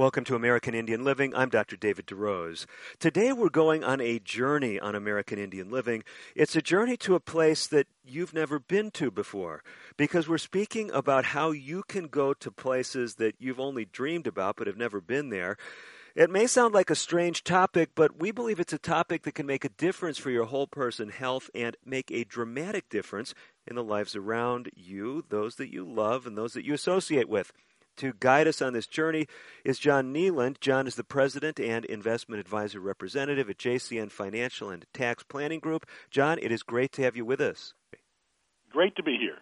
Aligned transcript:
Welcome 0.00 0.24
to 0.24 0.34
American 0.34 0.74
Indian 0.74 1.04
Living. 1.04 1.34
I'm 1.34 1.50
Dr. 1.50 1.76
David 1.76 2.06
DeRose. 2.06 2.64
Today 2.98 3.34
we're 3.34 3.50
going 3.50 3.84
on 3.84 4.00
a 4.00 4.18
journey 4.18 4.80
on 4.80 4.94
American 4.94 5.38
Indian 5.38 5.70
Living. 5.70 6.04
It's 6.34 6.56
a 6.56 6.62
journey 6.62 6.96
to 6.96 7.16
a 7.16 7.20
place 7.20 7.66
that 7.66 7.86
you've 8.02 8.32
never 8.32 8.58
been 8.58 8.90
to 8.92 9.10
before 9.10 9.62
because 9.98 10.26
we're 10.26 10.38
speaking 10.38 10.90
about 10.90 11.26
how 11.26 11.50
you 11.50 11.82
can 11.82 12.06
go 12.06 12.32
to 12.32 12.50
places 12.50 13.16
that 13.16 13.34
you've 13.38 13.60
only 13.60 13.84
dreamed 13.84 14.26
about 14.26 14.56
but 14.56 14.66
have 14.66 14.78
never 14.78 15.02
been 15.02 15.28
there. 15.28 15.58
It 16.14 16.30
may 16.30 16.46
sound 16.46 16.72
like 16.72 16.88
a 16.88 16.94
strange 16.94 17.44
topic, 17.44 17.90
but 17.94 18.18
we 18.18 18.30
believe 18.30 18.58
it's 18.58 18.72
a 18.72 18.78
topic 18.78 19.24
that 19.24 19.34
can 19.34 19.44
make 19.44 19.66
a 19.66 19.68
difference 19.68 20.16
for 20.16 20.30
your 20.30 20.46
whole 20.46 20.66
person 20.66 21.10
health 21.10 21.50
and 21.54 21.76
make 21.84 22.10
a 22.10 22.24
dramatic 22.24 22.88
difference 22.88 23.34
in 23.66 23.76
the 23.76 23.84
lives 23.84 24.16
around 24.16 24.70
you, 24.74 25.26
those 25.28 25.56
that 25.56 25.70
you 25.70 25.84
love, 25.84 26.26
and 26.26 26.38
those 26.38 26.54
that 26.54 26.64
you 26.64 26.72
associate 26.72 27.28
with. 27.28 27.52
To 28.00 28.14
guide 28.18 28.48
us 28.48 28.62
on 28.62 28.72
this 28.72 28.86
journey 28.86 29.26
is 29.62 29.78
John 29.78 30.14
Kneeland. 30.14 30.58
John 30.60 30.86
is 30.86 30.94
the 30.94 31.04
president 31.04 31.60
and 31.60 31.84
investment 31.84 32.40
advisor 32.40 32.80
representative 32.80 33.50
at 33.50 33.58
JCN 33.58 34.10
Financial 34.10 34.70
and 34.70 34.86
Tax 34.94 35.22
Planning 35.22 35.60
Group. 35.60 35.84
John, 36.10 36.38
it 36.40 36.50
is 36.50 36.62
great 36.62 36.92
to 36.92 37.02
have 37.02 37.14
you 37.14 37.26
with 37.26 37.42
us. 37.42 37.74
Great 38.72 38.96
to 38.96 39.02
be 39.02 39.18
here. 39.20 39.36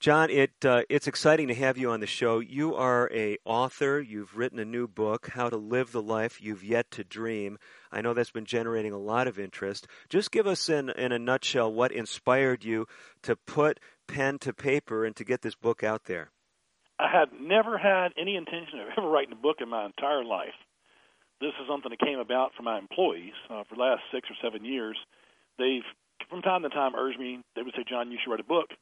John, 0.00 0.30
it 0.30 0.50
uh, 0.64 0.82
it's 0.88 1.06
exciting 1.06 1.46
to 1.46 1.54
have 1.54 1.78
you 1.78 1.92
on 1.92 2.00
the 2.00 2.08
show. 2.08 2.40
You 2.40 2.74
are 2.74 3.08
a 3.14 3.38
author. 3.44 4.00
You've 4.00 4.36
written 4.36 4.58
a 4.58 4.64
new 4.64 4.88
book, 4.88 5.28
How 5.32 5.48
to 5.48 5.56
Live 5.56 5.92
the 5.92 6.02
Life 6.02 6.42
You've 6.42 6.64
Yet 6.64 6.90
to 6.90 7.04
Dream. 7.04 7.56
I 7.92 8.00
know 8.00 8.14
that's 8.14 8.32
been 8.32 8.46
generating 8.46 8.94
a 8.94 8.98
lot 8.98 9.28
of 9.28 9.38
interest. 9.38 9.86
Just 10.08 10.32
give 10.32 10.48
us 10.48 10.68
in 10.68 10.90
in 10.90 11.12
a 11.12 11.20
nutshell 11.20 11.72
what 11.72 11.92
inspired 11.92 12.64
you 12.64 12.88
to 13.22 13.36
put 13.36 13.78
pen 14.08 14.40
to 14.40 14.52
paper 14.52 15.04
and 15.04 15.14
to 15.14 15.24
get 15.24 15.42
this 15.42 15.54
book 15.54 15.84
out 15.84 16.06
there. 16.06 16.32
I 16.98 17.08
had 17.10 17.28
never 17.38 17.76
had 17.78 18.12
any 18.18 18.36
intention 18.36 18.80
of 18.80 18.88
ever 18.96 19.08
writing 19.08 19.32
a 19.32 19.36
book 19.36 19.58
in 19.60 19.68
my 19.68 19.86
entire 19.86 20.24
life. 20.24 20.56
This 21.40 21.52
is 21.60 21.68
something 21.68 21.90
that 21.90 22.00
came 22.00 22.18
about 22.18 22.54
from 22.56 22.64
my 22.64 22.78
employees 22.78 23.36
uh, 23.50 23.64
for 23.68 23.76
the 23.76 23.82
last 23.82 24.02
six 24.12 24.28
or 24.30 24.36
seven 24.42 24.64
years. 24.64 24.96
They've, 25.58 25.84
from 26.30 26.40
time 26.40 26.62
to 26.62 26.70
time, 26.70 26.94
urged 26.96 27.20
me. 27.20 27.40
They 27.54 27.62
would 27.62 27.74
say, 27.76 27.84
"John, 27.88 28.10
you 28.10 28.18
should 28.18 28.30
write 28.30 28.40
a 28.40 28.44
book," 28.44 28.72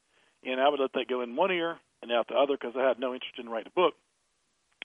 and 0.43 0.61
I 0.61 0.69
would 0.69 0.79
let 0.79 0.93
that 0.93 1.09
go 1.09 1.21
in 1.21 1.35
one 1.35 1.51
ear 1.51 1.77
and 2.01 2.11
out 2.11 2.27
the 2.27 2.35
other 2.35 2.55
because 2.55 2.75
I 2.77 2.87
had 2.87 2.99
no 2.99 3.13
interest 3.13 3.39
in 3.39 3.49
writing 3.49 3.71
a 3.75 3.79
book. 3.79 3.95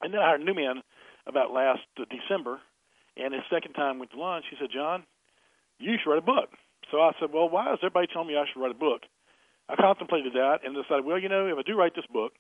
And 0.03 0.13
then 0.13 0.21
I 0.21 0.27
hired 0.27 0.41
a 0.41 0.45
new 0.45 0.55
man 0.55 0.83
about 1.27 1.53
last 1.53 1.87
uh, 1.99 2.05
December, 2.11 2.59
and 3.17 3.35
his 3.35 3.45
second 3.51 3.75
time 3.75 3.99
went 3.99 4.11
to 4.13 4.19
lunch. 4.19 4.47
He 4.51 4.57
said, 4.59 4.71
"John, 4.75 5.05
you 5.79 5.95
should 6.03 6.11
write 6.11 6.27
a 6.27 6.27
book." 6.27 6.51
So 6.91 7.01
I 7.01 7.13
said, 7.21 7.33
"Well, 7.33 7.49
why 7.49 7.73
is 7.73 7.79
everybody 7.83 8.09
telling 8.09 8.29
me 8.29 8.37
I 8.37 8.47
should 8.51 8.61
write 8.61 8.75
a 8.75 8.83
book?" 8.83 9.03
I 9.71 9.77
contemplated 9.77 10.33
that 10.33 10.67
and 10.67 10.75
decided, 10.75 11.05
well, 11.05 11.19
you 11.19 11.29
know, 11.29 11.47
if 11.47 11.57
I 11.57 11.63
do 11.63 11.79
write 11.79 11.95
this 11.95 12.07
book, 12.13 12.33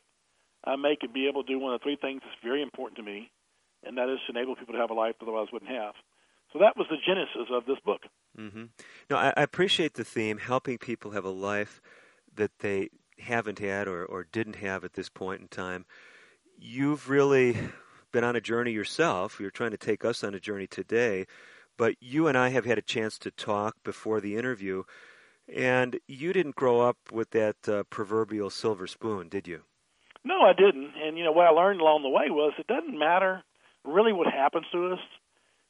I 0.64 0.77
make 0.77 1.03
it 1.03 1.14
be 1.14 1.28
able 1.28 1.42
to 1.42 1.53
do 1.53 1.58
one 1.58 1.75
of 1.75 1.80
the 1.80 1.84
three 1.84 1.97
things 1.97 2.20
that's 2.25 2.36
very 2.42 2.62
important 2.62 2.97
to 2.98 3.03
me, 3.03 3.30
and 3.84 3.97
that 3.97 4.08
is 4.08 4.19
to 4.27 4.36
enable 4.36 4.56
people 4.56 4.75
to 4.75 4.80
have 4.80 4.91
a 4.91 4.94
life 4.94 5.14
that 5.19 5.25
otherwise 5.25 5.48
wouldn't 5.53 5.70
have. 5.70 5.94
So 6.53 6.58
that 6.58 6.77
was 6.77 6.86
the 6.91 6.97
genesis 7.06 7.48
of 7.50 7.64
this 7.64 7.78
book. 7.84 8.03
Mm-hmm. 8.39 8.64
No, 9.08 9.16
I, 9.16 9.33
I 9.36 9.42
appreciate 9.42 9.94
the 9.94 10.05
theme, 10.05 10.38
helping 10.38 10.78
people 10.78 11.12
have 11.12 11.25
a 11.25 11.31
life 11.31 11.81
that 12.34 12.50
they 12.59 12.91
haven't 13.19 13.59
had 13.59 13.87
or, 13.88 14.04
or 14.04 14.25
didn't 14.25 14.56
have 14.56 14.84
at 14.84 14.94
this 14.94 15.09
point 15.09 15.41
in 15.41 15.49
time. 15.49 15.87
You've 16.59 17.09
really 17.09 17.56
been 18.12 18.25
on 18.25 18.37
a 18.37 18.41
journey 18.41 18.72
yourself. 18.72 19.38
You're 19.41 19.50
trying 19.50 19.70
to 19.70 19.76
take 19.76 20.04
us 20.04 20.25
on 20.25 20.34
a 20.34 20.41
journey 20.41 20.66
today, 20.66 21.26
but 21.78 21.94
you 22.00 22.26
and 22.26 22.37
I 22.37 22.49
have 22.49 22.65
had 22.65 22.78
a 22.78 22.82
chance 22.82 23.19
to 23.20 23.31
talk 23.31 23.76
before 23.84 24.20
the 24.20 24.37
interview, 24.37 24.82
and 25.54 25.99
you 26.06 26.32
didn't 26.32 26.56
grow 26.56 26.81
up 26.81 26.99
with 27.12 27.31
that 27.31 27.56
uh, 27.69 27.84
proverbial 27.91 28.50
silver 28.50 28.87
spoon, 28.87 29.28
did 29.28 29.47
you? 29.49 29.62
No, 30.25 30.42
I 30.42 30.53
didn't. 30.53 30.92
And 31.03 31.16
you 31.16 31.25
know 31.25 31.32
what 31.32 31.47
I 31.47 31.50
learned 31.50 31.81
along 31.81 32.03
the 32.03 32.08
way 32.08 32.31
was 32.31 32.53
it 32.58 32.66
doesn't 32.66 32.98
matter 32.98 33.42
really 33.84 34.12
what 34.12 34.32
happens 34.32 34.66
to 34.72 34.92
us. 34.92 34.98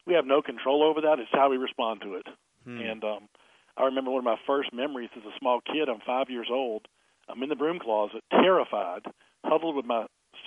We 0.07 0.15
have 0.15 0.27
no 0.27 0.43
control 0.43 0.83
over 0.83 1.03
that. 1.03 1.19
It's 1.21 1.31
how 1.33 1.51
we 1.51 1.57
respond 1.57 2.01
to 2.03 2.15
it. 2.15 2.27
Hmm. 2.65 2.81
And 2.81 3.05
um, 3.05 3.29
I 3.77 3.85
remember 3.85 4.11
one 4.11 4.21
of 4.21 4.25
my 4.25 4.41
first 4.47 4.73
memories 4.73 5.11
as 5.17 5.23
a 5.23 5.39
small 5.39 5.61
kid. 5.61 5.89
I'm 5.89 6.01
five 6.05 6.31
years 6.31 6.49
old. 6.51 6.87
I'm 7.29 7.43
in 7.43 7.49
the 7.49 7.57
broom 7.57 7.79
closet, 7.79 8.25
terrified, 8.31 9.03
huddled 9.45 9.77
with 9.77 9.87
my 9.87 10.07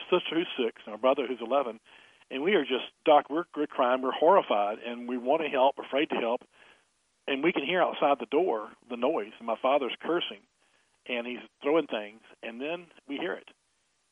sister 0.09 0.35
who's 0.35 0.47
six 0.57 0.81
and 0.85 0.93
my 0.93 0.99
brother 0.99 1.25
who's 1.27 1.39
eleven, 1.41 1.79
and 2.29 2.43
we 2.43 2.55
are 2.55 2.63
just 2.63 2.91
Doc. 3.05 3.27
We're, 3.29 3.45
we're 3.55 3.67
crying. 3.67 4.01
We're 4.01 4.11
horrified, 4.11 4.79
and 4.85 5.07
we 5.07 5.17
want 5.17 5.43
to 5.43 5.47
help, 5.47 5.75
afraid 5.79 6.09
to 6.09 6.15
help, 6.17 6.41
and 7.25 7.41
we 7.41 7.53
can 7.53 7.65
hear 7.65 7.81
outside 7.81 8.17
the 8.19 8.25
door 8.25 8.69
the 8.89 8.97
noise. 8.97 9.31
And 9.39 9.47
my 9.47 9.55
father's 9.61 9.95
cursing, 10.01 10.43
and 11.07 11.25
he's 11.25 11.39
throwing 11.61 11.87
things, 11.87 12.19
and 12.41 12.59
then 12.59 12.87
we 13.07 13.15
hear 13.17 13.33
it 13.33 13.47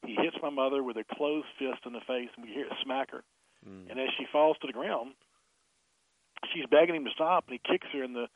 he 0.06 0.16
hits 0.16 0.38
my 0.42 0.50
mother 0.50 0.84
with 0.84 0.98
a 0.98 1.04
closed 1.04 1.48
fist 1.60 1.86
in 1.86 1.94
the 1.94 2.02
face, 2.08 2.30
and 2.36 2.46
we 2.46 2.52
hear 2.52 2.66
it 2.66 2.74
smack 2.84 3.12
her. 3.12 3.24
Mm. 3.68 3.90
And 3.92 4.00
as 4.00 4.10
she 4.18 4.26
falls 4.32 4.58
to 4.62 4.68
the 4.68 4.74
ground, 4.74 5.14
she's 6.54 6.66
begging 6.66 6.96
him 6.96 7.06
to 7.06 7.12
stop, 7.12 7.46
and 7.48 7.60
he 7.60 7.72
kicks 7.72 7.88
her 7.94 8.04
in 8.04 8.14
the 8.14 8.28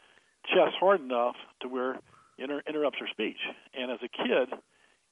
chest 0.54 0.76
hard 0.80 1.02
enough 1.02 1.36
to 1.62 1.68
where 1.68 2.00
inter- 2.38 2.62
interrupts 2.68 3.00
her 3.00 3.08
speech. 3.10 3.40
And 3.74 3.92
as 3.92 4.00
a 4.04 4.10
kid, 4.10 4.54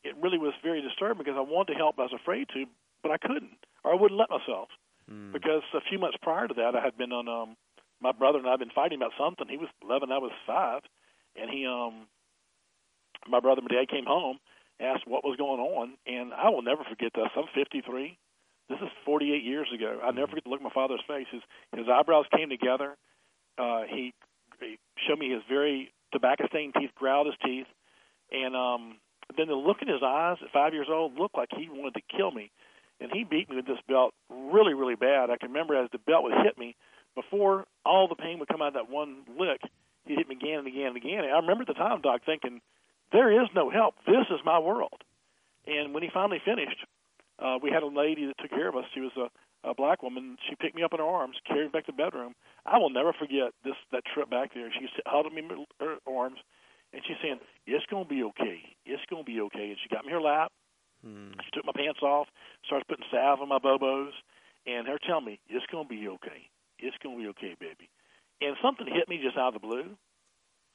it 0.04 0.16
really 0.22 0.38
was 0.38 0.54
very 0.62 0.82
disturbing 0.82 1.24
because 1.24 1.38
I 1.38 1.42
wanted 1.42 1.74
to 1.74 1.80
help, 1.80 1.96
but 1.96 2.04
I 2.04 2.06
was 2.14 2.20
afraid 2.22 2.48
to, 2.54 2.66
but 3.02 3.12
I 3.12 3.18
couldn't, 3.18 3.58
or 3.84 3.92
I 3.92 3.96
wouldn't 3.96 4.20
let 4.20 4.30
myself. 4.30 4.70
Mm. 5.12 5.34
Because 5.34 5.64
a 5.74 5.82
few 5.90 5.98
months 5.98 6.18
prior 6.22 6.48
to 6.48 6.54
that, 6.54 6.76
I 6.76 6.82
had 6.84 6.98
been 6.98 7.12
on. 7.12 7.28
um 7.28 7.58
My 8.00 8.12
brother 8.12 8.38
and 8.38 8.48
I 8.48 8.52
had 8.52 8.60
been 8.60 8.70
fighting 8.76 9.00
about 9.00 9.12
something. 9.18 9.48
He 9.50 9.58
was 9.58 9.70
11, 9.84 10.12
I 10.12 10.18
was 10.20 10.32
five, 10.46 10.82
and 11.36 11.50
he 11.50 11.66
um 11.66 12.08
my 13.28 13.40
brother 13.40 13.62
and 13.62 13.70
dad 13.70 13.90
came 13.90 14.06
home 14.06 14.38
asked 14.80 15.08
what 15.08 15.24
was 15.24 15.38
going 15.38 15.60
on, 15.60 15.94
and 16.06 16.34
I 16.34 16.50
will 16.50 16.62
never 16.62 16.84
forget 16.84 17.12
this. 17.14 17.30
I'm 17.36 17.46
53. 17.54 18.18
This 18.70 18.80
is 18.80 18.90
48 19.06 19.44
years 19.44 19.68
ago. 19.74 20.00
I 20.04 20.12
never 20.12 20.28
forget 20.28 20.46
to 20.46 20.50
look 20.50 20.60
at 20.60 20.64
my 20.64 20.74
father's 20.74 21.04
face. 21.08 21.28
His, 21.32 21.42
his 21.76 21.88
eyebrows 21.92 22.26
came 22.36 22.50
together. 22.50 22.96
Uh, 23.58 23.84
he, 23.90 24.14
he 24.60 24.78
showed 25.08 25.20
me 25.20 25.30
his 25.30 25.44
very 25.50 25.92
tobacco-stained 26.12 26.74
teeth, 26.80 26.92
growled 26.96 27.28
his 27.28 27.36
teeth, 27.44 27.68
and 28.32 28.56
um, 28.56 28.98
then 29.38 29.48
the 29.48 29.54
look 29.54 29.82
in 29.82 29.88
his 29.88 30.02
eyes 30.04 30.38
at 30.42 30.52
five 30.52 30.74
years 30.74 30.88
old 30.90 31.18
looked 31.18 31.38
like 31.38 31.50
he 31.56 31.70
wanted 31.70 31.96
to 31.96 32.16
kill 32.16 32.32
me. 32.32 32.52
And 33.00 33.12
he 33.12 33.24
beat 33.24 33.50
me 33.50 33.58
with 33.58 33.68
this 33.68 33.82
belt 33.88 34.14
really, 34.30 34.74
really 34.74 34.96
bad. 34.96 35.30
I 35.30 35.38
can 35.38 35.50
remember 35.50 35.76
as 35.76 35.90
the 35.92 35.98
belt 35.98 36.24
would 36.24 36.34
hit 36.44 36.58
me, 36.58 36.76
before 37.16 37.66
all 37.86 38.08
the 38.08 38.16
pain 38.16 38.40
would 38.40 38.48
come 38.48 38.62
out 38.62 38.70
of 38.70 38.74
that 38.76 38.90
one 38.90 39.24
lick, 39.38 39.62
he 40.06 40.16
hit 40.16 40.28
me 40.28 40.36
again 40.36 40.60
and 40.60 40.68
again 40.68 40.88
and 40.88 40.98
again. 40.98 41.24
And 41.24 41.34
I 41.34 41.40
remember 41.40 41.64
at 41.64 41.68
the 41.68 41.74
time, 41.74 42.02
Doc, 42.02 42.22
thinking, 42.26 42.62
there 43.14 43.32
is 43.32 43.48
no 43.56 43.70
help. 43.70 43.96
This 44.06 44.26
is 44.30 44.42
my 44.44 44.60
world. 44.60 45.02
And 45.66 45.94
when 45.94 46.04
he 46.04 46.10
finally 46.14 46.42
finished, 46.44 46.84
uh, 47.40 47.58
we 47.62 47.70
had 47.70 47.84
a 47.84 47.88
lady 47.88 48.26
that 48.26 48.38
took 48.42 48.50
care 48.50 48.68
of 48.68 48.76
us. 48.76 48.84
She 48.94 49.00
was 49.00 49.14
a, 49.16 49.70
a 49.70 49.74
black 49.74 50.04
woman. 50.04 50.36
She 50.50 50.56
picked 50.56 50.76
me 50.76 50.84
up 50.84 50.94
in 50.94 51.00
her 51.00 51.06
arms, 51.06 51.38
carried 51.48 51.66
me 51.66 51.70
back 51.70 51.86
to 51.86 51.94
the 51.94 52.04
bedroom. 52.04 52.34
I 52.66 52.78
will 52.80 52.90
never 52.90 53.14
forget 53.14 53.54
this 53.64 53.78
that 53.92 54.04
trip 54.14 54.30
back 54.30 54.54
there. 54.54 54.70
She 54.74 54.88
held 55.06 55.32
me 55.32 55.40
in 55.40 55.66
her 55.80 55.98
arms, 56.08 56.40
and 56.92 57.02
she's 57.08 57.18
saying, 57.22 57.40
"It's 57.66 57.86
going 57.86 58.06
to 58.06 58.10
be 58.10 58.24
okay. 58.24 58.76
It's 58.86 59.06
going 59.10 59.24
to 59.24 59.32
be 59.32 59.40
okay." 59.42 59.70
And 59.70 59.78
she 59.82 59.94
got 59.94 60.06
me 60.06 60.12
her 60.12 60.22
lap. 60.22 60.52
Hmm. 61.06 61.32
She 61.46 61.52
took 61.54 61.66
my 61.66 61.74
pants 61.76 62.02
off, 62.02 62.28
starts 62.66 62.86
putting 62.90 63.06
salve 63.12 63.42
on 63.42 63.50
my 63.50 63.60
bobos, 63.60 64.12
and 64.66 64.88
her 64.88 64.98
telling 65.06 65.26
me, 65.26 65.40
"It's 65.48 65.66
going 65.72 65.88
to 65.88 65.90
be 65.90 66.08
okay. 66.08 66.50
It's 66.80 66.98
going 67.04 67.18
to 67.18 67.24
be 67.24 67.30
okay, 67.30 67.56
baby." 67.60 67.90
And 68.42 68.58
something 68.62 68.88
hit 68.88 69.08
me 69.08 69.22
just 69.24 69.38
out 69.38 69.56
of 69.56 69.62
the 69.62 69.68
blue. 69.68 69.96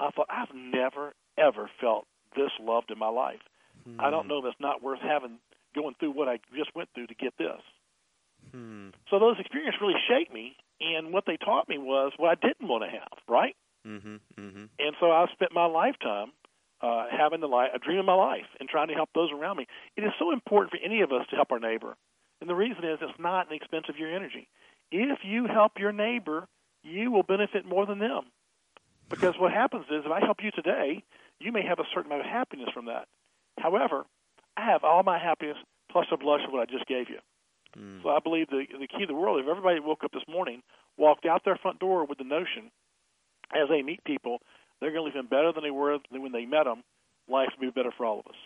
I 0.01 0.11
thought 0.11 0.29
I've 0.31 0.55
never 0.55 1.13
ever 1.37 1.71
felt 1.81 2.07
this 2.37 2.51
loved 2.61 2.91
in 2.91 2.99
my 2.99 3.09
life. 3.09 3.41
Hmm. 3.85 4.01
I 4.01 4.11
don't 4.11 4.23
hmm. 4.23 4.29
know 4.29 4.39
if 4.39 4.45
it's 4.47 4.61
not 4.61 4.83
worth 4.83 5.01
having 5.01 5.39
going 5.75 5.95
through 6.01 6.13
what 6.13 6.29
I 6.29 6.39
just 6.57 6.75
went 6.75 6.89
through 6.95 7.09
to 7.09 7.15
get 7.15 7.35
this. 7.39 7.61
Hmm. 8.53 8.89
So 9.11 9.19
those 9.19 9.37
experiences 9.39 9.81
really 9.81 10.01
shaped 10.09 10.33
me, 10.33 10.57
and 10.81 11.13
what 11.13 11.25
they 11.27 11.37
taught 11.37 11.69
me 11.69 11.79
was 11.79 12.13
what 12.17 12.31
I 12.31 12.47
didn't 12.47 12.69
want 12.69 12.85
to 12.85 12.91
have, 12.91 13.19
right? 13.29 13.57
Mm-hmm, 13.87 14.17
mm-hmm. 14.39 14.65
And 14.79 14.97
so 15.01 15.11
I 15.11 15.27
spent 15.33 15.53
my 15.53 15.67
lifetime 15.67 16.33
uh, 16.81 17.07
having 17.11 17.41
the 17.41 17.47
life, 17.47 17.71
a 17.75 17.79
dream 17.79 17.99
of 17.99 18.07
my 18.07 18.15
life, 18.15 18.47
and 18.61 18.69
trying 18.69 18.89
to 18.89 18.95
help 18.95 19.11
those 19.15 19.31
around 19.33 19.57
me. 19.57 19.67
It 19.97 20.03
is 20.03 20.13
so 20.19 20.33
important 20.33 20.71
for 20.71 20.79
any 20.85 21.01
of 21.03 21.13
us 21.13 21.27
to 21.31 21.37
help 21.37 21.53
our 21.53 21.59
neighbor, 21.59 21.97
and 22.41 22.49
the 22.49 22.55
reason 22.55 22.85
is 22.85 22.99
it's 23.01 23.19
not 23.19 23.49
an 23.49 23.57
expense 23.57 23.87
of 23.89 23.97
your 23.97 24.15
energy. 24.15 24.49
If 24.91 25.19
you 25.25 25.47
help 25.47 25.73
your 25.79 25.93
neighbor, 25.93 26.49
you 26.83 27.11
will 27.11 27.23
benefit 27.23 27.67
more 27.67 27.87
than 27.87 27.99
them. 27.99 28.23
Because 29.11 29.35
what 29.39 29.53
happens 29.53 29.87
is, 29.91 30.05
if 30.05 30.13
I 30.13 30.21
help 30.21 30.39
you 30.43 30.51
today, 30.51 31.03
you 31.41 31.53
may 31.53 31.65
have 31.65 31.79
a 31.79 31.89
certain 31.95 32.11
amount 32.11 32.27
of 32.27 32.33
happiness 32.33 32.69
from 32.73 32.87
that. 32.87 33.07
However, 33.59 34.05
I 34.57 34.65
have 34.67 34.85
all 34.85 35.03
my 35.03 35.19
happiness 35.19 35.57
plus 35.91 36.07
a 36.13 36.17
blush 36.17 36.41
of 36.47 36.53
what 36.53 36.63
I 36.63 36.71
just 36.71 36.87
gave 36.87 37.09
you. 37.09 37.19
Mm. 37.77 38.03
So 38.03 38.11
I 38.11 38.19
believe 38.21 38.49
the 38.49 38.65
the 38.79 38.87
key 38.87 39.03
of 39.03 39.09
the 39.09 39.15
world, 39.15 39.41
if 39.41 39.49
everybody 39.49 39.81
woke 39.81 40.05
up 40.05 40.13
this 40.13 40.27
morning, 40.29 40.63
walked 40.97 41.27
out 41.27 41.43
their 41.45 41.57
front 41.57 41.79
door 41.79 42.05
with 42.05 42.19
the 42.19 42.25
notion 42.25 42.71
as 43.53 43.69
they 43.69 43.83
meet 43.83 44.03
people, 44.05 44.39
they're 44.81 44.91
going 44.91 45.03
to 45.03 45.05
leave 45.05 45.15
them 45.15 45.29
better 45.29 45.53
than 45.53 45.63
they 45.63 45.71
were 45.71 45.99
when 46.11 46.33
they 46.33 46.45
met 46.45 46.65
them. 46.65 46.83
Life 47.29 47.49
will 47.59 47.69
be 47.69 47.73
better 47.73 47.93
for 47.97 48.07
all 48.07 48.21
of 48.21 48.27
us. 48.27 48.37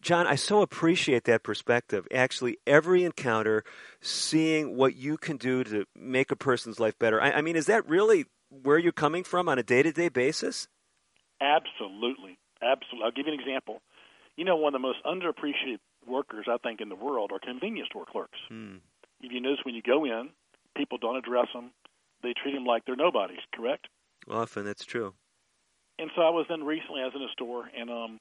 John, 0.00 0.26
I 0.26 0.34
so 0.34 0.62
appreciate 0.62 1.24
that 1.24 1.42
perspective. 1.42 2.06
Actually, 2.12 2.58
every 2.66 3.04
encounter, 3.04 3.64
seeing 4.00 4.76
what 4.76 4.96
you 4.96 5.16
can 5.16 5.36
do 5.36 5.64
to 5.64 5.84
make 5.94 6.30
a 6.30 6.36
person's 6.36 6.80
life 6.80 6.98
better. 6.98 7.20
I, 7.20 7.32
I 7.32 7.40
mean, 7.42 7.56
is 7.56 7.66
that 7.66 7.88
really 7.88 8.26
where 8.50 8.78
you're 8.78 8.92
coming 8.92 9.24
from 9.24 9.48
on 9.48 9.58
a 9.58 9.62
day 9.62 9.82
to 9.82 9.92
day 9.92 10.08
basis? 10.08 10.68
Absolutely. 11.40 12.38
Absolutely. 12.62 13.04
I'll 13.04 13.12
give 13.12 13.26
you 13.26 13.34
an 13.34 13.40
example. 13.40 13.80
You 14.36 14.44
know, 14.44 14.56
one 14.56 14.74
of 14.74 14.80
the 14.80 14.86
most 14.86 14.98
underappreciated 15.04 15.78
workers, 16.06 16.46
I 16.48 16.56
think, 16.58 16.80
in 16.80 16.88
the 16.88 16.96
world 16.96 17.30
are 17.32 17.38
convenience 17.38 17.88
store 17.88 18.06
clerks. 18.06 18.38
Hmm. 18.48 18.76
If 19.20 19.32
you 19.32 19.40
notice 19.40 19.60
when 19.64 19.74
you 19.74 19.82
go 19.82 20.04
in, 20.04 20.30
people 20.76 20.98
don't 20.98 21.16
address 21.16 21.46
them. 21.54 21.70
They 22.22 22.34
treat 22.34 22.54
them 22.54 22.64
like 22.64 22.84
they're 22.84 22.96
nobodies, 22.96 23.44
correct? 23.54 23.88
Often 24.28 24.64
that's 24.64 24.84
true. 24.84 25.14
And 25.98 26.10
so 26.16 26.22
I 26.22 26.30
was 26.30 26.46
then 26.48 26.64
recently, 26.64 27.02
I 27.02 27.04
was 27.04 27.14
in 27.14 27.22
a 27.22 27.32
store, 27.32 27.70
and 27.78 27.90
um, 27.90 28.20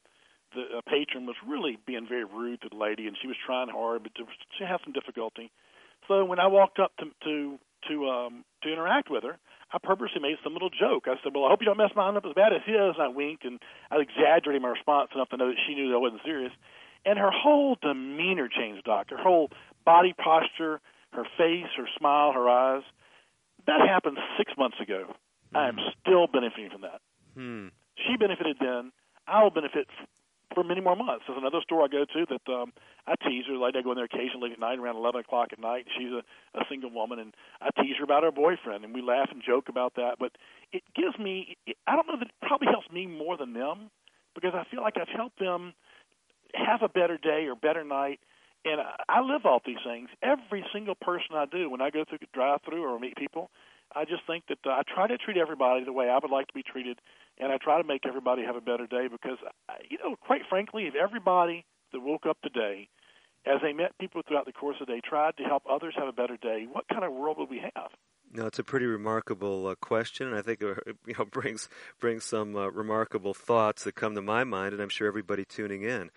the 0.53 0.81
patron 0.87 1.25
was 1.25 1.35
really 1.47 1.77
being 1.87 2.05
very 2.07 2.25
rude 2.25 2.61
to 2.61 2.69
the 2.69 2.77
lady, 2.77 3.07
and 3.07 3.17
she 3.19 3.27
was 3.27 3.37
trying 3.45 3.69
hard, 3.69 4.03
but 4.03 4.11
she 4.57 4.63
had 4.63 4.77
some 4.83 4.93
difficulty. 4.93 5.51
So 6.07 6.25
when 6.25 6.39
I 6.39 6.47
walked 6.47 6.79
up 6.79 6.91
to 6.99 7.05
to 7.23 7.59
to 7.89 8.09
um, 8.09 8.45
to 8.63 8.71
interact 8.71 9.09
with 9.09 9.23
her, 9.23 9.37
I 9.71 9.77
purposely 9.81 10.21
made 10.21 10.37
some 10.43 10.53
little 10.53 10.69
joke. 10.69 11.05
I 11.07 11.15
said, 11.23 11.33
"Well, 11.33 11.45
I 11.45 11.49
hope 11.49 11.61
you 11.61 11.65
don't 11.65 11.77
mess 11.77 11.91
mine 11.95 12.17
up 12.17 12.25
as 12.25 12.33
bad 12.33 12.53
as 12.53 12.61
his." 12.65 12.95
And 12.95 13.03
I 13.03 13.07
winked, 13.07 13.45
and 13.45 13.59
I 13.91 13.97
exaggerated 13.97 14.61
my 14.61 14.69
response 14.69 15.09
enough 15.15 15.29
to 15.29 15.37
know 15.37 15.47
that 15.47 15.59
she 15.67 15.75
knew 15.75 15.89
that 15.89 15.95
I 15.95 15.99
wasn't 15.99 16.21
serious. 16.23 16.51
And 17.05 17.19
her 17.19 17.31
whole 17.31 17.77
demeanor 17.81 18.47
changed, 18.47 18.85
Doctor. 18.85 19.17
Her 19.17 19.23
whole 19.23 19.49
body 19.85 20.13
posture, 20.13 20.79
her 21.11 21.25
face, 21.37 21.67
her 21.77 21.87
smile, 21.97 22.31
her 22.31 22.49
eyes. 22.49 22.83
That 23.67 23.81
happened 23.87 24.17
six 24.37 24.53
months 24.57 24.77
ago. 24.81 25.15
Mm. 25.53 25.57
I 25.57 25.67
am 25.69 25.75
hmm. 25.75 25.89
still 26.01 26.27
benefiting 26.27 26.69
from 26.71 26.81
that. 26.81 27.01
Hmm. 27.35 27.67
She 27.95 28.17
benefited 28.17 28.57
then. 28.59 28.91
I 29.27 29.43
will 29.43 29.51
benefit 29.51 29.87
for 30.53 30.63
many 30.63 30.81
more 30.81 30.95
months. 30.95 31.25
There's 31.27 31.39
another 31.39 31.61
store 31.63 31.83
I 31.83 31.87
go 31.87 32.05
to 32.05 32.25
that 32.29 32.53
um, 32.53 32.73
I 33.07 33.15
tease 33.15 33.45
her. 33.47 33.57
Like 33.57 33.75
I 33.75 33.81
go 33.81 33.91
in 33.91 33.95
there 33.95 34.05
occasionally 34.05 34.51
at 34.51 34.59
night, 34.59 34.79
around 34.79 34.95
11 34.97 35.21
o'clock 35.21 35.49
at 35.51 35.59
night. 35.59 35.87
She's 35.97 36.11
a, 36.11 36.23
a 36.57 36.63
single 36.69 36.91
woman, 36.91 37.19
and 37.19 37.33
I 37.61 37.69
tease 37.81 37.95
her 37.97 38.03
about 38.03 38.23
her 38.23 38.31
boyfriend, 38.31 38.83
and 38.83 38.93
we 38.93 39.01
laugh 39.01 39.29
and 39.31 39.41
joke 39.45 39.69
about 39.69 39.95
that. 39.95 40.15
But 40.19 40.31
it 40.71 40.83
gives 40.95 41.17
me, 41.17 41.57
it, 41.65 41.77
I 41.87 41.95
don't 41.95 42.07
know 42.07 42.17
that 42.19 42.27
it 42.27 42.47
probably 42.47 42.67
helps 42.67 42.89
me 42.91 43.07
more 43.07 43.37
than 43.37 43.53
them 43.53 43.89
because 44.35 44.53
I 44.53 44.63
feel 44.69 44.81
like 44.81 44.97
I've 44.97 45.13
helped 45.13 45.39
them 45.39 45.73
have 46.53 46.81
a 46.81 46.89
better 46.89 47.17
day 47.17 47.45
or 47.47 47.55
better 47.55 47.83
night. 47.83 48.19
And 48.65 48.79
I, 48.79 48.95
I 49.09 49.21
live 49.21 49.45
off 49.45 49.63
these 49.65 49.83
things. 49.85 50.09
Every 50.21 50.63
single 50.73 50.95
person 50.95 51.35
I 51.35 51.45
do 51.45 51.69
when 51.69 51.81
I 51.81 51.89
go 51.89 52.05
through 52.07 52.19
drive-through 52.33 52.83
or 52.83 52.99
meet 52.99 53.15
people, 53.15 53.49
I 53.95 54.05
just 54.05 54.25
think 54.25 54.45
that 54.49 54.59
uh, 54.65 54.71
I 54.71 54.81
try 54.87 55.07
to 55.07 55.17
treat 55.17 55.37
everybody 55.37 55.83
the 55.83 55.93
way 55.93 56.09
I 56.09 56.17
would 56.21 56.31
like 56.31 56.47
to 56.47 56.53
be 56.53 56.63
treated 56.63 56.99
and 57.39 57.51
I 57.51 57.57
try 57.57 57.81
to 57.81 57.87
make 57.87 58.05
everybody 58.05 58.43
have 58.43 58.55
a 58.55 58.61
better 58.61 58.87
day 58.87 59.07
because, 59.11 59.37
you 59.89 59.97
know, 60.03 60.15
quite 60.15 60.41
frankly, 60.49 60.83
if 60.83 60.95
everybody 60.95 61.65
that 61.91 61.99
woke 61.99 62.25
up 62.27 62.37
today, 62.41 62.89
as 63.45 63.59
they 63.61 63.73
met 63.73 63.97
people 63.99 64.21
throughout 64.27 64.45
the 64.45 64.51
course 64.51 64.77
of 64.79 64.87
the 64.87 64.93
day, 64.93 65.01
tried 65.03 65.37
to 65.37 65.43
help 65.43 65.63
others 65.69 65.93
have 65.97 66.07
a 66.07 66.13
better 66.13 66.37
day, 66.37 66.65
what 66.71 66.87
kind 66.87 67.03
of 67.03 67.11
world 67.13 67.37
would 67.39 67.49
we 67.49 67.59
have? 67.59 67.91
No, 68.31 68.47
it's 68.47 68.59
a 68.59 68.63
pretty 68.63 68.85
remarkable 68.85 69.67
uh, 69.67 69.75
question, 69.75 70.27
and 70.27 70.35
I 70.35 70.41
think 70.41 70.61
it 70.61 70.77
you 71.05 71.13
know 71.17 71.25
brings 71.25 71.69
brings 71.99 72.23
some 72.23 72.55
uh, 72.55 72.69
remarkable 72.69 73.33
thoughts 73.33 73.83
that 73.83 73.95
come 73.95 74.15
to 74.15 74.21
my 74.21 74.43
mind, 74.43 74.73
and 74.73 74.81
I'm 74.81 74.89
sure 74.89 75.07
everybody 75.07 75.45
tuning 75.45 75.83
in. 75.83 76.09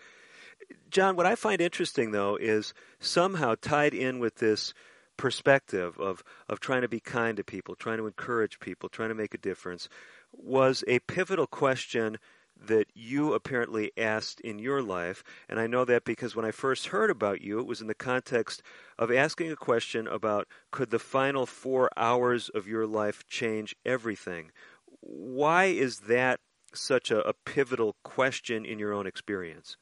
John, 0.91 1.17
what 1.17 1.27
I 1.27 1.35
find 1.35 1.61
interesting 1.61 2.13
though 2.13 2.37
is 2.37 2.73
somehow 3.01 3.55
tied 3.61 3.93
in 3.93 4.19
with 4.19 4.37
this 4.37 4.73
perspective 5.17 5.99
of 5.99 6.23
of 6.49 6.61
trying 6.61 6.83
to 6.83 6.89
be 6.89 7.01
kind 7.01 7.37
to 7.37 7.45
people, 7.45 7.75
trying 7.75 7.99
to 7.99 8.07
encourage 8.07 8.61
people, 8.61 8.89
trying 8.89 9.09
to 9.09 9.15
make 9.15 9.35
a 9.35 9.39
difference 9.39 9.89
was 10.33 10.85
a 10.87 10.99
pivotal 11.01 11.47
question 11.47 12.19
that 12.59 12.87
you 12.95 13.35
apparently 13.35 13.93
asked 13.97 14.41
in 14.41 14.59
your 14.59 14.83
life. 14.83 15.23
And 15.49 15.61
I 15.61 15.67
know 15.67 15.85
that 15.85 16.05
because 16.05 16.35
when 16.35 16.45
I 16.45 16.51
first 16.51 16.87
heard 16.87 17.11
about 17.11 17.43
you, 17.43 17.59
it 17.59 17.67
was 17.67 17.81
in 17.81 17.87
the 17.87 17.95
context 17.95 18.63
of 18.99 19.13
asking 19.13 19.53
a 19.53 19.57
question 19.57 20.07
about 20.07 20.49
could 20.71 20.91
the 20.91 20.99
final 20.99 21.47
four 21.47 21.91
hours 21.97 22.49
of 22.49 22.67
your 22.67 22.87
life 22.87 23.27
change 23.27 23.77
everything? 23.85 24.53
Why 25.01 25.67
is 25.67 26.01
that 26.01 26.41
such 26.73 27.11
a, 27.11 27.27
a 27.29 27.35
pivotal 27.45 27.97
question 28.03 28.65
in 28.65 28.79
your 28.79 28.93
own 28.93 29.07
experience? 29.07 29.77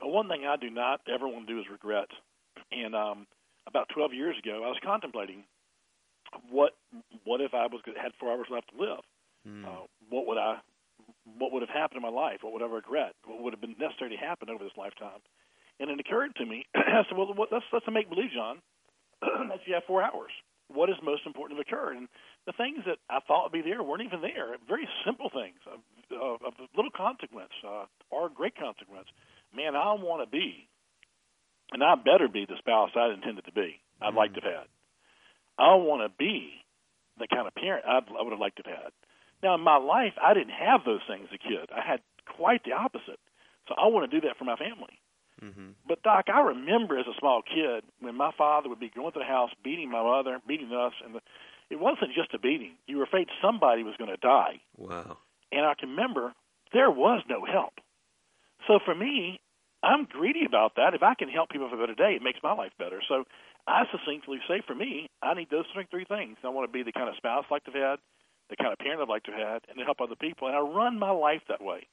Well, 0.00 0.10
one 0.10 0.28
thing 0.28 0.46
I 0.46 0.56
do 0.56 0.70
not 0.70 1.00
ever 1.12 1.28
want 1.28 1.46
to 1.46 1.54
do 1.54 1.60
is 1.60 1.66
regret. 1.70 2.08
And 2.70 2.94
um, 2.94 3.26
about 3.66 3.88
12 3.94 4.12
years 4.12 4.36
ago, 4.38 4.62
I 4.64 4.68
was 4.68 4.78
contemplating 4.84 5.44
what 6.50 6.72
what 7.24 7.40
if 7.40 7.52
I 7.52 7.66
was 7.66 7.80
had 8.00 8.12
four 8.18 8.32
hours 8.32 8.46
left 8.50 8.70
to 8.72 8.80
live 8.80 9.04
Mm. 9.46 9.64
Uh, 9.64 9.86
what 10.08 10.26
would 10.26 10.38
I? 10.38 10.58
What 11.38 11.52
would 11.52 11.62
have 11.62 11.70
happened 11.70 11.96
in 11.98 12.02
my 12.02 12.14
life? 12.14 12.38
What 12.42 12.52
would 12.52 12.62
I 12.62 12.66
regret? 12.66 13.14
What 13.26 13.42
would 13.42 13.52
have 13.52 13.60
been 13.60 13.76
necessary 13.78 14.10
to 14.10 14.16
happen 14.16 14.50
over 14.50 14.62
this 14.62 14.76
lifetime? 14.76 15.22
And 15.80 15.90
it 15.90 15.98
occurred 15.98 16.34
to 16.36 16.46
me. 16.46 16.66
I 16.74 17.02
said, 17.08 17.16
"Well, 17.16 17.34
that's 17.50 17.64
that's 17.72 17.86
a 17.88 17.90
make 17.90 18.08
believe, 18.08 18.30
John. 18.34 18.62
that 19.20 19.66
you 19.66 19.74
have 19.74 19.84
four 19.86 20.02
hours. 20.02 20.30
What 20.68 20.90
is 20.90 20.96
most 21.02 21.26
important 21.26 21.58
to 21.58 21.66
occur?" 21.66 21.92
And 21.92 22.08
the 22.46 22.52
things 22.52 22.84
that 22.86 22.98
I 23.10 23.18
thought 23.26 23.50
would 23.50 23.52
be 23.52 23.68
there 23.68 23.82
weren't 23.82 24.02
even 24.02 24.20
there. 24.20 24.54
Very 24.66 24.88
simple 25.04 25.30
things 25.30 25.58
of, 25.66 25.80
of, 26.14 26.42
of 26.46 26.52
little 26.76 26.94
consequence 26.94 27.54
uh, 27.66 27.86
or 28.10 28.28
great 28.28 28.54
consequence. 28.56 29.08
Man, 29.54 29.76
I 29.76 29.92
want 29.94 30.22
to 30.22 30.30
be, 30.30 30.68
and 31.72 31.82
I 31.82 31.94
better 31.96 32.28
be 32.28 32.46
the 32.46 32.58
spouse 32.58 32.90
I 32.96 33.12
intended 33.12 33.44
to 33.46 33.52
be. 33.52 33.80
I'd 34.00 34.08
mm-hmm. 34.08 34.16
like 34.16 34.34
to 34.34 34.40
have 34.40 34.52
had. 34.52 34.68
I 35.58 35.74
want 35.76 36.02
to 36.02 36.16
be 36.16 36.52
the 37.18 37.28
kind 37.28 37.46
of 37.46 37.54
parent 37.54 37.84
I'd, 37.86 38.08
I 38.08 38.22
would 38.22 38.32
have 38.32 38.40
liked 38.40 38.56
to 38.56 38.68
have 38.68 38.82
had. 38.84 38.92
Now, 39.42 39.54
in 39.54 39.60
my 39.60 39.76
life, 39.76 40.14
I 40.22 40.34
didn't 40.34 40.54
have 40.54 40.84
those 40.84 41.00
things 41.08 41.28
as 41.30 41.34
a 41.34 41.48
kid. 41.48 41.70
I 41.74 41.82
had 41.86 42.00
quite 42.26 42.64
the 42.64 42.72
opposite. 42.72 43.18
So 43.68 43.74
I 43.76 43.88
want 43.88 44.10
to 44.10 44.20
do 44.20 44.26
that 44.26 44.38
for 44.38 44.44
my 44.44 44.56
family. 44.56 44.98
Mm-hmm. 45.42 45.70
But 45.86 46.02
Doc, 46.02 46.26
I 46.32 46.40
remember 46.40 46.98
as 46.98 47.06
a 47.06 47.18
small 47.18 47.42
kid 47.42 47.84
when 48.00 48.14
my 48.14 48.30
father 48.38 48.68
would 48.68 48.78
be 48.78 48.90
going 48.94 49.12
to 49.12 49.18
the 49.18 49.24
house, 49.24 49.50
beating 49.64 49.90
my 49.90 50.02
mother, 50.02 50.38
beating 50.46 50.72
us, 50.72 50.92
and 51.04 51.16
the, 51.16 51.20
it 51.70 51.80
wasn't 51.80 52.14
just 52.14 52.34
a 52.34 52.38
beating. 52.38 52.74
You 52.86 52.98
were 52.98 53.04
afraid 53.04 53.28
somebody 53.42 53.82
was 53.82 53.96
going 53.98 54.10
to 54.10 54.16
die. 54.16 54.60
Wow. 54.76 55.18
And 55.50 55.66
I 55.66 55.74
can 55.74 55.90
remember 55.90 56.32
there 56.72 56.90
was 56.90 57.22
no 57.28 57.44
help. 57.44 57.74
So 58.68 58.78
for 58.84 58.94
me, 58.94 59.40
I'm 59.82 60.04
greedy 60.04 60.44
about 60.46 60.76
that. 60.76 60.94
If 60.94 61.02
I 61.02 61.14
can 61.14 61.28
help 61.28 61.50
people 61.50 61.68
have 61.68 61.78
a 61.78 61.82
better 61.82 61.94
day, 61.94 62.14
it 62.14 62.22
makes 62.22 62.38
my 62.42 62.52
life 62.52 62.72
better. 62.78 63.00
So 63.08 63.24
I 63.66 63.84
succinctly 63.90 64.38
say 64.48 64.62
for 64.66 64.74
me, 64.74 65.10
I 65.22 65.34
need 65.34 65.50
those 65.50 65.66
three 65.72 66.04
things. 66.04 66.38
I 66.44 66.48
want 66.48 66.68
to 66.68 66.72
be 66.72 66.82
the 66.82 66.92
kind 66.92 67.08
of 67.08 67.16
spouse 67.16 67.44
I'd 67.50 67.54
like 67.54 67.64
to 67.64 67.72
have 67.72 67.80
had 67.80 67.98
the 68.52 68.56
kind 68.56 68.72
of 68.72 68.78
parent 68.78 69.00
I'd 69.00 69.08
like 69.08 69.24
to 69.24 69.32
have 69.32 69.40
had, 69.40 69.60
and 69.68 69.78
to 69.78 69.84
help 69.84 70.00
other 70.00 70.14
people. 70.14 70.46
And 70.46 70.56
I 70.56 70.60
run 70.60 70.98
my 70.98 71.10
life 71.10 71.40
that 71.48 71.64
way. 71.64 71.88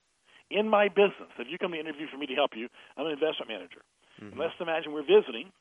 In 0.51 0.67
my 0.67 0.89
business, 0.89 1.31
if 1.39 1.47
you 1.49 1.57
come 1.57 1.71
to 1.71 1.79
interview 1.79 2.07
for 2.11 2.17
me 2.17 2.25
to 2.27 2.35
help 2.35 2.51
you, 2.55 2.67
I'm 2.97 3.05
an 3.05 3.13
investment 3.13 3.47
manager. 3.47 3.81
Mm-hmm. 4.19 4.35
And 4.35 4.39
let's 4.39 4.59
imagine 4.59 4.91
we're 4.91 5.07
visiting. 5.07 5.51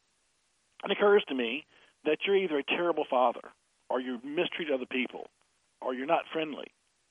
And 0.83 0.91
it 0.91 0.99
occurs 0.99 1.23
to 1.29 1.35
me 1.35 1.65
that 2.05 2.19
you're 2.27 2.37
either 2.37 2.59
a 2.59 2.65
terrible 2.65 3.05
father, 3.09 3.47
or 3.89 4.01
you 4.01 4.19
mistreat 4.25 4.71
other 4.75 4.87
people, 4.91 5.31
or 5.81 5.95
you're 5.95 6.07
not 6.07 6.27
friendly, 6.33 6.67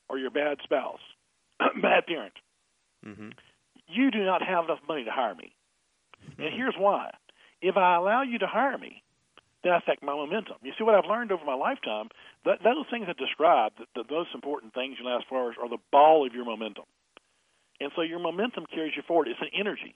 or 0.09 0.17
you're 0.17 0.29
a 0.29 0.31
bad 0.31 0.57
spouse, 0.63 1.03
bad 1.59 2.05
parent. 2.07 2.33
Mm-hmm. 3.05 3.29
You 3.87 4.11
do 4.11 4.23
not 4.23 4.41
have 4.43 4.65
enough 4.65 4.79
money 4.87 5.05
to 5.05 5.11
hire 5.11 5.35
me. 5.35 5.55
And 6.37 6.51
hmm. 6.51 6.57
here's 6.57 6.75
why. 6.77 7.11
If 7.61 7.77
I 7.77 7.95
allow 7.95 8.21
you 8.21 8.37
to 8.39 8.47
hire 8.47 8.77
me, 8.77 9.03
then 9.63 9.73
I 9.73 9.77
affect 9.77 10.03
my 10.03 10.13
momentum. 10.13 10.57
You 10.61 10.73
see, 10.77 10.83
what 10.83 10.93
I've 10.93 11.09
learned 11.09 11.31
over 11.31 11.43
my 11.43 11.55
lifetime, 11.55 12.09
that 12.45 12.61
those 12.63 12.85
things 12.91 13.07
I 13.09 13.13
described, 13.13 13.79
the, 13.79 14.03
the 14.03 14.13
most 14.13 14.29
important 14.35 14.73
things 14.73 14.97
in 14.99 15.05
the 15.05 15.11
last 15.11 15.25
four 15.27 15.43
hours, 15.43 15.55
are 15.61 15.69
the 15.69 15.81
ball 15.91 16.25
of 16.27 16.33
your 16.33 16.45
momentum. 16.45 16.85
And 17.79 17.91
so 17.95 18.01
your 18.01 18.19
momentum 18.19 18.65
carries 18.73 18.93
you 18.95 19.03
forward. 19.07 19.27
It's 19.27 19.41
an 19.41 19.53
energy. 19.57 19.95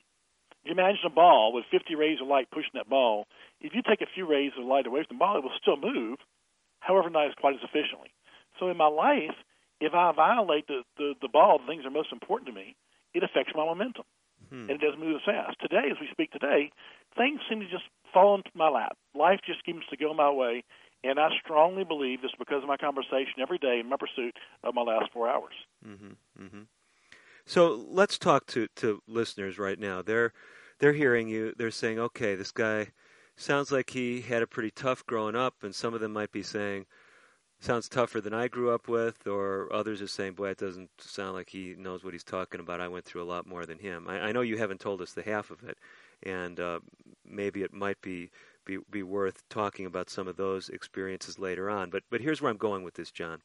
You 0.63 0.73
imagine 0.73 1.01
a 1.05 1.09
ball 1.09 1.53
with 1.53 1.65
50 1.71 1.95
rays 1.95 2.19
of 2.21 2.27
light 2.27 2.49
pushing 2.51 2.75
that 2.75 2.89
ball. 2.89 3.25
If 3.59 3.73
you 3.73 3.81
take 3.81 4.01
a 4.01 4.13
few 4.13 4.29
rays 4.29 4.51
of 4.57 4.65
light 4.65 4.85
away 4.85 5.03
from 5.07 5.17
the 5.17 5.19
ball, 5.19 5.37
it 5.37 5.43
will 5.43 5.57
still 5.61 5.77
move, 5.77 6.19
however, 6.79 7.09
not 7.09 7.27
as 7.27 7.33
quite 7.39 7.55
as 7.55 7.63
efficiently. 7.63 8.13
So 8.59 8.69
in 8.69 8.77
my 8.77 8.87
life, 8.87 9.33
if 9.79 9.93
I 9.93 10.11
violate 10.11 10.67
the, 10.67 10.83
the, 10.97 11.13
the 11.21 11.27
ball, 11.27 11.57
the 11.57 11.65
things 11.65 11.81
that 11.81 11.89
are 11.89 11.91
most 11.91 12.13
important 12.13 12.49
to 12.49 12.53
me, 12.53 12.75
it 13.13 13.23
affects 13.23 13.53
my 13.55 13.65
momentum. 13.65 14.05
Hmm. 14.49 14.69
And 14.69 14.71
it 14.71 14.81
doesn't 14.81 14.99
move 14.99 15.15
as 15.15 15.25
fast. 15.25 15.59
Today, 15.61 15.89
as 15.91 15.97
we 15.99 16.07
speak 16.11 16.31
today, 16.31 16.71
things 17.17 17.39
seem 17.49 17.59
to 17.59 17.69
just 17.69 17.83
fall 18.13 18.35
into 18.35 18.49
my 18.53 18.69
lap. 18.69 18.97
Life 19.15 19.39
just 19.45 19.59
seems 19.65 19.83
to 19.89 19.97
go 19.97 20.13
my 20.13 20.29
way, 20.29 20.63
and 21.03 21.19
I 21.19 21.29
strongly 21.43 21.83
believe 21.83 22.19
it's 22.23 22.33
because 22.37 22.63
of 22.63 22.67
my 22.67 22.77
conversation 22.77 23.41
every 23.41 23.57
day 23.57 23.79
in 23.79 23.89
my 23.89 23.97
pursuit 23.97 24.35
of 24.63 24.75
my 24.75 24.81
last 24.81 25.11
four 25.13 25.29
hours. 25.29 25.53
Mm-hmm, 25.87 26.43
mm-hmm. 26.43 26.61
So 27.45 27.85
let's 27.89 28.17
talk 28.17 28.45
to, 28.47 28.67
to 28.77 29.01
listeners 29.07 29.57
right 29.57 29.79
now. 29.79 30.01
They're 30.01 30.33
they're 30.79 30.93
hearing 30.93 31.27
you. 31.27 31.53
They're 31.57 31.71
saying, 31.71 31.99
"Okay, 31.99 32.35
this 32.35 32.51
guy 32.51 32.87
sounds 33.35 33.71
like 33.71 33.91
he 33.91 34.21
had 34.21 34.41
a 34.41 34.47
pretty 34.47 34.71
tough 34.71 35.05
growing 35.05 35.35
up," 35.35 35.55
and 35.63 35.73
some 35.73 35.93
of 35.93 36.01
them 36.01 36.13
might 36.13 36.31
be 36.31 36.43
saying, 36.43 36.85
"Sounds 37.61 37.87
tougher 37.87 38.19
than 38.21 38.33
I 38.33 38.47
grew 38.47 38.71
up 38.71 38.87
with," 38.87 39.27
or 39.27 39.71
others 39.71 40.01
are 40.01 40.07
saying, 40.07 40.33
"Boy, 40.33 40.49
it 40.49 40.57
doesn't 40.57 40.89
sound 40.99 41.33
like 41.35 41.49
he 41.49 41.75
knows 41.75 42.03
what 42.03 42.13
he's 42.13 42.23
talking 42.23 42.59
about. 42.59 42.81
I 42.81 42.87
went 42.89 43.05
through 43.05 43.21
a 43.21 43.31
lot 43.31 43.45
more 43.45 43.65
than 43.67 43.79
him." 43.79 44.07
I, 44.07 44.19
I 44.29 44.31
know 44.31 44.41
you 44.41 44.57
haven't 44.57 44.81
told 44.81 45.01
us 45.01 45.13
the 45.13 45.21
half 45.23 45.51
of 45.51 45.63
it, 45.63 45.77
and 46.23 46.59
uh, 46.59 46.79
maybe 47.25 47.61
it 47.63 47.73
might 47.73 48.01
be, 48.01 48.31
be 48.65 48.79
be 48.89 49.03
worth 49.03 49.47
talking 49.49 49.85
about 49.85 50.09
some 50.09 50.27
of 50.27 50.37
those 50.37 50.69
experiences 50.69 51.39
later 51.39 51.69
on. 51.69 51.89
But 51.91 52.03
but 52.09 52.21
here's 52.21 52.41
where 52.41 52.51
I'm 52.51 52.57
going 52.57 52.83
with 52.83 52.95
this, 52.95 53.11
John. 53.11 53.41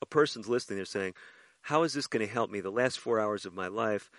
a 0.00 0.06
person's 0.06 0.48
listening, 0.48 0.78
they're 0.78 0.84
saying, 0.86 1.14
"How 1.62 1.82
is 1.82 1.94
this 1.94 2.06
going 2.06 2.26
to 2.26 2.32
help 2.32 2.50
me? 2.50 2.60
The 2.60 2.70
last 2.70 2.98
four 3.00 3.18
hours 3.20 3.44
of 3.44 3.54
my 3.54 3.68
life, 3.68 4.10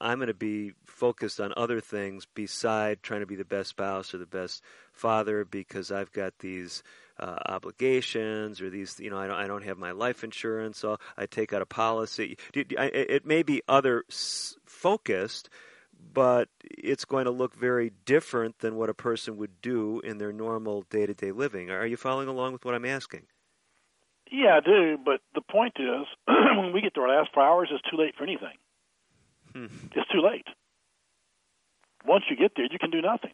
I'm 0.00 0.18
going 0.18 0.28
to 0.28 0.34
be 0.34 0.72
focused 0.84 1.40
on 1.40 1.52
other 1.56 1.80
things 1.80 2.26
beside 2.34 3.02
trying 3.02 3.20
to 3.20 3.26
be 3.26 3.36
the 3.36 3.44
best 3.44 3.70
spouse 3.70 4.14
or 4.14 4.18
the 4.18 4.26
best 4.26 4.62
father 4.92 5.44
because 5.44 5.90
I've 5.90 6.12
got 6.12 6.38
these." 6.38 6.82
Uh, 7.20 7.38
obligations 7.46 8.60
or 8.62 8.70
these 8.70 8.98
you 8.98 9.10
know 9.10 9.18
I 9.18 9.26
don't, 9.26 9.36
I 9.36 9.46
don't 9.46 9.62
have 9.62 9.76
my 9.76 9.92
life 9.92 10.24
insurance 10.24 10.78
so 10.78 10.96
I 11.16 11.26
take 11.26 11.52
out 11.52 11.60
a 11.60 11.66
policy 11.66 12.38
it 12.54 13.26
may 13.26 13.42
be 13.42 13.62
other 13.68 14.02
focused 14.64 15.50
but 16.12 16.48
it's 16.62 17.04
going 17.04 17.24
to 17.24 17.30
look 17.30 17.54
very 17.54 17.92
different 18.04 18.58
than 18.58 18.76
what 18.76 18.90
a 18.90 18.94
person 18.94 19.36
would 19.36 19.60
do 19.60 20.00
in 20.00 20.18
their 20.18 20.32
normal 20.32 20.82
day 20.90 21.06
to 21.06 21.14
day 21.14 21.32
living. 21.32 21.70
Are 21.70 21.86
you 21.86 21.96
following 21.96 22.28
along 22.28 22.52
with 22.52 22.64
what 22.64 22.74
I'm 22.74 22.84
asking? 22.84 23.22
Yeah, 24.30 24.56
I 24.56 24.60
do. 24.60 24.98
But 25.02 25.20
the 25.34 25.42
point 25.42 25.74
is, 25.78 26.06
when 26.26 26.72
we 26.72 26.80
get 26.80 26.94
to 26.94 27.00
our 27.00 27.08
last 27.08 27.30
four 27.34 27.42
hours, 27.42 27.68
it's 27.70 27.82
too 27.90 27.96
late 27.96 28.14
for 28.16 28.24
anything. 28.24 28.56
Hmm. 29.52 29.66
It's 29.94 30.08
too 30.10 30.22
late. 30.22 30.46
Once 32.04 32.24
you 32.30 32.36
get 32.36 32.52
there, 32.56 32.66
you 32.70 32.78
can 32.78 32.90
do 32.90 33.00
nothing. 33.00 33.32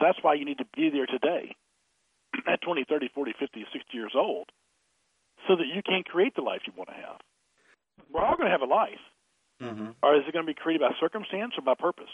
That's 0.00 0.18
why 0.22 0.34
you 0.34 0.44
need 0.44 0.58
to 0.58 0.66
be 0.74 0.90
there 0.90 1.06
today 1.06 1.54
at 2.48 2.62
20, 2.62 2.84
30, 2.88 3.08
40, 3.14 3.34
50, 3.38 3.66
60 3.72 3.88
years 3.92 4.12
old 4.14 4.48
so 5.46 5.56
that 5.56 5.66
you 5.66 5.82
can 5.82 6.02
create 6.02 6.34
the 6.34 6.42
life 6.42 6.62
you 6.66 6.72
want 6.76 6.88
to 6.90 6.96
have. 6.96 7.20
We're 8.12 8.24
all 8.24 8.36
going 8.36 8.46
to 8.46 8.52
have 8.52 8.62
a 8.62 8.72
life. 8.72 9.00
Mm-hmm. 9.62 9.90
Or 10.02 10.16
is 10.16 10.22
it 10.26 10.32
going 10.32 10.46
to 10.46 10.50
be 10.50 10.58
created 10.58 10.80
by 10.80 10.94
circumstance 10.98 11.52
or 11.58 11.62
by 11.62 11.74
purpose? 11.74 12.10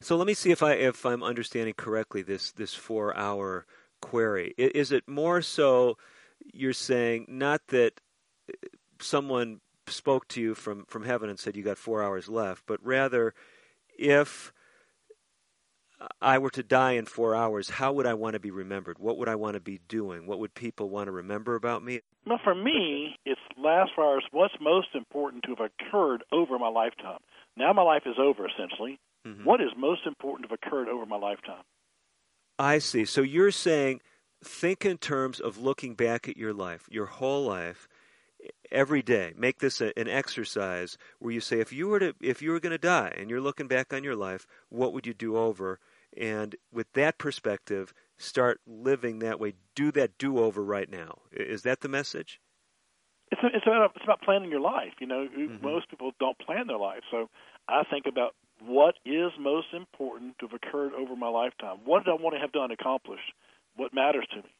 So 0.00 0.16
let 0.16 0.26
me 0.26 0.34
see 0.34 0.50
if 0.50 0.62
I 0.62 0.72
if 0.72 1.04
I'm 1.06 1.22
understanding 1.22 1.74
correctly 1.76 2.22
this 2.22 2.52
this 2.52 2.74
four 2.74 3.16
hour 3.16 3.66
query. 4.00 4.54
Is 4.56 4.90
it 4.90 5.08
more 5.08 5.42
so 5.42 5.96
you're 6.52 6.72
saying 6.72 7.26
not 7.28 7.60
that 7.68 8.00
uh, 8.48 8.68
someone 9.00 9.60
spoke 9.86 10.28
to 10.28 10.40
you 10.40 10.54
from 10.54 10.84
from 10.86 11.04
heaven 11.04 11.28
and 11.28 11.38
said 11.38 11.56
you 11.56 11.62
got 11.62 11.78
four 11.78 12.02
hours 12.02 12.28
left, 12.28 12.64
but 12.66 12.78
rather 12.84 13.34
if 13.98 14.52
I 16.20 16.38
were 16.38 16.50
to 16.50 16.62
die 16.62 16.92
in 16.92 17.06
four 17.06 17.34
hours, 17.34 17.70
how 17.70 17.92
would 17.92 18.06
I 18.06 18.14
want 18.14 18.34
to 18.34 18.40
be 18.40 18.50
remembered? 18.50 18.98
What 18.98 19.18
would 19.18 19.28
I 19.28 19.36
want 19.36 19.54
to 19.54 19.60
be 19.60 19.80
doing? 19.88 20.26
What 20.26 20.38
would 20.38 20.54
people 20.54 20.88
want 20.88 21.06
to 21.06 21.12
remember 21.12 21.54
about 21.54 21.84
me? 21.84 22.00
Well, 22.26 22.40
for 22.42 22.54
me, 22.54 23.16
it's 23.24 23.40
last 23.56 23.92
four 23.94 24.04
hours. 24.04 24.24
What's 24.30 24.54
most 24.60 24.88
important 24.94 25.44
to 25.44 25.54
have 25.56 25.70
occurred 25.70 26.24
over 26.32 26.58
my 26.58 26.68
lifetime? 26.68 27.18
Now 27.56 27.72
my 27.72 27.82
life 27.82 28.02
is 28.06 28.16
over, 28.18 28.46
essentially. 28.46 28.98
Mm-hmm. 29.26 29.44
What 29.44 29.60
is 29.60 29.70
most 29.76 30.06
important 30.06 30.48
to 30.48 30.52
have 30.52 30.58
occurred 30.64 30.88
over 30.88 31.06
my 31.06 31.16
lifetime? 31.16 31.62
I 32.58 32.78
see. 32.78 33.04
So 33.04 33.22
you're 33.22 33.50
saying 33.50 34.00
think 34.44 34.84
in 34.84 34.98
terms 34.98 35.40
of 35.40 35.58
looking 35.58 35.94
back 35.94 36.28
at 36.28 36.36
your 36.36 36.52
life, 36.52 36.86
your 36.90 37.06
whole 37.06 37.44
life, 37.44 37.88
every 38.72 39.02
day. 39.02 39.32
Make 39.36 39.58
this 39.60 39.80
a, 39.80 39.96
an 39.98 40.08
exercise 40.08 40.98
where 41.18 41.32
you 41.32 41.40
say, 41.40 41.60
if 41.60 41.72
you 41.72 41.88
were 41.88 42.00
to, 42.00 42.14
if 42.20 42.42
you 42.42 42.50
were 42.50 42.60
going 42.60 42.72
to 42.72 42.78
die, 42.78 43.14
and 43.16 43.30
you're 43.30 43.40
looking 43.40 43.68
back 43.68 43.92
on 43.92 44.02
your 44.02 44.16
life, 44.16 44.46
what 44.68 44.92
would 44.92 45.06
you 45.06 45.14
do 45.14 45.36
over? 45.36 45.78
And 46.16 46.56
with 46.72 46.92
that 46.94 47.18
perspective, 47.18 47.94
start 48.18 48.60
living 48.66 49.20
that 49.20 49.38
way. 49.38 49.54
Do 49.74 49.92
that 49.92 50.18
do 50.18 50.38
over 50.38 50.62
right 50.62 50.90
now. 50.90 51.18
Is 51.32 51.62
that 51.62 51.80
the 51.80 51.88
message? 51.88 52.40
It's, 53.30 53.40
it's, 53.44 53.66
about, 53.66 53.92
it's 53.96 54.04
about 54.04 54.20
planning 54.22 54.50
your 54.50 54.60
life. 54.60 54.92
You 55.00 55.06
know, 55.06 55.26
mm-hmm. 55.26 55.64
most 55.64 55.88
people 55.88 56.12
don't 56.20 56.38
plan 56.38 56.66
their 56.66 56.78
life. 56.78 57.02
So 57.10 57.30
I 57.68 57.84
think 57.84 58.06
about 58.06 58.34
what 58.60 58.94
is 59.06 59.32
most 59.40 59.68
important 59.72 60.38
to 60.38 60.48
have 60.48 60.54
occurred 60.54 60.92
over 60.92 61.16
my 61.16 61.28
lifetime. 61.28 61.78
What 61.84 62.04
did 62.04 62.10
I 62.10 62.22
want 62.22 62.34
to 62.34 62.40
have 62.40 62.52
done, 62.52 62.70
accomplished? 62.70 63.32
What 63.76 63.94
matters 63.94 64.26
to 64.32 64.36
me? 64.36 64.54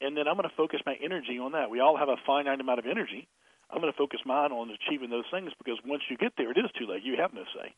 And 0.00 0.16
then 0.16 0.28
I'm 0.28 0.36
going 0.36 0.48
to 0.48 0.54
focus 0.56 0.80
my 0.86 0.96
energy 1.02 1.38
on 1.38 1.52
that. 1.52 1.70
We 1.70 1.80
all 1.80 1.96
have 1.96 2.08
a 2.08 2.16
finite 2.26 2.60
amount 2.60 2.78
of 2.78 2.86
energy. 2.86 3.28
I'm 3.74 3.80
going 3.80 3.92
to 3.92 3.98
focus 3.98 4.20
mine 4.24 4.52
on 4.52 4.70
achieving 4.70 5.10
those 5.10 5.24
things 5.32 5.50
because 5.58 5.78
once 5.84 6.04
you 6.08 6.16
get 6.16 6.34
there, 6.38 6.52
it 6.52 6.56
is 6.56 6.70
too 6.78 6.86
late. 6.86 7.02
You 7.02 7.16
have 7.18 7.34
no 7.34 7.42
say. 7.52 7.74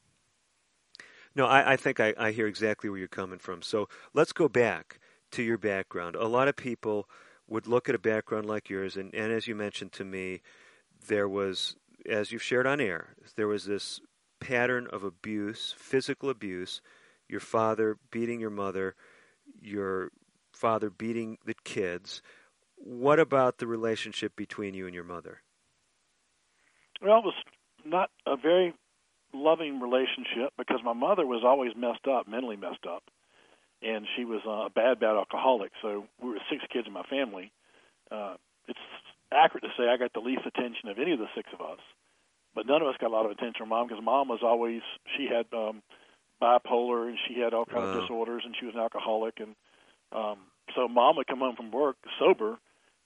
No, 1.35 1.47
I, 1.47 1.73
I 1.73 1.77
think 1.77 2.01
I, 2.01 2.13
I 2.19 2.33
hear 2.33 2.47
exactly 2.47 2.91
where 2.91 2.99
you're 2.99 3.09
coming 3.09 3.39
from. 3.39 3.63
So 3.63 3.89
let's 4.13 4.33
go 4.33 4.47
back 4.47 5.01
to 5.33 5.43
your 5.43 5.57
background. 5.57 6.15
A 6.15 6.29
lot 6.29 6.49
of 6.49 6.57
people 6.57 7.09
would 7.49 7.67
look 7.67 7.89
at 7.89 7.95
a 7.95 7.99
background 7.99 8.47
like 8.47 8.69
yours, 8.69 8.97
and, 8.97 9.15
and 9.15 9.33
as 9.33 9.47
you 9.47 9.55
mentioned 9.55 9.93
to 9.93 10.05
me, 10.05 10.43
there 11.09 11.29
was, 11.29 11.77
as 12.09 12.31
you've 12.31 12.43
shared 12.43 12.67
on 12.67 12.81
air, 12.81 13.15
there 13.37 13.49
was 13.49 13.65
this 13.65 14.01
pattern 14.39 14.89
of 14.93 15.03
abuse, 15.03 15.75
physical 15.79 16.29
abuse, 16.29 16.83
your 17.27 17.41
father 17.41 17.97
beating 18.11 18.41
your 18.41 18.51
mother, 18.51 18.95
your 19.61 20.11
father 20.53 20.91
beating 20.91 21.39
the 21.47 21.55
kids. 21.65 22.21
What 22.77 23.19
about 23.19 23.59
the 23.59 23.67
relationship 23.67 24.37
between 24.37 24.75
you 24.75 24.85
and 24.85 24.95
your 24.95 25.05
mother? 25.05 25.41
Well, 27.03 27.19
it 27.19 27.25
was 27.25 27.35
not 27.85 28.11
a 28.27 28.37
very 28.37 28.75
loving 29.33 29.81
relationship 29.81 30.53
because 30.57 30.81
my 30.85 30.93
mother 30.93 31.27
was 31.27 31.43
always 31.45 31.73
messed 31.77 32.07
up, 32.09 32.29
mentally 32.29 32.57
messed 32.57 32.87
up, 32.89 33.03
and 33.83 34.07
she 34.17 34.25
was 34.25 34.41
a 34.47 34.71
bad, 34.71 35.01
bad 35.01 35.17
alcoholic. 35.17 35.73
So 35.83 36.07
we 36.23 36.31
were 36.31 36.39
six 36.51 36.65
kids 36.73 36.87
in 36.87 36.93
my 36.93 37.05
family. 37.05 37.53
Uh, 38.11 38.35
it's 38.69 38.79
accurate 39.33 39.65
to 39.65 39.71
say 39.77 39.89
I 39.89 39.97
got 39.97 40.13
the 40.13 40.21
least 40.21 40.43
attention 40.47 40.89
of 40.89 40.99
any 40.99 41.13
of 41.13 41.19
the 41.19 41.29
six 41.35 41.49
of 41.53 41.61
us, 41.61 41.81
but 42.55 42.67
none 42.67 42.83
of 42.83 42.89
us 42.89 42.95
got 43.01 43.11
a 43.11 43.15
lot 43.15 43.27
of 43.27 43.33
attention 43.33 43.55
from 43.59 43.69
mom 43.69 43.89
because 43.89 44.03
mom 44.03 44.29
was 44.29 44.41
always 44.43 44.81
she 45.17 45.27
had 45.27 45.47
um, 45.57 45.83
bipolar 46.41 47.09
and 47.09 47.19
she 47.29 47.41
had 47.41 47.53
all 47.53 47.65
kinds 47.65 47.87
wow. 47.87 47.95
of 47.95 48.01
disorders 48.03 48.43
and 48.45 48.55
she 48.59 48.67
was 48.67 48.75
an 48.75 48.81
alcoholic 48.81 49.41
and 49.41 49.55
um, 50.13 50.39
so 50.75 50.89
mom 50.89 51.17
would 51.17 51.27
come 51.27 51.41
home 51.41 51.57
from 51.57 51.71
work 51.71 51.97
sober 52.19 52.59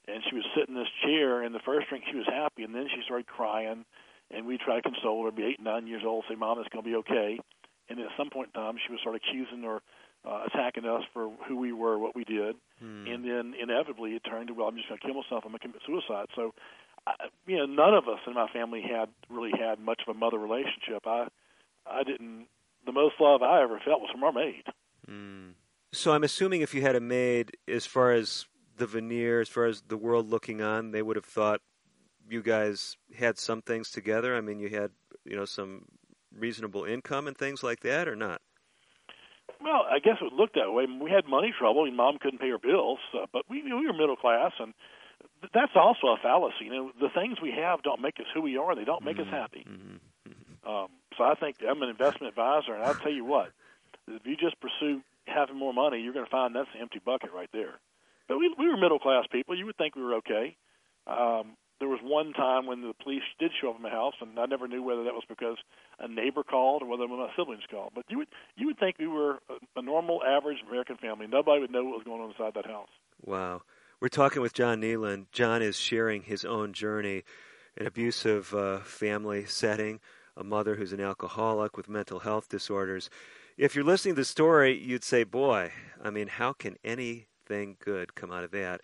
and 0.07 0.23
she 0.29 0.35
was 0.35 0.45
sitting 0.55 0.75
in 0.75 0.81
this 0.81 0.91
chair 1.03 1.43
and 1.43 1.53
the 1.53 1.59
first 1.65 1.89
drink 1.89 2.05
she 2.09 2.17
was 2.17 2.27
happy 2.27 2.63
and 2.63 2.73
then 2.73 2.87
she 2.89 3.01
started 3.05 3.27
crying 3.27 3.85
and 4.33 4.45
we 4.45 4.57
tried 4.57 4.81
to 4.81 4.89
console 4.89 5.25
her, 5.25 5.31
be 5.31 5.43
eight, 5.43 5.61
nine 5.61 5.87
years 5.87 6.03
old, 6.05 6.25
say, 6.29 6.35
"Mom, 6.35 6.59
it's 6.59 6.69
going 6.69 6.83
to 6.83 6.89
be 6.89 6.95
okay." 6.97 7.39
And 7.89 7.99
at 7.99 8.07
some 8.17 8.29
point 8.29 8.51
in 8.55 8.61
time, 8.61 8.77
she 8.77 8.91
would 8.91 9.01
start 9.01 9.15
accusing 9.15 9.65
or 9.65 9.81
uh, 10.25 10.43
attacking 10.47 10.85
us 10.85 11.03
for 11.13 11.29
who 11.47 11.57
we 11.57 11.73
were, 11.73 11.97
what 11.99 12.15
we 12.15 12.23
did, 12.23 12.55
hmm. 12.79 13.07
and 13.07 13.25
then 13.25 13.53
inevitably 13.61 14.11
it 14.11 14.23
turned 14.23 14.47
to, 14.47 14.53
"Well, 14.53 14.67
I'm 14.67 14.75
just 14.77 14.87
going 14.87 14.99
to 14.99 15.05
kill 15.05 15.15
myself. 15.15 15.43
I'm 15.45 15.51
going 15.51 15.59
to 15.59 15.67
commit 15.67 15.81
suicide." 15.85 16.27
So, 16.35 16.53
I, 17.05 17.13
you 17.45 17.57
know, 17.57 17.65
none 17.65 17.93
of 17.93 18.07
us 18.07 18.19
in 18.25 18.33
my 18.33 18.47
family 18.49 18.81
had 18.81 19.09
really 19.29 19.51
had 19.51 19.79
much 19.79 20.01
of 20.07 20.15
a 20.15 20.17
mother 20.17 20.37
relationship. 20.37 21.05
I, 21.05 21.27
I 21.85 22.03
didn't. 22.03 22.47
The 22.85 22.91
most 22.91 23.15
love 23.19 23.41
I 23.43 23.61
ever 23.61 23.79
felt 23.83 24.01
was 24.01 24.09
from 24.11 24.23
our 24.23 24.31
maid. 24.31 24.63
Hmm. 25.05 25.49
So 25.93 26.13
I'm 26.13 26.23
assuming 26.23 26.61
if 26.61 26.73
you 26.73 26.81
had 26.81 26.95
a 26.95 27.01
maid, 27.01 27.57
as 27.67 27.85
far 27.85 28.13
as 28.13 28.45
the 28.81 28.87
veneer, 28.87 29.41
as 29.41 29.47
far 29.47 29.65
as 29.65 29.83
the 29.87 29.95
world 29.95 30.27
looking 30.27 30.59
on, 30.59 30.89
they 30.89 31.03
would 31.03 31.15
have 31.15 31.25
thought 31.25 31.61
you 32.27 32.41
guys 32.41 32.97
had 33.15 33.37
some 33.37 33.61
things 33.61 33.91
together? 33.91 34.35
I 34.35 34.41
mean, 34.41 34.59
you 34.59 34.69
had 34.69 34.89
you 35.23 35.35
know 35.37 35.45
some 35.45 35.85
reasonable 36.35 36.83
income 36.83 37.27
and 37.27 37.37
things 37.37 37.61
like 37.61 37.81
that, 37.81 38.07
or 38.07 38.15
not? 38.15 38.41
Well, 39.61 39.85
I 39.87 39.99
guess 39.99 40.17
it 40.19 40.33
looked 40.33 40.55
that 40.55 40.71
way. 40.71 40.87
We 40.99 41.11
had 41.11 41.27
money 41.29 41.53
trouble, 41.55 41.85
and 41.85 41.95
mom 41.95 42.17
couldn't 42.19 42.39
pay 42.39 42.49
her 42.49 42.57
bills, 42.57 42.97
uh, 43.13 43.27
but 43.31 43.43
we 43.47 43.61
we 43.61 43.85
were 43.85 43.93
middle 43.93 44.15
class, 44.15 44.53
and 44.57 44.73
that's 45.53 45.73
also 45.75 46.07
a 46.07 46.17
fallacy. 46.17 46.65
You 46.65 46.73
know, 46.73 46.91
the 46.99 47.09
things 47.13 47.37
we 47.39 47.51
have 47.51 47.83
don't 47.83 48.01
make 48.01 48.19
us 48.19 48.25
who 48.33 48.41
we 48.41 48.57
are; 48.57 48.75
they 48.75 48.83
don't 48.83 49.05
make 49.05 49.17
mm-hmm. 49.17 49.29
us 49.29 49.41
happy. 49.41 49.63
Mm-hmm. 49.69 50.31
mm-hmm. 50.31 50.69
Um, 50.69 50.87
so 51.17 51.23
I 51.23 51.35
think 51.35 51.57
I'm 51.61 51.83
an 51.83 51.89
investment 51.89 52.29
advisor, 52.29 52.73
and 52.73 52.83
I'll 52.83 52.95
tell 52.95 53.13
you 53.13 53.25
what: 53.25 53.51
if 54.07 54.25
you 54.25 54.35
just 54.35 54.59
pursue 54.59 55.01
having 55.27 55.55
more 55.55 55.73
money, 55.73 56.01
you're 56.01 56.13
going 56.13 56.25
to 56.25 56.31
find 56.31 56.55
that's 56.55 56.69
an 56.73 56.81
empty 56.81 56.99
bucket 57.05 57.31
right 57.31 57.49
there. 57.53 57.77
But 58.27 58.37
we 58.37 58.53
we 58.57 58.67
were 58.67 58.77
middle 58.77 58.99
class 58.99 59.25
people. 59.31 59.57
You 59.57 59.65
would 59.65 59.77
think 59.77 59.95
we 59.95 60.03
were 60.03 60.15
okay. 60.15 60.55
Um, 61.07 61.57
there 61.81 61.89
was 61.89 61.99
one 62.03 62.31
time 62.31 62.67
when 62.67 62.81
the 62.81 62.93
police 63.03 63.23
did 63.39 63.51
show 63.59 63.71
up 63.71 63.75
at 63.77 63.81
my 63.81 63.89
house, 63.89 64.13
and 64.21 64.37
I 64.39 64.45
never 64.45 64.67
knew 64.67 64.83
whether 64.83 65.03
that 65.03 65.13
was 65.13 65.23
because 65.27 65.57
a 65.99 66.07
neighbor 66.07 66.43
called 66.43 66.83
or 66.83 66.85
whether 66.85 67.07
my 67.07 67.27
siblings 67.35 67.63
called. 67.69 67.91
But 67.95 68.05
you 68.07 68.19
would 68.19 68.27
you 68.55 68.67
would 68.67 68.79
think 68.79 68.97
we 68.99 69.07
were 69.07 69.39
a, 69.49 69.79
a 69.79 69.81
normal, 69.81 70.21
average 70.23 70.59
American 70.67 70.97
family. 70.97 71.25
Nobody 71.27 71.59
would 71.59 71.71
know 71.71 71.83
what 71.83 71.97
was 71.97 72.03
going 72.05 72.21
on 72.21 72.29
inside 72.29 72.53
that 72.53 72.67
house. 72.67 72.89
Wow. 73.25 73.63
We're 73.99 74.09
talking 74.09 74.43
with 74.43 74.53
John 74.53 74.81
Kneeland. 74.81 75.25
John 75.31 75.61
is 75.61 75.77
sharing 75.77 76.23
his 76.23 76.45
own 76.45 76.73
journey, 76.73 77.23
an 77.77 77.87
abusive 77.87 78.53
uh, 78.53 78.79
family 78.79 79.45
setting, 79.45 79.99
a 80.37 80.43
mother 80.43 80.75
who's 80.75 80.93
an 80.93 81.01
alcoholic 81.01 81.77
with 81.77 81.89
mental 81.89 82.19
health 82.19 82.47
disorders. 82.47 83.09
If 83.57 83.75
you're 83.75 83.83
listening 83.83 84.15
to 84.15 84.21
the 84.21 84.25
story, 84.25 84.77
you'd 84.77 85.03
say, 85.03 85.23
"Boy, 85.23 85.71
I 86.01 86.11
mean, 86.11 86.27
how 86.27 86.53
can 86.53 86.77
anything 87.51 87.77
good 87.83 88.15
come 88.15 88.31
out 88.31 88.43
of 88.43 88.51
that?" 88.51 88.81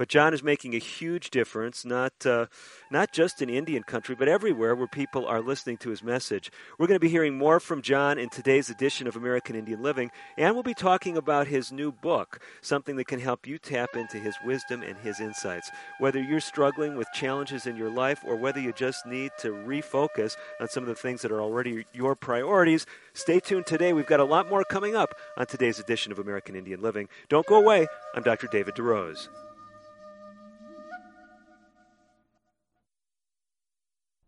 But 0.00 0.08
John 0.08 0.32
is 0.32 0.42
making 0.42 0.74
a 0.74 0.78
huge 0.78 1.28
difference, 1.28 1.84
not 1.84 2.24
uh, 2.24 2.46
not 2.90 3.12
just 3.12 3.42
in 3.42 3.50
Indian 3.50 3.82
country, 3.82 4.14
but 4.14 4.28
everywhere 4.28 4.74
where 4.74 4.86
people 4.86 5.26
are 5.26 5.42
listening 5.42 5.76
to 5.76 5.90
his 5.90 6.02
message. 6.02 6.50
We're 6.78 6.86
going 6.86 6.98
to 6.98 7.04
be 7.04 7.10
hearing 7.10 7.36
more 7.36 7.60
from 7.60 7.82
John 7.82 8.18
in 8.18 8.30
today's 8.30 8.70
edition 8.70 9.06
of 9.06 9.14
American 9.14 9.56
Indian 9.56 9.82
Living, 9.82 10.10
and 10.38 10.54
we'll 10.54 10.62
be 10.62 10.72
talking 10.72 11.18
about 11.18 11.48
his 11.48 11.70
new 11.70 11.92
book, 11.92 12.40
something 12.62 12.96
that 12.96 13.08
can 13.08 13.20
help 13.20 13.46
you 13.46 13.58
tap 13.58 13.94
into 13.94 14.16
his 14.16 14.34
wisdom 14.42 14.82
and 14.82 14.96
his 14.96 15.20
insights. 15.20 15.70
Whether 15.98 16.22
you're 16.22 16.40
struggling 16.40 16.96
with 16.96 17.06
challenges 17.12 17.66
in 17.66 17.76
your 17.76 17.90
life 17.90 18.20
or 18.26 18.36
whether 18.36 18.58
you 18.58 18.72
just 18.72 19.04
need 19.04 19.32
to 19.40 19.48
refocus 19.50 20.34
on 20.60 20.68
some 20.68 20.82
of 20.82 20.88
the 20.88 20.94
things 20.94 21.20
that 21.20 21.30
are 21.30 21.42
already 21.42 21.84
your 21.92 22.16
priorities, 22.16 22.86
stay 23.12 23.38
tuned 23.38 23.66
today. 23.66 23.92
We've 23.92 24.06
got 24.06 24.20
a 24.20 24.24
lot 24.24 24.48
more 24.48 24.64
coming 24.64 24.96
up 24.96 25.14
on 25.36 25.44
today's 25.44 25.78
edition 25.78 26.10
of 26.10 26.18
American 26.18 26.56
Indian 26.56 26.80
Living. 26.80 27.10
Don't 27.28 27.44
go 27.44 27.56
away. 27.56 27.86
I'm 28.14 28.22
Dr. 28.22 28.46
David 28.46 28.76
DeRose. 28.76 29.28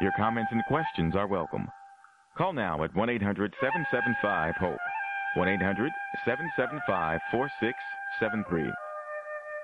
Your 0.00 0.12
comments 0.12 0.50
and 0.50 0.64
questions 0.64 1.14
are 1.14 1.26
welcome. 1.26 1.68
Call 2.34 2.54
now 2.54 2.82
at 2.84 2.94
1 2.96 3.10
800 3.10 3.54
775 3.60 4.54
HOPE. 4.56 4.78
1 5.34 5.48
800 5.48 5.92
775 6.24 7.20
4673. 7.30 8.72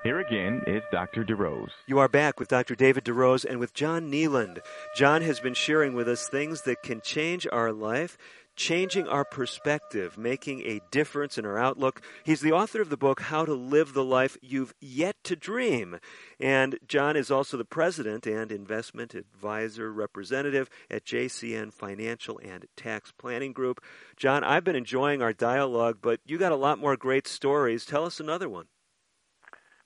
Here 0.03 0.21
again 0.21 0.61
is 0.67 0.83
Dr. 0.93 1.25
DeRose. 1.25 1.71
You 1.87 1.99
are 2.01 2.09
back 2.09 2.39
with 2.39 2.49
Dr. 2.49 2.75
David 2.75 3.05
DeRose 3.05 3.47
and 3.47 3.59
with 3.59 3.73
John 3.73 4.13
Kneeland. 4.13 4.59
John 4.95 5.23
has 5.23 5.41
been 5.41 5.55
sharing 5.55 5.95
with 5.95 6.07
us 6.07 6.29
things 6.29 6.63
that 6.63 6.83
can 6.83 7.01
change 7.01 7.47
our 7.51 7.73
life, 7.73 8.19
changing 8.57 9.07
our 9.07 9.25
perspective, 9.25 10.19
making 10.19 10.63
a 10.63 10.81
difference 10.91 11.39
in 11.39 11.45
our 11.47 11.59
outlook. 11.59 12.01
He's 12.25 12.41
the 12.41 12.53
author 12.53 12.81
of 12.81 12.89
the 12.89 12.97
book, 12.97 13.21
How 13.21 13.45
to 13.45 13.55
Live 13.55 13.93
the 13.93 14.05
Life 14.05 14.37
You've 14.43 14.75
Yet 14.81 15.17
to 15.25 15.37
Dream. 15.37 15.99
And 16.41 16.79
John 16.89 17.17
is 17.17 17.31
also 17.31 17.57
the 17.57 17.65
president 17.65 18.27
and 18.27 18.51
investment 18.51 19.15
advisor 19.15 19.93
representative 19.93 20.69
at 20.91 21.05
JCN 21.05 21.73
Financial 21.73 22.41
and 22.43 22.67
Tax 22.77 23.13
Planning 23.13 23.53
Group. 23.53 23.83
John, 24.17 24.43
I've 24.43 24.65
been 24.65 24.77
enjoying 24.77 25.23
our 25.23 25.33
dialogue, 25.33 25.99
but 26.01 26.21
you 26.25 26.39
got 26.39 26.53
a 26.53 26.57
lot 26.57 26.79
more 26.79 26.97
great 26.97 27.29
stories. 27.29 27.85
Tell 27.85 28.05
us 28.05 28.19
another 28.19 28.49
one. 28.49 28.67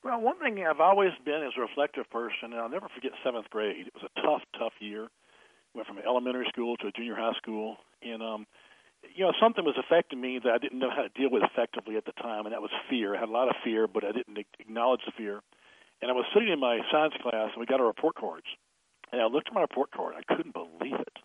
Well, 0.03 0.21
one 0.21 0.39
thing 0.39 0.65
I've 0.65 0.81
always 0.81 1.13
been 1.27 1.43
is 1.43 1.53
a 1.59 1.61
reflective 1.61 2.09
person, 2.09 2.53
and 2.53 2.55
I'll 2.55 2.71
never 2.71 2.89
forget 2.95 3.13
seventh 3.23 3.51
grade. 3.51 3.87
It 3.87 3.95
was 3.95 4.09
a 4.17 4.21
tough, 4.23 4.43
tough 4.59 4.73
year. 4.81 5.09
Went 5.75 5.87
from 5.87 5.99
elementary 5.99 6.47
school 6.49 6.77
to 6.79 6.91
junior 6.93 7.15
high 7.15 7.35
school, 7.37 7.77
and 8.03 8.23
um, 8.23 8.47
you 9.15 9.25
know 9.25 9.33
something 9.41 9.65
was 9.65 9.77
affecting 9.79 10.21
me 10.21 10.39
that 10.43 10.53
I 10.53 10.59
didn't 10.59 10.79
know 10.79 10.91
how 10.91 11.03
to 11.03 11.09
deal 11.11 11.31
with 11.31 11.43
effectively 11.43 11.97
at 11.97 12.05
the 12.05 12.13
time, 12.13 12.47
and 12.47 12.53
that 12.53 12.63
was 12.63 12.71
fear. 12.89 13.15
I 13.17 13.21
had 13.21 13.29
a 13.29 13.33
lot 13.33 13.49
of 13.49 13.57
fear, 13.65 13.87
but 13.87 14.05
I 14.05 14.13
didn't 14.13 14.39
acknowledge 14.59 15.01
the 15.07 15.13
fear. 15.17 15.41
And 16.03 16.11
I 16.11 16.15
was 16.15 16.25
sitting 16.33 16.49
in 16.49 16.59
my 16.61 16.81
science 16.91 17.15
class, 17.23 17.51
and 17.53 17.61
we 17.61 17.67
got 17.67 17.81
our 17.81 17.87
report 17.87 18.15
cards, 18.17 18.47
and 19.13 19.21
I 19.21 19.27
looked 19.27 19.49
at 19.49 19.55
my 19.55 19.61
report 19.63 19.91
card. 19.91 20.15
I 20.17 20.35
couldn't 20.35 20.55
believe 20.55 20.95
it. 20.99 21.17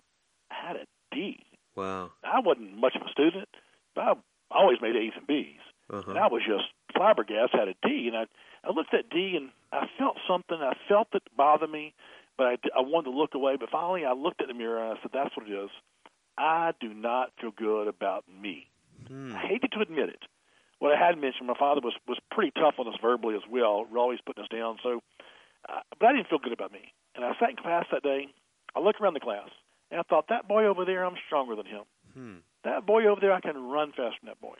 I 0.51 0.67
had 0.67 0.75
a 0.75 0.85
D. 1.13 1.39
Wow. 1.75 2.11
I 2.23 2.39
wasn't 2.39 2.77
much 2.77 2.95
of 2.95 3.01
a 3.07 3.11
student, 3.11 3.47
but 3.93 4.01
I 4.01 4.13
always 4.51 4.79
made 4.81 4.95
A's 4.95 5.13
and 5.15 5.27
B's, 5.27 5.59
Uh-huh. 5.89 6.09
and 6.11 6.19
I 6.19 6.27
was 6.27 6.41
just 6.45 6.65
flabbergasted. 6.95 7.59
Had 7.59 7.67
a 7.69 7.75
D, 7.87 8.07
and 8.07 8.17
I 8.17 8.25
I 8.67 8.71
looked 8.71 8.93
at 8.93 9.09
D 9.09 9.35
and 9.37 9.51
I 9.71 9.87
felt 9.97 10.17
something. 10.27 10.57
I 10.59 10.73
felt 10.89 11.07
it 11.13 11.23
bother 11.37 11.67
me, 11.67 11.93
but 12.37 12.47
I, 12.47 12.57
I 12.75 12.81
wanted 12.81 13.11
to 13.11 13.17
look 13.17 13.33
away. 13.35 13.55
But 13.59 13.69
finally, 13.69 14.03
I 14.05 14.13
looked 14.13 14.41
at 14.41 14.47
the 14.47 14.53
mirror 14.53 14.81
and 14.83 14.97
I 14.97 15.01
said, 15.01 15.11
"That's 15.13 15.35
what 15.37 15.47
it 15.47 15.53
is. 15.53 15.69
I 16.37 16.73
do 16.79 16.93
not 16.93 17.31
feel 17.39 17.51
good 17.51 17.87
about 17.87 18.25
me." 18.27 18.69
Hmm. 19.07 19.35
I 19.35 19.39
hated 19.39 19.71
to 19.73 19.81
admit 19.81 20.09
it. 20.09 20.23
What 20.79 20.91
I 20.91 20.97
had 20.97 21.17
mentioned, 21.17 21.47
my 21.47 21.57
father 21.57 21.81
was 21.81 21.93
was 22.07 22.19
pretty 22.31 22.51
tough 22.51 22.75
on 22.79 22.87
us 22.87 22.99
verbally 23.01 23.35
as 23.35 23.47
well, 23.49 23.87
always 23.95 24.19
putting 24.25 24.43
us 24.43 24.49
down. 24.49 24.77
So, 24.83 25.01
uh, 25.69 25.81
but 25.99 26.09
I 26.09 26.13
didn't 26.13 26.29
feel 26.29 26.39
good 26.39 26.53
about 26.53 26.71
me. 26.71 26.93
And 27.15 27.23
I 27.23 27.31
sat 27.39 27.49
in 27.49 27.55
class 27.55 27.85
that 27.91 28.03
day. 28.03 28.27
I 28.75 28.79
looked 28.79 28.99
around 28.99 29.13
the 29.13 29.21
class 29.21 29.49
and 29.89 29.99
I 29.99 30.03
thought, 30.03 30.27
"That 30.27 30.47
boy 30.47 30.65
over 30.65 30.83
there, 30.83 31.05
I'm 31.05 31.17
stronger 31.25 31.55
than 31.55 31.65
him. 31.65 31.83
Hmm. 32.13 32.35
That 32.63 32.85
boy 32.85 33.05
over 33.05 33.21
there, 33.21 33.31
I 33.31 33.41
can 33.41 33.69
run 33.69 33.91
faster 33.91 34.19
than 34.21 34.27
that 34.27 34.41
boy. 34.41 34.57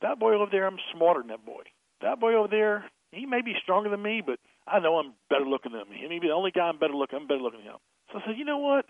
That 0.00 0.18
boy 0.18 0.34
over 0.34 0.50
there, 0.50 0.66
I'm 0.66 0.78
smarter 0.94 1.20
than 1.20 1.28
that 1.28 1.44
boy. 1.44 1.62
That 2.00 2.18
boy 2.18 2.34
over 2.34 2.48
there, 2.48 2.90
he 3.12 3.26
may 3.26 3.42
be 3.42 3.54
stronger 3.62 3.88
than 3.88 4.02
me, 4.02 4.22
but 4.24 4.40
I 4.66 4.80
know 4.80 4.98
I'm 4.98 5.14
better 5.30 5.44
looking 5.44 5.72
than 5.72 5.82
him. 5.82 5.92
He 5.92 6.08
may 6.08 6.18
be 6.18 6.28
the 6.28 6.34
only 6.34 6.50
guy 6.50 6.66
I'm 6.68 6.78
better 6.78 6.94
looking. 6.94 7.18
I'm 7.20 7.26
better 7.26 7.40
looking 7.40 7.60
than 7.60 7.74
him. 7.74 7.78
So 8.10 8.18
I 8.18 8.26
said, 8.26 8.38
you 8.38 8.44
know 8.44 8.58
what? 8.58 8.86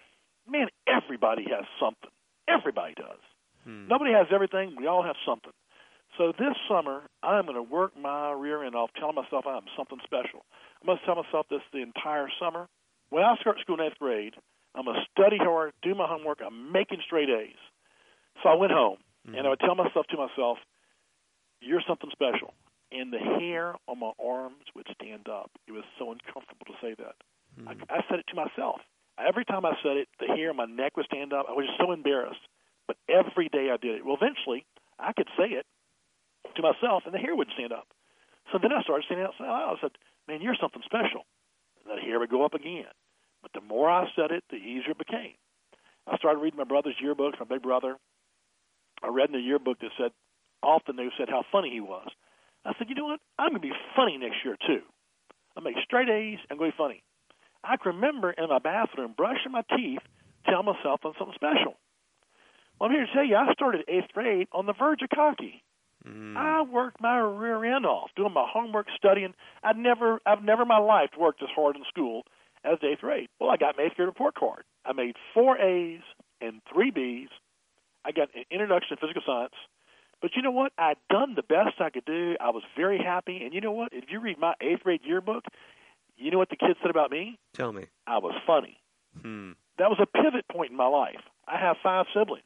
Man, 0.48 0.68
everybody 0.86 1.44
has 1.50 1.64
something. 1.78 2.10
Everybody 2.58 2.94
does. 2.94 3.22
Hmm. 3.64 3.88
Nobody 3.88 4.12
has 4.12 4.26
everything. 4.32 4.74
We 4.76 4.86
all 4.86 5.02
have 5.02 5.16
something. 5.26 5.52
So 6.18 6.32
this 6.38 6.54
summer, 6.68 7.02
I'm 7.22 7.46
going 7.46 7.56
to 7.56 7.62
work 7.62 7.92
my 7.96 8.32
rear 8.32 8.64
end 8.64 8.74
off, 8.74 8.90
telling 8.98 9.14
myself 9.14 9.46
I'm 9.46 9.64
something 9.76 9.98
special. 10.04 10.44
I'm 10.80 10.86
going 10.86 10.98
to 10.98 11.04
tell 11.06 11.16
myself 11.16 11.46
this 11.48 11.62
the 11.72 11.80
entire 11.80 12.28
summer. 12.38 12.68
When 13.08 13.22
I 13.22 13.36
start 13.40 13.60
school 13.60 13.80
in 13.80 13.86
eighth 13.86 13.98
grade, 13.98 14.34
I'm 14.74 14.84
going 14.84 14.96
to 14.96 15.06
study 15.12 15.38
hard, 15.38 15.72
do 15.82 15.94
my 15.94 16.06
homework. 16.06 16.40
I'm 16.44 16.72
making 16.72 16.98
straight 17.06 17.28
A's. 17.30 17.56
So 18.42 18.48
I 18.48 18.54
went 18.56 18.72
home, 18.72 18.98
and 19.36 19.46
I 19.46 19.50
would 19.50 19.60
tell 19.60 19.74
myself 19.74 20.06
to 20.08 20.16
myself, 20.16 20.58
"You're 21.60 21.82
something 21.86 22.10
special." 22.12 22.52
And 22.90 23.12
the 23.12 23.18
hair 23.18 23.74
on 23.88 24.00
my 24.00 24.12
arms 24.22 24.64
would 24.74 24.86
stand 25.00 25.28
up. 25.28 25.50
It 25.68 25.72
was 25.72 25.84
so 25.98 26.10
uncomfortable 26.12 26.66
to 26.66 26.76
say 26.82 26.94
that. 26.98 27.14
I, 27.68 27.72
I 27.88 28.00
said 28.08 28.18
it 28.18 28.26
to 28.28 28.34
myself. 28.34 28.80
Every 29.18 29.44
time 29.44 29.64
I 29.64 29.72
said 29.82 29.96
it, 29.96 30.08
the 30.18 30.26
hair 30.26 30.50
on 30.50 30.56
my 30.56 30.64
neck 30.64 30.96
would 30.96 31.06
stand 31.06 31.32
up. 31.32 31.46
I 31.48 31.52
was 31.52 31.66
just 31.66 31.78
so 31.78 31.92
embarrassed. 31.92 32.40
But 32.86 32.96
every 33.08 33.48
day 33.48 33.70
I 33.70 33.76
did 33.76 33.96
it. 33.96 34.04
Well, 34.04 34.16
eventually, 34.20 34.66
I 34.98 35.12
could 35.12 35.28
say 35.38 35.54
it 35.54 35.66
to 36.56 36.62
myself, 36.62 37.04
and 37.04 37.14
the 37.14 37.18
hair 37.18 37.36
would 37.36 37.48
stand 37.54 37.72
up. 37.72 37.86
So 38.50 38.58
then 38.60 38.72
I 38.72 38.82
started 38.82 39.06
saying 39.08 39.20
it 39.20 39.24
out 39.24 39.38
loud. 39.38 39.78
I 39.78 39.80
said, 39.80 39.92
"Man, 40.26 40.42
you're 40.42 40.56
something 40.60 40.82
special." 40.84 41.24
And 41.84 41.96
the 41.96 42.02
hair 42.02 42.18
would 42.18 42.30
go 42.30 42.44
up 42.44 42.54
again. 42.54 42.90
But 43.40 43.52
the 43.52 43.60
more 43.60 43.88
I 43.88 44.10
said 44.14 44.30
it, 44.30 44.44
the 44.50 44.56
easier 44.56 44.92
it 44.92 44.98
became. 44.98 45.34
I 46.06 46.16
started 46.16 46.40
reading 46.40 46.58
my 46.58 46.64
brother's 46.64 46.96
yearbooks, 47.02 47.38
my 47.38 47.46
big 47.46 47.62
brother. 47.62 47.96
I 49.02 49.08
read 49.08 49.28
in 49.28 49.34
the 49.34 49.40
yearbook 49.40 49.78
that 49.80 49.90
said 49.96 50.12
often 50.62 50.96
they 50.96 51.08
said 51.18 51.28
how 51.28 51.44
funny 51.50 51.70
he 51.70 51.80
was. 51.80 52.08
I 52.64 52.72
said, 52.78 52.88
you 52.88 52.94
know 52.94 53.06
what? 53.06 53.20
I'm 53.38 53.50
going 53.50 53.62
to 53.62 53.68
be 53.68 53.74
funny 53.96 54.16
next 54.16 54.44
year 54.44 54.56
too. 54.66 54.82
I'll 55.56 55.62
make 55.62 55.76
straight 55.84 56.08
A's 56.08 56.38
and 56.48 56.58
go 56.58 56.66
be 56.66 56.74
funny. 56.76 57.02
I 57.64 57.76
can 57.76 57.94
remember 57.94 58.30
in 58.32 58.48
my 58.48 58.58
bathroom 58.58 59.14
brushing 59.16 59.52
my 59.52 59.62
teeth, 59.76 60.02
telling 60.46 60.66
myself 60.66 61.00
on 61.04 61.14
something 61.18 61.34
special. 61.34 61.76
Well, 62.78 62.90
I'm 62.90 62.96
here 62.96 63.06
to 63.06 63.12
tell 63.12 63.24
you, 63.24 63.36
I 63.36 63.52
started 63.52 63.84
eighth 63.88 64.12
grade 64.12 64.48
on 64.52 64.66
the 64.66 64.72
verge 64.72 65.02
of 65.02 65.10
cocky. 65.10 65.62
Mm. 66.06 66.36
I 66.36 66.62
worked 66.62 67.00
my 67.00 67.18
rear 67.18 67.64
end 67.64 67.86
off 67.86 68.10
doing 68.16 68.32
my 68.32 68.46
homework, 68.52 68.86
studying. 68.96 69.34
I'd 69.62 69.76
never, 69.76 70.20
I've 70.26 70.42
never 70.42 70.62
in 70.62 70.68
my 70.68 70.78
life 70.78 71.10
worked 71.18 71.42
as 71.42 71.48
hard 71.54 71.76
in 71.76 71.82
school 71.88 72.22
as 72.64 72.78
eighth 72.82 73.00
grade. 73.00 73.28
Well, 73.38 73.50
I 73.50 73.56
got 73.56 73.76
my 73.76 73.84
eighth 73.84 73.94
grade 73.94 74.08
report 74.08 74.34
card. 74.34 74.64
I 74.84 74.92
made 74.92 75.14
four 75.32 75.58
A's 75.58 76.00
and 76.40 76.60
three 76.72 76.90
B's. 76.90 77.28
I 78.04 78.10
got 78.10 78.28
an 78.34 78.44
introduction 78.50 78.96
to 78.96 79.00
physical 79.00 79.22
science. 79.24 79.54
But 80.20 80.32
you 80.34 80.42
know 80.42 80.50
what? 80.50 80.72
I'd 80.78 80.96
done 81.10 81.34
the 81.34 81.42
best 81.42 81.80
I 81.80 81.90
could 81.90 82.04
do. 82.04 82.36
I 82.40 82.50
was 82.50 82.62
very 82.76 82.98
happy. 82.98 83.42
And 83.44 83.54
you 83.54 83.60
know 83.60 83.72
what? 83.72 83.92
If 83.92 84.04
you 84.08 84.20
read 84.20 84.38
my 84.38 84.54
eighth 84.60 84.82
grade 84.82 85.00
yearbook, 85.04 85.44
you 86.22 86.30
know 86.30 86.38
what 86.38 86.50
the 86.50 86.56
kids 86.56 86.78
said 86.80 86.90
about 86.90 87.10
me? 87.10 87.38
Tell 87.54 87.72
me. 87.72 87.86
I 88.06 88.18
was 88.18 88.34
funny. 88.46 88.78
Hmm. 89.20 89.52
That 89.78 89.90
was 89.90 89.98
a 90.00 90.06
pivot 90.06 90.46
point 90.50 90.70
in 90.70 90.76
my 90.76 90.86
life. 90.86 91.20
I 91.46 91.58
have 91.58 91.76
five 91.82 92.06
siblings. 92.14 92.44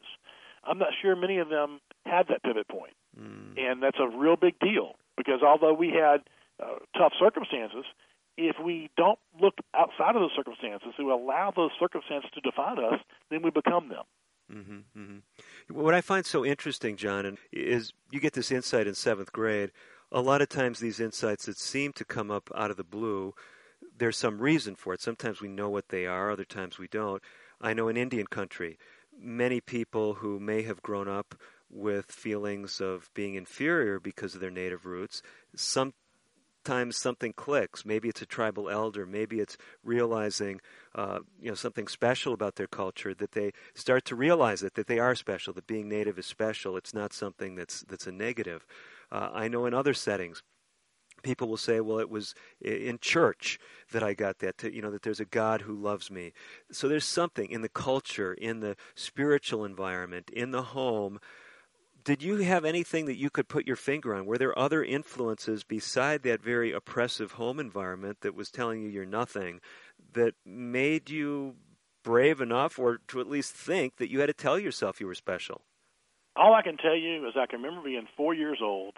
I'm 0.64 0.78
not 0.78 0.88
sure 1.00 1.14
many 1.14 1.38
of 1.38 1.48
them 1.48 1.80
had 2.04 2.28
that 2.28 2.42
pivot 2.42 2.68
point. 2.68 2.94
Hmm. 3.18 3.58
And 3.58 3.82
that's 3.82 3.98
a 4.00 4.08
real 4.08 4.36
big 4.36 4.58
deal 4.58 4.94
because 5.16 5.40
although 5.42 5.74
we 5.74 5.88
had 5.88 6.22
uh, 6.62 6.78
tough 6.96 7.12
circumstances, 7.18 7.84
if 8.36 8.56
we 8.62 8.90
don't 8.96 9.18
look 9.40 9.54
outside 9.74 10.14
of 10.14 10.22
those 10.22 10.34
circumstances, 10.36 10.88
we 10.98 11.10
allow 11.10 11.52
those 11.54 11.70
circumstances 11.78 12.30
to 12.34 12.40
define 12.40 12.78
us, 12.78 13.00
then 13.30 13.42
we 13.42 13.50
become 13.50 13.88
them. 13.88 14.04
Mm-hmm, 14.52 15.00
mm-hmm. 15.00 15.74
What 15.74 15.94
I 15.94 16.00
find 16.00 16.24
so 16.24 16.44
interesting, 16.44 16.96
John, 16.96 17.38
is 17.52 17.92
you 18.10 18.20
get 18.20 18.34
this 18.34 18.52
insight 18.52 18.86
in 18.86 18.94
seventh 18.94 19.32
grade. 19.32 19.72
A 20.12 20.20
lot 20.20 20.40
of 20.40 20.48
times, 20.48 20.78
these 20.78 21.00
insights 21.00 21.46
that 21.46 21.58
seem 21.58 21.92
to 21.94 22.04
come 22.04 22.30
up 22.30 22.48
out 22.54 22.70
of 22.70 22.76
the 22.76 22.84
blue, 22.84 23.34
there's 23.98 24.16
some 24.16 24.38
reason 24.38 24.74
for 24.74 24.94
it. 24.94 25.00
Sometimes 25.00 25.40
we 25.40 25.48
know 25.48 25.68
what 25.68 25.88
they 25.88 26.06
are, 26.06 26.30
other 26.30 26.44
times 26.44 26.78
we 26.78 26.88
don't. 26.88 27.22
I 27.61 27.72
know 27.72 27.88
in 27.88 27.96
Indian 27.96 28.26
country, 28.26 28.78
many 29.18 29.61
people 29.61 30.14
who 30.14 30.38
may 30.38 30.62
have 30.62 30.82
grown 30.82 31.09
up 31.09 31.35
with 31.70 32.12
feelings 32.12 32.80
of 32.80 33.11
being 33.14 33.35
inferior 33.35 33.98
because 33.98 34.35
of 34.35 34.40
their 34.40 34.50
native 34.50 34.87
roots, 34.87 35.22
sometimes 35.54 36.96
something 36.96 37.32
clicks. 37.32 37.85
Maybe 37.85 38.09
it's 38.09 38.22
a 38.22 38.26
tribal 38.26 38.68
elder. 38.68 39.06
Maybe 39.06 39.40
it's 39.40 39.56
realizing, 39.82 40.61
uh, 40.94 41.20
you 41.40 41.48
know, 41.48 41.54
something 41.54 41.88
special 41.88 42.32
about 42.32 42.56
their 42.56 42.66
culture. 42.66 43.14
That 43.14 43.32
they 43.32 43.52
start 43.74 44.04
to 44.06 44.16
realize 44.16 44.62
it, 44.62 44.74
that 44.74 44.87
they 44.87 44.98
are 44.98 45.14
special. 45.14 45.52
That 45.54 45.66
being 45.66 45.88
native 45.88 46.18
is 46.18 46.26
special. 46.26 46.76
It's 46.76 46.94
not 46.94 47.12
something 47.12 47.54
that's 47.56 47.82
that's 47.82 48.06
a 48.06 48.12
negative. 48.12 48.66
Uh, 49.11 49.30
I 49.32 49.48
know 49.48 49.66
in 49.66 49.74
other 49.74 49.94
settings, 49.94 50.42
people 51.26 51.48
will 51.48 51.56
say, 51.56 51.80
"Well, 51.80 51.98
it 51.98 52.08
was 52.08 52.34
in 52.60 52.98
church 53.00 53.58
that 53.92 54.02
I 54.02 54.14
got 54.14 54.38
that. 54.38 54.58
To, 54.58 54.72
you 54.72 54.80
know, 54.80 54.90
that 54.90 55.02
there's 55.02 55.20
a 55.20 55.24
God 55.24 55.62
who 55.62 55.74
loves 55.74 56.10
me." 56.10 56.32
So 56.70 56.88
there's 56.88 57.04
something 57.04 57.50
in 57.50 57.62
the 57.62 57.68
culture, 57.68 58.32
in 58.32 58.60
the 58.60 58.76
spiritual 58.94 59.64
environment, 59.64 60.30
in 60.30 60.52
the 60.52 60.62
home 60.62 61.20
did 62.06 62.22
you 62.22 62.36
have 62.36 62.64
anything 62.64 63.06
that 63.06 63.16
you 63.16 63.30
could 63.30 63.48
put 63.48 63.66
your 63.66 63.74
finger 63.74 64.14
on? 64.14 64.26
Were 64.26 64.38
there 64.38 64.56
other 64.56 64.84
influences 64.84 65.64
beside 65.64 66.22
that 66.22 66.40
very 66.40 66.70
oppressive 66.70 67.32
home 67.32 67.58
environment 67.58 68.20
that 68.20 68.36
was 68.36 68.48
telling 68.48 68.80
you 68.80 68.88
you're 68.88 69.04
nothing 69.04 69.60
that 70.12 70.34
made 70.44 71.10
you 71.10 71.56
brave 72.04 72.40
enough 72.40 72.78
or 72.78 72.98
to 73.08 73.20
at 73.20 73.28
least 73.28 73.54
think 73.54 73.96
that 73.96 74.08
you 74.08 74.20
had 74.20 74.26
to 74.26 74.32
tell 74.32 74.56
yourself 74.56 75.00
you 75.00 75.08
were 75.08 75.16
special? 75.16 75.62
All 76.36 76.54
I 76.54 76.62
can 76.62 76.76
tell 76.76 76.94
you 76.94 77.26
is 77.26 77.34
I 77.36 77.46
can 77.46 77.60
remember 77.60 77.84
being 77.84 78.06
four 78.16 78.34
years 78.34 78.60
old, 78.62 78.94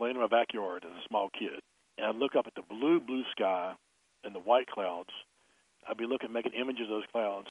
laying 0.00 0.16
in 0.16 0.22
my 0.22 0.28
backyard 0.28 0.84
as 0.84 0.92
a 0.92 1.08
small 1.08 1.28
kid, 1.30 1.60
and 1.98 2.06
I'd 2.06 2.16
look 2.16 2.34
up 2.34 2.46
at 2.46 2.54
the 2.54 2.62
blue, 2.68 3.00
blue 3.00 3.22
sky 3.32 3.74
and 4.24 4.34
the 4.34 4.40
white 4.40 4.66
clouds. 4.66 5.10
I'd 5.88 5.96
be 5.96 6.06
looking, 6.06 6.32
making 6.32 6.52
images 6.52 6.84
of 6.84 6.88
those 6.88 7.10
clouds, 7.12 7.48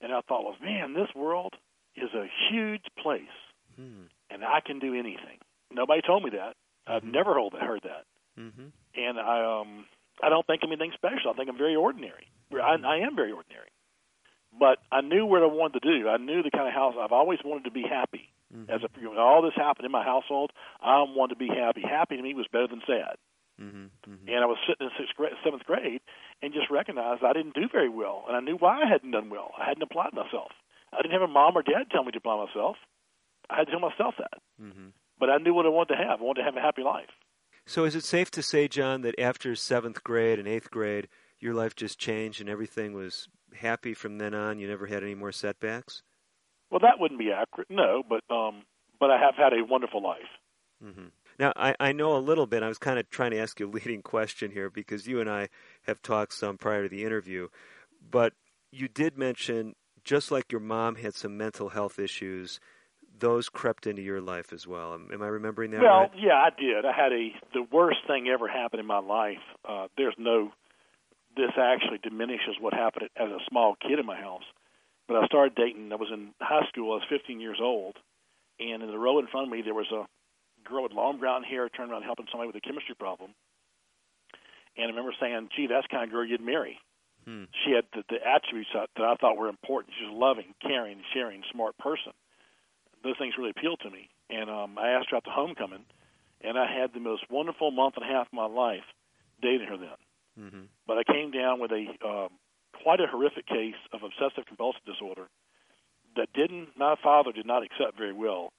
and 0.00 0.12
I 0.12 0.20
thought, 0.22 0.44
well, 0.44 0.56
man, 0.62 0.94
this 0.94 1.08
world 1.14 1.54
is 1.96 2.10
a 2.14 2.26
huge 2.50 2.84
place. 3.02 3.22
Hmm 3.76 4.06
and 4.30 4.44
I 4.44 4.60
can 4.64 4.78
do 4.78 4.94
anything. 4.94 5.38
Nobody 5.70 6.00
told 6.02 6.24
me 6.24 6.30
that. 6.30 6.54
I've 6.86 7.02
mm-hmm. 7.02 7.12
never 7.12 7.34
heard 7.34 7.82
that. 7.82 8.06
Mm-hmm. 8.38 8.68
And 8.94 9.18
I 9.18 9.60
um 9.60 9.84
I 10.22 10.28
don't 10.28 10.46
think 10.46 10.62
I'm 10.62 10.70
anything 10.70 10.92
special. 10.94 11.30
I 11.30 11.34
think 11.34 11.48
I'm 11.48 11.58
very 11.58 11.76
ordinary. 11.76 12.28
I, 12.52 12.76
I 12.84 13.06
am 13.06 13.16
very 13.16 13.32
ordinary. 13.32 13.68
But 14.58 14.78
I 14.90 15.00
knew 15.00 15.26
what 15.26 15.42
I 15.42 15.46
wanted 15.46 15.80
to 15.80 16.00
do. 16.00 16.08
I 16.08 16.16
knew 16.16 16.42
the 16.42 16.50
kind 16.50 16.66
of 16.66 16.74
house 16.74 16.94
I've 16.98 17.12
always 17.12 17.38
wanted 17.44 17.64
to 17.64 17.70
be 17.70 17.82
happy. 17.82 18.29
Mm-hmm. 18.54 18.70
As 18.70 18.82
a, 18.82 19.08
when 19.08 19.18
all 19.18 19.42
this 19.42 19.54
happened 19.54 19.86
in 19.86 19.92
my 19.92 20.04
household, 20.04 20.50
I 20.82 21.02
wanted 21.06 21.34
to 21.34 21.38
be 21.38 21.48
happy. 21.48 21.82
Happy 21.82 22.16
to 22.16 22.22
me 22.22 22.34
was 22.34 22.48
better 22.50 22.66
than 22.66 22.82
sad. 22.86 23.16
Mm-hmm. 23.60 24.10
Mm-hmm. 24.10 24.28
And 24.28 24.40
I 24.42 24.46
was 24.46 24.58
sitting 24.66 24.86
in 24.86 24.92
sixth 24.98 25.14
grade, 25.16 25.32
seventh 25.44 25.64
grade, 25.64 26.00
and 26.42 26.52
just 26.52 26.70
recognized 26.70 27.22
I 27.22 27.32
didn't 27.32 27.54
do 27.54 27.68
very 27.70 27.88
well, 27.88 28.24
and 28.26 28.36
I 28.36 28.40
knew 28.40 28.56
why 28.56 28.82
I 28.82 28.88
hadn't 28.88 29.10
done 29.10 29.30
well. 29.30 29.52
I 29.60 29.66
hadn't 29.68 29.82
applied 29.82 30.12
myself. 30.12 30.50
I 30.92 31.02
didn't 31.02 31.12
have 31.12 31.28
a 31.28 31.32
mom 31.32 31.56
or 31.56 31.62
dad 31.62 31.90
tell 31.92 32.02
me 32.02 32.10
to 32.12 32.18
apply 32.18 32.44
myself. 32.44 32.76
I 33.48 33.58
had 33.58 33.66
to 33.66 33.72
tell 33.72 33.80
myself 33.80 34.14
that. 34.18 34.40
Mm-hmm. 34.60 34.88
But 35.18 35.30
I 35.30 35.36
knew 35.36 35.54
what 35.54 35.66
I 35.66 35.68
wanted 35.68 35.94
to 35.94 36.02
have. 36.02 36.20
I 36.20 36.24
wanted 36.24 36.40
to 36.40 36.46
have 36.46 36.56
a 36.56 36.60
happy 36.60 36.82
life. 36.82 37.10
So 37.66 37.84
is 37.84 37.94
it 37.94 38.04
safe 38.04 38.30
to 38.32 38.42
say, 38.42 38.66
John, 38.66 39.02
that 39.02 39.20
after 39.20 39.54
seventh 39.54 40.02
grade 40.02 40.38
and 40.38 40.48
eighth 40.48 40.70
grade, 40.70 41.08
your 41.38 41.54
life 41.54 41.76
just 41.76 41.98
changed 41.98 42.40
and 42.40 42.48
everything 42.48 42.94
was 42.94 43.28
happy 43.54 43.94
from 43.94 44.18
then 44.18 44.34
on? 44.34 44.58
You 44.58 44.66
never 44.66 44.86
had 44.86 45.02
any 45.02 45.14
more 45.14 45.32
setbacks? 45.32 46.02
Well, 46.70 46.80
that 46.80 46.98
wouldn't 46.98 47.18
be 47.18 47.32
accurate, 47.32 47.70
no. 47.70 48.02
But 48.08 48.22
um, 48.34 48.62
but 48.98 49.10
I 49.10 49.18
have 49.18 49.34
had 49.34 49.52
a 49.52 49.64
wonderful 49.64 50.02
life. 50.02 50.30
Mm-hmm. 50.84 51.06
Now, 51.38 51.52
I, 51.56 51.74
I 51.80 51.92
know 51.92 52.16
a 52.16 52.18
little 52.18 52.46
bit. 52.46 52.62
I 52.62 52.68
was 52.68 52.78
kind 52.78 52.98
of 52.98 53.08
trying 53.10 53.30
to 53.30 53.38
ask 53.38 53.58
you 53.60 53.68
a 53.68 53.70
leading 53.70 54.02
question 54.02 54.50
here 54.50 54.68
because 54.68 55.06
you 55.06 55.20
and 55.20 55.30
I 55.30 55.48
have 55.82 56.02
talked 56.02 56.34
some 56.34 56.58
prior 56.58 56.82
to 56.82 56.88
the 56.88 57.04
interview. 57.04 57.48
But 58.10 58.34
you 58.70 58.88
did 58.88 59.16
mention, 59.16 59.74
just 60.04 60.30
like 60.30 60.52
your 60.52 60.60
mom 60.60 60.96
had 60.96 61.14
some 61.14 61.36
mental 61.36 61.70
health 61.70 61.98
issues, 61.98 62.60
those 63.18 63.48
crept 63.48 63.86
into 63.86 64.02
your 64.02 64.20
life 64.20 64.52
as 64.52 64.66
well. 64.66 64.94
Am, 64.94 65.22
I 65.22 65.26
remembering 65.26 65.70
that 65.72 65.82
well, 65.82 66.00
right? 66.00 66.10
yeah, 66.16 66.34
I 66.34 66.50
did. 66.58 66.84
I 66.84 66.92
had 66.92 67.12
a 67.12 67.32
the 67.52 67.66
worst 67.70 67.98
thing 68.06 68.28
ever 68.28 68.48
happened 68.48 68.80
in 68.80 68.86
my 68.86 69.00
life. 69.00 69.42
Uh, 69.66 69.88
there's 69.96 70.14
no 70.18 70.52
this 71.36 71.52
actually 71.58 71.98
diminishes 72.02 72.56
what 72.60 72.74
happened 72.74 73.08
as 73.16 73.28
a 73.28 73.38
small 73.48 73.76
kid 73.80 73.98
in 73.98 74.06
my 74.06 74.20
house. 74.20 74.42
But 75.10 75.18
I 75.18 75.26
started 75.26 75.58
dating. 75.58 75.90
I 75.90 75.96
was 75.98 76.14
in 76.14 76.30
high 76.38 76.62
school. 76.70 76.94
I 76.94 77.02
was 77.02 77.10
15 77.10 77.40
years 77.42 77.58
old, 77.60 77.98
and 78.60 78.78
in 78.78 78.86
the 78.86 78.98
row 78.98 79.18
in 79.18 79.26
front 79.26 79.48
of 79.48 79.52
me 79.52 79.62
there 79.62 79.74
was 79.74 79.90
a 79.90 80.06
girl 80.62 80.84
with 80.84 80.92
long 80.92 81.18
brown 81.18 81.42
hair 81.42 81.68
turned 81.68 81.90
around 81.90 82.06
helping 82.06 82.26
somebody 82.30 82.46
with 82.46 82.54
a 82.54 82.62
chemistry 82.62 82.94
problem. 82.94 83.34
And 84.78 84.86
I 84.86 84.90
remember 84.94 85.10
saying, 85.18 85.50
"Gee, 85.56 85.66
that's 85.66 85.90
the 85.90 85.96
kind 85.98 86.04
of 86.04 86.14
girl 86.14 86.24
you'd 86.24 86.40
marry." 86.40 86.78
Hmm. 87.26 87.50
She 87.64 87.72
had 87.74 87.90
the, 87.92 88.06
the 88.08 88.22
attributes 88.22 88.70
that, 88.72 88.88
that 88.96 89.02
I 89.02 89.16
thought 89.16 89.36
were 89.36 89.50
important. 89.50 89.94
She 89.98 90.06
was 90.06 90.14
loving, 90.14 90.54
caring, 90.62 91.02
sharing, 91.12 91.42
smart 91.50 91.76
person 91.76 92.12
those 93.02 93.16
things 93.18 93.34
really 93.38 93.50
appealed 93.50 93.80
to 93.80 93.90
me. 93.90 94.08
And 94.28 94.50
um, 94.50 94.78
I 94.78 94.90
asked 94.90 95.10
her 95.10 95.16
out 95.16 95.24
to 95.24 95.30
homecoming, 95.30 95.84
and 96.40 96.58
I 96.58 96.66
had 96.70 96.92
the 96.92 97.00
most 97.00 97.24
wonderful 97.30 97.70
month 97.70 97.94
and 97.96 98.04
a 98.04 98.12
half 98.12 98.26
of 98.26 98.32
my 98.32 98.46
life 98.46 98.84
dating 99.42 99.68
her 99.68 99.76
then. 99.76 100.00
Mm-hmm. 100.38 100.64
But 100.86 100.98
I 100.98 101.04
came 101.04 101.30
down 101.30 101.60
with 101.60 101.72
a 101.72 101.84
um, 102.06 102.28
quite 102.82 103.00
a 103.00 103.06
horrific 103.06 103.46
case 103.46 103.80
of 103.92 104.02
obsessive 104.02 104.46
compulsive 104.46 104.84
disorder 104.84 105.28
that 106.16 106.32
didn't 106.34 106.68
my 106.76 106.94
father 107.02 107.32
did 107.32 107.46
not 107.46 107.62
accept 107.62 107.96
very 107.96 108.12
well, 108.12 108.52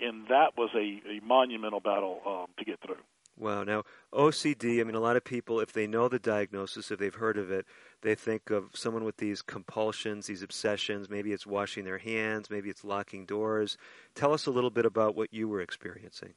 and 0.00 0.26
that 0.28 0.56
was 0.56 0.70
a, 0.74 1.00
a 1.08 1.24
monumental 1.24 1.80
battle 1.80 2.20
um, 2.26 2.46
to 2.58 2.64
get 2.64 2.80
through. 2.80 3.02
Wow. 3.38 3.64
Now, 3.64 3.84
OCD, 4.12 4.80
I 4.80 4.84
mean, 4.84 4.94
a 4.94 5.00
lot 5.00 5.16
of 5.16 5.24
people, 5.24 5.58
if 5.58 5.72
they 5.72 5.86
know 5.86 6.06
the 6.06 6.18
diagnosis, 6.18 6.90
if 6.90 6.98
they've 6.98 7.14
heard 7.14 7.38
of 7.38 7.50
it, 7.50 7.66
they 8.02 8.14
think 8.14 8.50
of 8.50 8.70
someone 8.74 9.04
with 9.04 9.16
these 9.16 9.40
compulsions, 9.40 10.26
these 10.26 10.42
obsessions. 10.42 11.08
Maybe 11.08 11.32
it's 11.32 11.46
washing 11.46 11.84
their 11.84 11.98
hands, 11.98 12.50
maybe 12.50 12.68
it's 12.68 12.84
locking 12.84 13.24
doors. 13.24 13.78
Tell 14.14 14.34
us 14.34 14.46
a 14.46 14.50
little 14.50 14.70
bit 14.70 14.84
about 14.84 15.16
what 15.16 15.32
you 15.32 15.48
were 15.48 15.62
experiencing. 15.62 16.34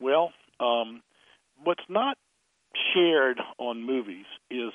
Well, 0.00 0.32
um, 0.60 1.02
what's 1.62 1.84
not 1.88 2.16
shared 2.94 3.40
on 3.58 3.84
movies 3.84 4.26
is 4.50 4.72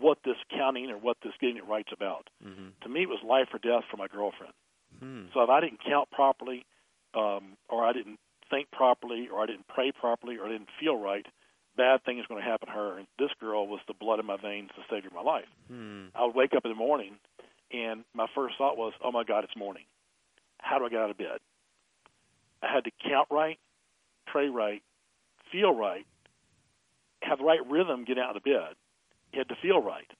what 0.00 0.18
this 0.24 0.36
counting 0.50 0.90
or 0.90 0.96
what 0.96 1.16
this 1.22 1.32
getting 1.40 1.56
it 1.56 1.66
right's 1.66 1.92
about. 1.92 2.28
Mm-hmm. 2.44 2.68
To 2.82 2.88
me, 2.88 3.02
it 3.02 3.08
was 3.08 3.20
life 3.26 3.48
or 3.52 3.58
death 3.58 3.84
for 3.90 3.96
my 3.96 4.08
girlfriend. 4.08 4.52
Hmm. 4.98 5.24
So 5.32 5.42
if 5.42 5.50
I 5.50 5.60
didn't 5.60 5.80
count 5.86 6.10
properly, 6.10 6.66
um, 7.14 7.56
or 7.68 7.84
I 7.84 7.92
didn't 7.92 8.18
think 8.50 8.70
properly, 8.70 9.28
or 9.32 9.42
I 9.42 9.46
didn't 9.46 9.68
pray 9.68 9.92
properly, 9.92 10.36
or 10.36 10.46
I 10.46 10.48
didn't 10.50 10.68
feel 10.80 10.96
right, 10.96 11.26
bad 11.76 12.04
thing 12.04 12.18
is 12.18 12.26
going 12.26 12.42
to 12.42 12.48
happen 12.48 12.68
to 12.68 12.74
her. 12.74 12.98
And 12.98 13.06
this 13.18 13.30
girl 13.40 13.66
was 13.66 13.80
the 13.86 13.94
blood 13.94 14.20
in 14.20 14.26
my 14.26 14.36
veins, 14.36 14.70
the 14.76 14.82
savior 14.90 15.08
of 15.08 15.14
my 15.14 15.22
life. 15.22 15.48
Hmm. 15.68 16.06
I 16.14 16.24
would 16.24 16.34
wake 16.34 16.54
up 16.54 16.64
in 16.64 16.70
the 16.70 16.76
morning, 16.76 17.16
and 17.72 18.04
my 18.14 18.26
first 18.34 18.56
thought 18.58 18.76
was, 18.76 18.92
"Oh 19.02 19.12
my 19.12 19.24
God, 19.24 19.44
it's 19.44 19.56
morning. 19.56 19.84
How 20.58 20.78
do 20.78 20.86
I 20.86 20.88
get 20.88 21.00
out 21.00 21.10
of 21.10 21.18
bed?" 21.18 21.38
I 22.62 22.72
had 22.72 22.84
to 22.84 22.90
count 23.08 23.28
right, 23.30 23.58
pray 24.26 24.48
right, 24.48 24.82
feel 25.50 25.74
right, 25.74 26.06
have 27.22 27.38
the 27.38 27.44
right 27.44 27.64
rhythm, 27.66 28.04
get 28.04 28.18
out 28.18 28.36
of 28.36 28.42
bed. 28.42 28.74
You 29.32 29.38
had 29.38 29.48
to 29.48 29.56
feel 29.62 29.80
right, 29.80 30.10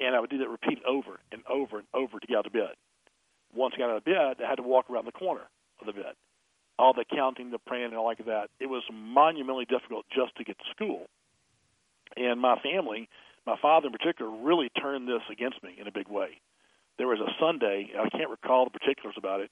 and 0.00 0.14
I 0.14 0.20
would 0.20 0.30
do 0.30 0.38
that 0.38 0.48
repeat 0.48 0.78
over 0.86 1.20
and 1.32 1.42
over 1.48 1.78
and 1.78 1.88
over 1.94 2.20
to 2.20 2.26
get 2.26 2.36
out 2.36 2.46
of 2.46 2.52
bed. 2.52 2.74
Once 3.54 3.74
I 3.76 3.80
got 3.80 3.90
out 3.90 3.96
of 3.98 4.04
bed, 4.04 4.44
I 4.44 4.48
had 4.48 4.56
to 4.56 4.62
walk 4.62 4.90
around 4.90 5.06
the 5.06 5.12
corner 5.12 5.48
of 5.80 5.86
the 5.86 5.92
bed 5.92 6.14
all 6.78 6.94
the 6.94 7.04
counting, 7.04 7.50
the 7.50 7.58
praying, 7.58 7.86
and 7.86 7.96
all 7.96 8.06
like 8.06 8.24
that. 8.26 8.48
It 8.60 8.66
was 8.66 8.82
monumentally 8.92 9.64
difficult 9.64 10.06
just 10.14 10.36
to 10.36 10.44
get 10.44 10.58
to 10.58 10.64
school. 10.70 11.06
And 12.16 12.40
my 12.40 12.56
family, 12.60 13.08
my 13.46 13.56
father 13.60 13.88
in 13.88 13.92
particular, 13.92 14.30
really 14.30 14.70
turned 14.80 15.08
this 15.08 15.22
against 15.30 15.62
me 15.62 15.74
in 15.78 15.88
a 15.88 15.92
big 15.92 16.08
way. 16.08 16.40
There 16.96 17.08
was 17.08 17.20
a 17.20 17.30
Sunday, 17.40 17.90
I 17.98 18.08
can't 18.08 18.30
recall 18.30 18.64
the 18.64 18.78
particulars 18.78 19.16
about 19.18 19.40
it, 19.40 19.50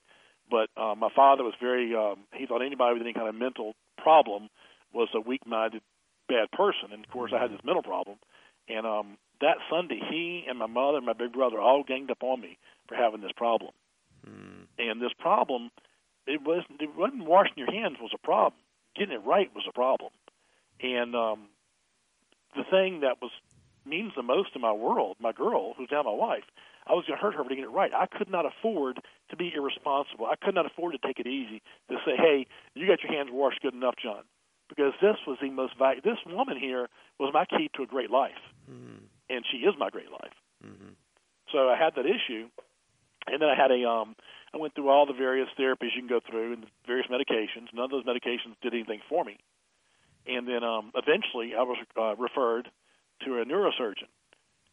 but 0.51 0.71
uh, 0.81 0.95
my 0.95 1.11
father 1.15 1.43
was 1.43 1.55
very, 1.61 1.95
um, 1.95 2.25
he 2.35 2.47
thought 2.47 2.63
anybody 2.63 2.95
with 2.95 3.03
any 3.03 3.13
kind 3.13 3.29
of 3.29 3.35
mental 3.35 3.75
problem 3.99 4.49
was 4.93 5.09
a 5.15 5.21
weak 5.21 5.47
minded, 5.47 5.83
bad 6.29 6.51
person. 6.53 6.93
And 6.93 7.05
of 7.05 7.11
course, 7.11 7.33
I 7.35 7.43
had 7.43 7.51
this 7.51 7.61
mental 7.65 7.83
problem. 7.83 8.19
And 8.69 8.87
um, 8.87 9.19
that 9.41 9.57
Sunday, 9.71 10.01
he 10.11 10.45
and 10.49 10.59
my 10.59 10.67
mother 10.67 10.99
and 10.99 11.07
my 11.07 11.13
big 11.13 11.33
brother 11.33 11.59
all 11.59 11.83
ganged 11.83 12.11
up 12.11 12.23
on 12.23 12.41
me 12.41 12.59
for 12.89 12.95
having 12.95 13.21
this 13.21 13.33
problem. 13.37 13.73
Mm. 14.27 14.67
And 14.79 15.01
this 15.01 15.13
problem, 15.19 15.71
it 16.27 16.43
wasn't 16.43 16.81
it 16.81 16.91
wasn't 16.97 17.25
washing 17.25 17.55
your 17.57 17.71
hands 17.71 17.97
was 18.01 18.13
a 18.15 18.19
problem. 18.19 18.61
Getting 18.97 19.15
it 19.15 19.25
right 19.25 19.51
was 19.55 19.65
a 19.69 19.73
problem. 19.73 20.11
And 20.81 21.15
um, 21.15 21.49
the 22.55 22.65
thing 22.71 23.01
that 23.01 23.21
was 23.21 23.31
means 23.85 24.13
the 24.17 24.23
most 24.23 24.51
in 24.55 24.61
my 24.61 24.73
world, 24.73 25.17
my 25.21 25.33
girl, 25.33 25.75
who's 25.77 25.89
now 25.93 26.03
my 26.03 26.11
wife, 26.11 26.43
I 26.87 26.93
was 26.93 27.05
going 27.07 27.19
to 27.19 27.23
hurt 27.23 27.35
her 27.35 27.45
to 27.45 27.55
get 27.55 27.65
it 27.65 27.69
right. 27.69 27.93
I 27.95 28.07
could 28.07 28.31
not 28.31 28.47
afford 28.47 29.01
to 29.31 29.37
be 29.37 29.53
irresponsible. 29.55 30.27
I 30.27 30.37
could 30.37 30.55
not 30.55 30.67
afford 30.67 30.93
to 30.93 31.07
take 31.07 31.19
it 31.19 31.27
easy 31.27 31.63
to 31.89 31.97
say, 32.05 32.17
"Hey, 32.17 32.47
you 32.75 32.87
got 32.87 33.03
your 33.03 33.13
hands 33.13 33.31
washed 33.33 33.61
good 33.63 33.75
enough, 33.75 33.95
John," 33.97 34.23
because 34.69 34.93
this 35.01 35.17
was 35.27 35.39
the 35.41 35.51
most. 35.51 35.75
This 36.05 36.19
woman 36.27 36.59
here 36.59 36.89
was 37.19 37.33
my 37.33 37.45
key 37.45 37.71
to 37.75 37.83
a 37.83 37.87
great 37.87 38.11
life, 38.11 38.39
mm-hmm. 38.71 39.05
and 39.31 39.45
she 39.51 39.59
is 39.59 39.75
my 39.79 39.91
great 39.91 40.11
life. 40.11 40.37
Mm-hmm. 40.65 40.93
So 41.53 41.69
I 41.69 41.77
had 41.77 41.95
that 41.97 42.07
issue, 42.07 42.49
and 43.27 43.41
then 43.41 43.49
I 43.49 43.55
had 43.55 43.71
a 43.71 43.89
um, 43.89 44.17
I 44.55 44.59
went 44.59 44.75
through 44.75 44.89
all 44.89 45.07
the 45.07 45.13
various 45.13 45.49
therapies 45.59 45.95
you 45.95 46.03
can 46.03 46.09
go 46.09 46.21
through 46.21 46.55
and 46.55 46.67
various 46.87 47.07
medications. 47.09 47.73
None 47.73 47.85
of 47.85 47.91
those 47.91 48.05
medications 48.05 48.55
did 48.63 48.75
anything 48.75 49.01
for 49.09 49.25
me, 49.25 49.39
and 50.27 50.47
then 50.47 50.65
um, 50.65 50.93
eventually 50.95 51.55
I 51.55 51.63
was 51.63 51.79
uh, 51.97 52.17
referred 52.17 52.69
to 53.25 53.41
a 53.41 53.45
neurosurgeon 53.45 54.11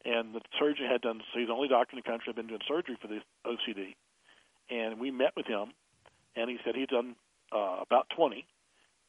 and 0.05 0.35
the 0.35 0.41
surgeon 0.59 0.85
had 0.85 1.01
done. 1.01 1.21
So 1.31 1.39
he's 1.39 1.47
the 1.47 1.53
only 1.53 1.67
doctor 1.67 1.95
in 1.95 2.01
the 2.03 2.09
country 2.09 2.27
had 2.27 2.35
been 2.35 2.47
doing 2.47 2.61
surgery 2.67 2.97
for 3.01 3.07
the 3.07 3.19
OCD, 3.45 3.95
and 4.69 4.99
we 4.99 5.11
met 5.11 5.33
with 5.35 5.47
him, 5.47 5.71
and 6.35 6.49
he 6.49 6.57
said 6.63 6.75
he'd 6.75 6.89
done 6.89 7.15
uh, 7.51 7.79
about 7.81 8.07
20, 8.15 8.45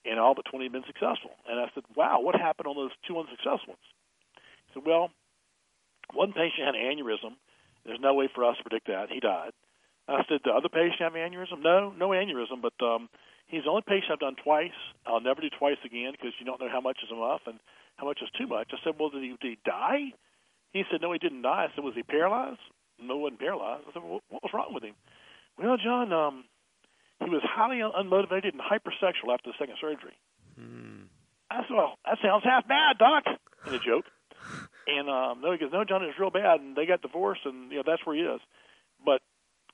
and 0.04 0.20
all 0.20 0.34
but 0.34 0.44
20 0.46 0.66
had 0.66 0.72
been 0.72 0.86
successful. 0.86 1.32
And 1.48 1.58
I 1.58 1.70
said, 1.74 1.84
"Wow, 1.96 2.20
what 2.20 2.36
happened 2.36 2.68
on 2.68 2.76
those 2.76 2.92
two 3.06 3.18
unsuccessful 3.18 3.74
ones?" 3.74 3.88
Said, 4.74 4.82
"Well, 4.84 5.10
one 6.12 6.32
patient 6.32 6.66
had 6.66 6.74
an 6.74 6.82
aneurysm. 6.82 7.38
There's 7.86 8.00
no 8.00 8.14
way 8.14 8.28
for 8.34 8.44
us 8.44 8.56
to 8.58 8.64
predict 8.64 8.88
that. 8.88 9.10
He 9.10 9.20
died." 9.20 9.52
I 10.08 10.22
said, 10.28 10.40
"The 10.44 10.52
other 10.52 10.68
patient 10.68 11.00
have 11.00 11.14
an 11.14 11.22
aneurysm? 11.22 11.62
No, 11.62 11.90
no 11.96 12.10
aneurysm, 12.10 12.60
but 12.60 12.74
um, 12.84 13.08
he's 13.46 13.64
the 13.64 13.70
only 13.70 13.82
patient 13.86 14.12
I've 14.12 14.20
done 14.20 14.36
twice. 14.42 14.76
I'll 15.06 15.20
never 15.20 15.40
do 15.40 15.48
twice 15.48 15.78
again 15.84 16.12
because 16.12 16.34
you 16.38 16.44
don't 16.44 16.60
know 16.60 16.68
how 16.68 16.80
much 16.80 16.98
is 17.02 17.10
enough 17.10 17.42
and 17.46 17.58
how 17.96 18.06
much 18.06 18.20
is 18.20 18.28
too 18.36 18.46
much." 18.46 18.68
I 18.72 18.76
said, 18.84 18.94
"Well, 18.98 19.10
did 19.10 19.22
he, 19.22 19.30
did 19.40 19.56
he 19.56 19.58
die?" 19.64 20.12
He 20.74 20.82
said, 20.90 21.00
no, 21.00 21.12
he 21.12 21.18
didn't 21.18 21.42
die. 21.42 21.70
I 21.70 21.74
said, 21.74 21.84
was 21.84 21.94
he 21.94 22.02
paralyzed? 22.02 22.58
No, 23.00 23.14
he 23.14 23.22
wasn't 23.22 23.38
paralyzed. 23.38 23.84
I 23.88 23.92
said, 23.94 24.02
well, 24.02 24.20
what 24.28 24.42
was 24.42 24.50
wrong 24.52 24.74
with 24.74 24.82
him? 24.82 24.94
Well, 25.56 25.76
John, 25.78 26.12
um, 26.12 26.44
he 27.22 27.30
was 27.30 27.42
highly 27.46 27.78
unmotivated 27.78 28.50
and 28.50 28.60
hypersexual 28.60 29.32
after 29.32 29.54
the 29.54 29.56
second 29.56 29.76
surgery. 29.80 30.18
Hmm. 30.58 31.06
I 31.48 31.62
said, 31.62 31.76
well, 31.78 31.94
that 32.04 32.18
sounds 32.20 32.42
half 32.42 32.66
bad, 32.66 32.98
Doc, 32.98 33.22
in 33.68 33.74
a 33.74 33.78
joke. 33.78 34.06
And 34.86 35.08
um, 35.08 35.40
no, 35.40 35.52
he 35.52 35.58
goes, 35.58 35.70
no, 35.72 35.84
John, 35.84 36.04
it's 36.04 36.18
real 36.18 36.30
bad, 36.30 36.60
and 36.60 36.76
they 36.76 36.86
got 36.86 37.02
divorced, 37.02 37.42
and 37.44 37.70
you 37.70 37.78
know 37.78 37.84
that's 37.86 38.04
where 38.04 38.16
he 38.16 38.22
is. 38.22 38.40
But 39.04 39.20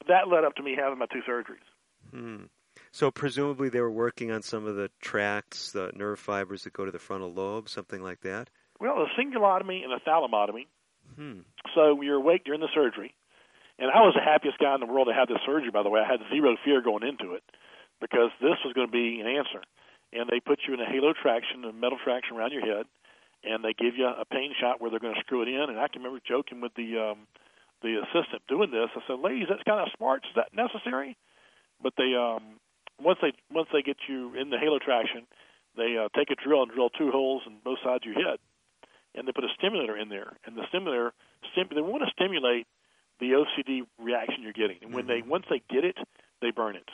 that 0.09 0.29
led 0.29 0.45
up 0.45 0.55
to 0.57 0.63
me 0.63 0.77
having 0.79 0.99
my 0.99 1.07
two 1.07 1.23
surgeries. 1.29 1.67
Hmm. 2.11 2.45
So 2.93 3.11
presumably 3.11 3.69
they 3.69 3.81
were 3.81 3.91
working 3.91 4.31
on 4.31 4.43
some 4.43 4.67
of 4.67 4.77
the 4.77 4.91
tracts, 5.01 5.73
the 5.73 5.91
nerve 5.95 6.19
fibers 6.19 6.65
that 6.65 6.73
go 6.73 6.85
to 6.85 6.91
the 6.91 6.99
frontal 6.99 7.33
lobe, 7.33 7.69
something 7.69 8.03
like 8.03 8.21
that. 8.23 8.51
Well, 8.81 8.95
a 8.95 9.21
cingulotomy 9.21 9.85
and 9.85 9.93
a 9.93 10.01
thalamotomy 10.01 10.67
Hmm. 11.17 11.41
So 11.75 12.01
you're 12.03 12.17
awake 12.17 12.45
during 12.45 12.61
the 12.61 12.73
surgery. 12.75 13.15
And 13.79 13.91
I 13.91 14.05
was 14.05 14.15
the 14.15 14.25
happiest 14.25 14.59
guy 14.59 14.75
in 14.75 14.81
the 14.81 14.91
world 14.91 15.09
to 15.09 15.17
have 15.17 15.29
this 15.29 15.41
surgery, 15.47 15.71
by 15.73 15.83
the 15.83 15.89
way. 15.89 16.01
I 16.01 16.11
had 16.11 16.21
zero 16.29 16.57
fear 16.65 16.83
going 16.83 17.03
into 17.03 17.33
it 17.33 17.43
because 18.01 18.31
this 18.41 18.61
was 18.65 18.75
going 18.75 18.89
to 18.89 18.93
be 18.93 19.21
an 19.21 19.27
answer. 19.27 19.65
And 20.13 20.29
they 20.29 20.41
put 20.41 20.61
you 20.69 20.75
in 20.75 20.81
a 20.81 20.89
halo 20.89 21.15
traction, 21.15 21.65
a 21.65 21.73
metal 21.73 21.99
traction 22.03 22.37
around 22.37 22.53
your 22.53 22.67
head, 22.67 22.85
and 23.45 23.65
they 23.65 23.73
give 23.73 23.97
you 23.97 24.07
a 24.07 24.25
pain 24.25 24.53
shot 24.61 24.81
where 24.81 24.91
they're 24.91 25.01
going 25.01 25.15
to 25.15 25.21
screw 25.21 25.43
it 25.43 25.49
in. 25.49 25.71
And 25.71 25.79
I 25.79 25.89
can 25.89 26.03
remember 26.03 26.21
joking 26.27 26.61
with 26.61 26.75
the 26.75 26.99
um, 26.99 27.27
the 27.83 28.03
assistant 28.05 28.43
doing 28.49 28.71
this. 28.71 28.89
I 28.95 29.01
said, 29.07 29.19
"Ladies, 29.21 29.47
that's 29.49 29.63
kind 29.65 29.81
of 29.81 29.89
smart. 29.97 30.25
Is 30.25 30.37
that 30.37 30.53
necessary?" 30.55 31.17
But 31.83 31.95
they 31.97 32.15
um, 32.15 32.61
once 33.03 33.19
they 33.23 33.33
once 33.51 33.69
they 33.73 33.83
get 33.83 33.97
you 34.09 34.35
in 34.35 34.51
the 34.51 34.59
halo 34.59 34.79
traction, 34.79 35.27
they 35.77 35.97
uh, 35.97 36.09
take 36.17 36.31
a 36.31 36.37
drill 36.37 36.63
and 36.63 36.71
drill 36.71 36.91
two 36.91 37.11
holes 37.11 37.43
in 37.47 37.57
both 37.65 37.79
sides 37.83 38.05
you 38.05 38.13
hit, 38.13 38.41
and 39.15 39.27
they 39.27 39.33
put 39.33 39.45
a 39.45 39.53
stimulator 39.57 39.97
in 39.97 40.09
there, 40.09 40.37
and 40.45 40.57
the 40.57 40.67
stimulator 40.69 41.13
stim- 41.53 41.73
they 41.75 41.81
want 41.81 42.05
to 42.05 42.11
stimulate 42.11 42.67
the 43.21 43.33
OCD 43.33 43.83
reaction 43.99 44.43
you're 44.43 44.53
getting. 44.53 44.79
And 44.83 44.95
when 44.95 45.05
mm-hmm. 45.07 45.25
they 45.25 45.29
once 45.29 45.45
they 45.49 45.63
get 45.71 45.85
it, 45.85 45.97
they 46.43 46.51
burn 46.51 46.77
it. 46.77 46.89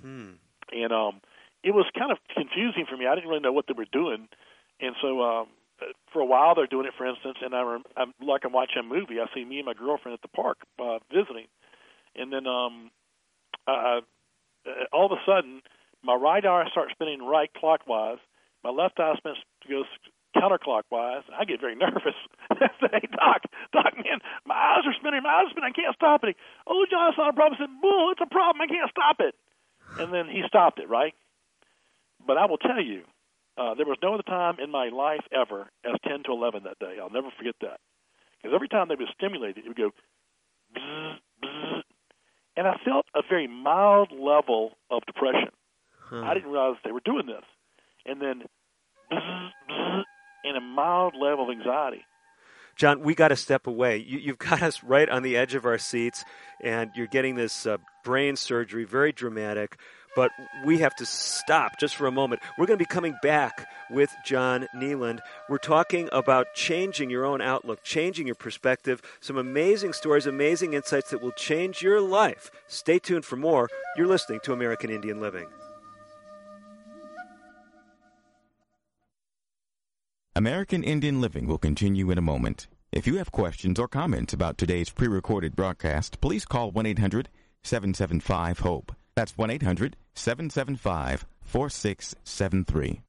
Hmm. 0.00 0.38
And 0.72 0.92
um, 0.92 1.20
it 1.62 1.72
was 1.72 1.86
kind 1.98 2.10
of 2.10 2.18
confusing 2.34 2.86
for 2.88 2.96
me. 2.96 3.06
I 3.06 3.14
didn't 3.14 3.28
really 3.28 3.42
know 3.42 3.52
what 3.52 3.66
they 3.66 3.74
were 3.76 3.90
doing, 3.90 4.28
and 4.80 4.94
so 5.02 5.20
um, 5.22 5.46
for 6.12 6.20
a 6.20 6.26
while 6.26 6.54
they're 6.54 6.66
doing 6.66 6.86
it. 6.86 6.94
For 6.96 7.06
instance, 7.06 7.38
and 7.42 7.54
I 7.54 7.62
rem- 7.62 7.84
I'm 7.96 8.12
like 8.20 8.42
I'm 8.44 8.52
watching 8.52 8.80
a 8.80 8.82
movie. 8.82 9.20
I 9.20 9.26
see 9.34 9.44
me 9.44 9.58
and 9.58 9.66
my 9.66 9.74
girlfriend 9.74 10.14
at 10.14 10.22
the 10.22 10.28
park 10.34 10.58
uh, 10.78 10.98
visiting, 11.12 11.46
and 12.16 12.32
then 12.32 12.46
um, 12.46 12.90
uh, 13.66 14.00
all 14.92 15.06
of 15.06 15.12
a 15.12 15.22
sudden 15.26 15.62
my 16.02 16.14
right 16.14 16.44
eye 16.44 16.64
starts 16.70 16.92
spinning 16.92 17.22
right 17.22 17.50
clockwise. 17.54 18.18
My 18.64 18.70
left 18.70 18.98
eye 18.98 19.14
spins 19.16 19.38
goes 19.68 19.86
counterclockwise. 20.36 21.22
I 21.36 21.44
get 21.44 21.60
very 21.60 21.74
nervous. 21.86 22.16
I 22.50 22.54
say, 22.80 22.88
hey, 22.92 23.08
Doc, 23.12 23.42
Doc, 23.72 23.94
man, 23.96 24.20
my 24.46 24.54
eyes 24.54 24.84
are 24.86 24.94
spinning. 24.98 25.22
My 25.22 25.30
eyes 25.30 25.46
are 25.48 25.50
spinning. 25.50 25.72
I 25.74 25.80
can't 25.80 25.94
stop 25.94 26.24
it. 26.24 26.36
Oh, 26.66 26.84
John, 26.90 27.10
it's 27.10 27.18
not 27.18 27.30
a 27.30 27.32
problem. 27.32 27.58
I 27.60 27.64
said, 27.64 27.80
Bull, 27.80 28.10
it's 28.12 28.20
a 28.22 28.30
problem. 28.30 28.60
I 28.62 28.66
can't 28.66 28.90
stop 28.90 29.16
it. 29.20 29.34
And 29.98 30.12
then 30.12 30.26
he 30.26 30.42
stopped 30.46 30.78
it, 30.78 30.88
right? 30.88 31.14
But 32.26 32.38
I 32.38 32.46
will 32.46 32.58
tell 32.58 32.80
you, 32.80 33.02
uh, 33.56 33.74
there 33.74 33.86
was 33.86 33.98
no 34.02 34.14
other 34.14 34.22
time 34.22 34.56
in 34.62 34.70
my 34.70 34.88
life 34.88 35.24
ever 35.32 35.68
as 35.84 35.94
10 36.06 36.24
to 36.24 36.32
11 36.32 36.64
that 36.64 36.78
day. 36.78 36.96
I'll 37.00 37.10
never 37.10 37.28
forget 37.36 37.54
that. 37.60 37.80
Because 38.40 38.54
every 38.54 38.68
time 38.68 38.88
they 38.88 38.94
would 38.94 39.08
stimulate 39.14 39.56
it, 39.56 39.64
it 39.64 39.68
would 39.68 39.76
go 39.76 39.90
bzz, 40.76 41.14
bzz. 41.44 41.82
And 42.56 42.66
I 42.66 42.76
felt 42.84 43.06
a 43.14 43.22
very 43.28 43.46
mild 43.46 44.10
level 44.12 44.72
of 44.90 45.02
depression. 45.06 45.50
Huh. 45.98 46.22
I 46.22 46.34
didn't 46.34 46.50
realize 46.50 46.76
they 46.84 46.92
were 46.92 47.00
doing 47.04 47.26
this. 47.26 47.44
And 48.06 48.20
then 48.20 48.42
bzz, 49.12 49.50
bzz, 49.70 50.02
and 50.44 50.56
a 50.56 50.60
mild 50.60 51.14
level 51.14 51.50
of 51.50 51.56
anxiety. 51.56 52.04
John, 52.76 53.00
we 53.02 53.14
got 53.14 53.28
to 53.28 53.36
step 53.36 53.66
away. 53.66 53.98
You, 53.98 54.30
have 54.30 54.38
got 54.38 54.62
us 54.62 54.82
right 54.82 55.08
on 55.08 55.22
the 55.22 55.36
edge 55.36 55.54
of 55.54 55.66
our 55.66 55.78
seats, 55.78 56.24
and 56.62 56.90
you're 56.94 57.06
getting 57.06 57.34
this 57.34 57.66
uh, 57.66 57.76
brain 58.02 58.34
surgery, 58.36 58.84
very 58.84 59.12
dramatic. 59.12 59.78
But 60.14 60.30
we 60.64 60.78
have 60.78 60.94
to 60.96 61.06
stop 61.06 61.78
just 61.78 61.96
for 61.96 62.06
a 62.06 62.12
moment. 62.12 62.42
We're 62.58 62.66
going 62.66 62.78
to 62.78 62.84
be 62.84 62.86
coming 62.86 63.16
back 63.22 63.68
with 63.90 64.14
John 64.24 64.68
Kneeland. 64.74 65.20
We're 65.48 65.58
talking 65.58 66.08
about 66.12 66.54
changing 66.54 67.10
your 67.10 67.24
own 67.24 67.40
outlook, 67.40 67.82
changing 67.82 68.26
your 68.26 68.34
perspective, 68.34 69.00
some 69.20 69.36
amazing 69.36 69.92
stories, 69.92 70.26
amazing 70.26 70.74
insights 70.74 71.10
that 71.10 71.22
will 71.22 71.32
change 71.32 71.82
your 71.82 72.00
life. 72.00 72.50
Stay 72.68 72.98
tuned 72.98 73.24
for 73.24 73.36
more. 73.36 73.68
You're 73.96 74.06
listening 74.06 74.40
to 74.44 74.52
American 74.52 74.90
Indian 74.90 75.20
Living. 75.20 75.46
American 80.34 80.82
Indian 80.82 81.20
Living 81.20 81.46
will 81.46 81.58
continue 81.58 82.10
in 82.10 82.16
a 82.16 82.22
moment. 82.22 82.66
If 82.90 83.06
you 83.06 83.16
have 83.16 83.32
questions 83.32 83.78
or 83.78 83.88
comments 83.88 84.32
about 84.32 84.58
today's 84.58 84.90
pre 84.90 85.08
recorded 85.08 85.54
broadcast, 85.54 86.20
please 86.20 86.44
call 86.44 86.70
1 86.70 86.86
800 86.86 87.28
775 87.62 88.60
HOPE. 88.60 88.92
That's 89.14 89.36
1 89.36 89.50
800 89.50 89.96
775 90.14 91.26
4673. 91.42 93.02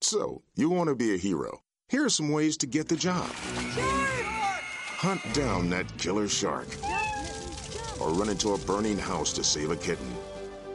So, 0.00 0.42
you 0.56 0.68
want 0.68 0.88
to 0.88 0.96
be 0.96 1.14
a 1.14 1.18
hero. 1.18 1.62
Here 1.88 2.04
are 2.04 2.10
some 2.10 2.30
ways 2.30 2.56
to 2.58 2.66
get 2.66 2.88
the 2.88 2.96
job 2.96 3.30
hunt 5.02 5.34
down 5.34 5.68
that 5.68 5.98
killer 5.98 6.28
shark, 6.28 6.68
or 8.00 8.10
run 8.10 8.28
into 8.28 8.54
a 8.54 8.58
burning 8.58 8.96
house 8.96 9.32
to 9.32 9.42
save 9.42 9.72
a 9.72 9.76
kitten. 9.76 10.06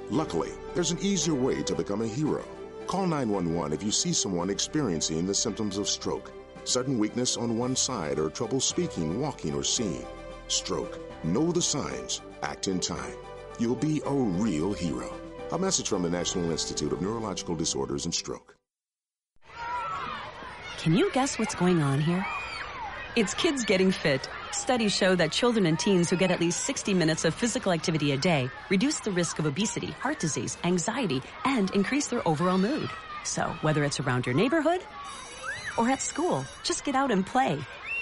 Luckily, 0.09 0.51
there's 0.75 0.91
an 0.91 0.99
easier 0.99 1.33
way 1.33 1.63
to 1.63 1.73
become 1.73 2.01
a 2.01 2.07
hero. 2.07 2.43
Call 2.87 3.07
911 3.07 3.71
if 3.71 3.81
you 3.81 3.89
see 3.89 4.11
someone 4.11 4.49
experiencing 4.49 5.25
the 5.25 5.33
symptoms 5.33 5.77
of 5.77 5.87
stroke, 5.87 6.33
sudden 6.65 6.99
weakness 6.99 7.37
on 7.37 7.57
one 7.57 7.73
side, 7.73 8.19
or 8.19 8.29
trouble 8.29 8.59
speaking, 8.59 9.21
walking, 9.21 9.53
or 9.53 9.63
seeing. 9.63 10.05
Stroke. 10.49 10.99
Know 11.23 11.53
the 11.53 11.61
signs. 11.61 12.19
Act 12.43 12.67
in 12.67 12.81
time. 12.81 13.15
You'll 13.59 13.75
be 13.75 14.01
a 14.05 14.11
real 14.11 14.73
hero. 14.73 15.11
A 15.51 15.57
message 15.57 15.89
from 15.89 16.03
the 16.03 16.09
National 16.09 16.51
Institute 16.51 16.91
of 16.91 17.01
Neurological 17.01 17.55
Disorders 17.55 18.05
and 18.05 18.13
Stroke. 18.13 18.55
Can 20.77 20.93
you 20.93 21.11
guess 21.11 21.39
what's 21.39 21.55
going 21.55 21.81
on 21.81 21.99
here? 21.99 22.25
It's 23.15 23.33
kids 23.33 23.65
getting 23.65 23.91
fit. 23.91 24.29
Studies 24.51 24.95
show 24.95 25.15
that 25.15 25.31
children 25.31 25.65
and 25.65 25.79
teens 25.79 26.07
who 26.09 26.15
get 26.15 26.29
at 26.29 26.39
least 26.39 26.65
60 26.65 26.93
minutes 26.93 27.25
of 27.25 27.33
physical 27.33 27.71
activity 27.71 28.11
a 28.11 28.17
day 28.17 28.47
reduce 28.69 28.99
the 28.99 29.11
risk 29.11 29.39
of 29.39 29.47
obesity, 29.47 29.87
heart 29.87 30.19
disease, 30.19 30.55
anxiety, 30.63 31.23
and 31.43 31.71
increase 31.71 32.07
their 32.07 32.25
overall 32.27 32.59
mood. 32.59 32.89
So, 33.23 33.47
whether 33.61 33.83
it's 33.83 33.99
around 33.99 34.27
your 34.27 34.35
neighborhood 34.35 34.81
or 35.79 35.89
at 35.89 36.01
school, 36.01 36.45
just 36.63 36.85
get 36.85 36.95
out 36.95 37.09
and 37.09 37.25
play. 37.25 37.57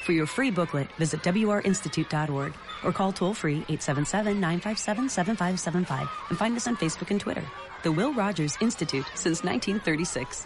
For 0.05 0.11
your 0.11 0.27
free 0.27 0.51
booklet, 0.51 0.87
visit 0.99 1.23
WRInstitute.org 1.23 2.53
or 2.83 2.91
call 2.91 3.11
toll 3.11 3.33
free 3.33 3.65
877 3.67 4.39
957 4.39 5.09
7575 5.09 6.29
and 6.29 6.37
find 6.37 6.55
us 6.55 6.67
on 6.67 6.77
Facebook 6.77 7.09
and 7.09 7.19
Twitter. 7.19 7.43
The 7.81 7.91
Will 7.91 8.13
Rogers 8.13 8.55
Institute 8.61 9.07
since 9.15 9.43
1936. 9.43 10.45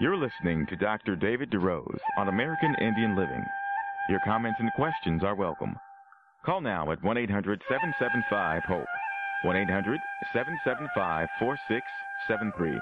You're 0.00 0.16
listening 0.16 0.64
to 0.66 0.76
Dr. 0.76 1.16
David 1.16 1.50
DeRose 1.50 1.98
on 2.16 2.28
American 2.28 2.72
Indian 2.80 3.16
Living. 3.16 3.44
Your 4.08 4.20
comments 4.24 4.60
and 4.60 4.72
questions 4.74 5.24
are 5.24 5.34
welcome. 5.34 5.74
Call 6.46 6.60
now 6.60 6.92
at 6.92 7.02
1 7.02 7.18
800 7.18 7.60
775 7.68 8.62
HOPE. 8.62 8.86
1 9.42 9.56
800 9.56 9.98
775 10.32 11.28
4673. 11.40 12.78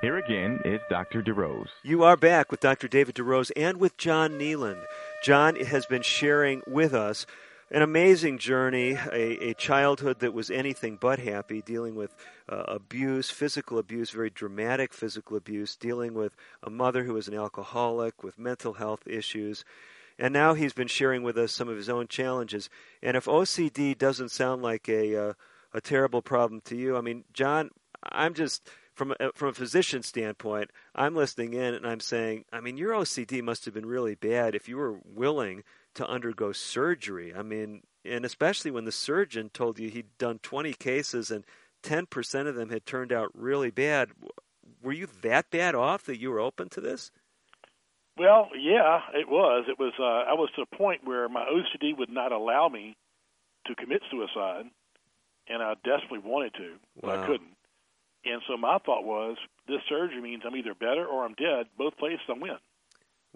Here 0.00 0.16
again 0.16 0.60
is 0.64 0.80
Dr. 0.88 1.22
DeRose. 1.22 1.68
You 1.82 2.04
are 2.04 2.16
back 2.16 2.50
with 2.50 2.60
Dr. 2.60 2.88
David 2.88 3.16
DeRose 3.16 3.52
and 3.54 3.76
with 3.76 3.98
John 3.98 4.38
Neyland. 4.38 4.82
John 5.22 5.56
has 5.56 5.84
been 5.84 6.00
sharing 6.00 6.62
with 6.66 6.94
us 6.94 7.26
an 7.74 7.82
amazing 7.82 8.38
journey, 8.38 8.92
a, 9.12 9.50
a 9.50 9.54
childhood 9.54 10.20
that 10.20 10.32
was 10.32 10.48
anything 10.48 10.96
but 11.00 11.18
happy, 11.18 11.60
dealing 11.60 11.96
with 11.96 12.14
uh, 12.48 12.62
abuse, 12.68 13.30
physical 13.30 13.78
abuse, 13.78 14.12
very 14.12 14.30
dramatic 14.30 14.94
physical 14.94 15.36
abuse, 15.36 15.74
dealing 15.74 16.14
with 16.14 16.36
a 16.62 16.70
mother 16.70 17.02
who 17.02 17.14
was 17.14 17.26
an 17.26 17.34
alcoholic, 17.34 18.22
with 18.22 18.38
mental 18.38 18.74
health 18.74 19.02
issues. 19.08 19.64
And 20.20 20.32
now 20.32 20.54
he's 20.54 20.72
been 20.72 20.86
sharing 20.86 21.24
with 21.24 21.36
us 21.36 21.50
some 21.50 21.68
of 21.68 21.76
his 21.76 21.88
own 21.88 22.06
challenges. 22.06 22.70
And 23.02 23.16
if 23.16 23.24
OCD 23.24 23.98
doesn't 23.98 24.30
sound 24.30 24.62
like 24.62 24.88
a, 24.88 25.30
uh, 25.30 25.32
a 25.72 25.80
terrible 25.80 26.22
problem 26.22 26.60
to 26.66 26.76
you, 26.76 26.96
I 26.96 27.00
mean, 27.00 27.24
John, 27.32 27.70
I'm 28.04 28.34
just 28.34 28.70
from 28.94 29.14
a, 29.18 29.32
from 29.34 29.48
a 29.48 29.52
physician 29.52 30.04
standpoint, 30.04 30.70
I'm 30.94 31.16
listening 31.16 31.54
in 31.54 31.74
and 31.74 31.84
I'm 31.84 31.98
saying, 31.98 32.44
I 32.52 32.60
mean, 32.60 32.76
your 32.76 32.92
OCD 32.92 33.42
must 33.42 33.64
have 33.64 33.74
been 33.74 33.84
really 33.84 34.14
bad 34.14 34.54
if 34.54 34.68
you 34.68 34.76
were 34.76 35.00
willing 35.04 35.64
to 35.94 36.06
undergo 36.06 36.52
surgery. 36.52 37.34
I 37.34 37.42
mean, 37.42 37.82
and 38.04 38.24
especially 38.24 38.70
when 38.70 38.84
the 38.84 38.92
surgeon 38.92 39.50
told 39.50 39.78
you 39.78 39.88
he'd 39.90 40.16
done 40.18 40.38
20 40.40 40.72
cases 40.74 41.30
and 41.30 41.44
10% 41.82 42.46
of 42.46 42.54
them 42.54 42.70
had 42.70 42.86
turned 42.86 43.12
out 43.12 43.30
really 43.34 43.70
bad. 43.70 44.10
Were 44.82 44.92
you 44.92 45.06
that 45.22 45.50
bad 45.50 45.74
off 45.74 46.04
that 46.04 46.18
you 46.18 46.30
were 46.30 46.40
open 46.40 46.68
to 46.70 46.80
this? 46.80 47.10
Well, 48.16 48.48
yeah, 48.56 49.00
it 49.12 49.28
was. 49.28 49.64
It 49.68 49.78
was. 49.78 49.92
Uh, 49.98 50.30
I 50.30 50.34
was 50.34 50.48
to 50.56 50.64
the 50.70 50.76
point 50.76 51.00
where 51.04 51.28
my 51.28 51.44
OCD 51.46 51.96
would 51.98 52.10
not 52.10 52.30
allow 52.32 52.68
me 52.68 52.96
to 53.66 53.74
commit 53.74 54.02
suicide, 54.10 54.66
and 55.48 55.62
I 55.62 55.74
desperately 55.84 56.20
wanted 56.24 56.54
to, 56.54 56.74
but 57.00 57.10
Wow. 57.10 57.22
I 57.22 57.26
couldn't. 57.26 57.56
And 58.24 58.40
so 58.48 58.56
my 58.56 58.78
thought 58.78 59.04
was, 59.04 59.36
this 59.66 59.80
surgery 59.88 60.20
means 60.22 60.42
I'm 60.46 60.56
either 60.56 60.74
better 60.74 61.04
or 61.04 61.24
I'm 61.24 61.34
dead. 61.34 61.66
Both 61.76 61.96
places 61.98 62.20
I'm 62.28 62.40
win. 62.40 62.56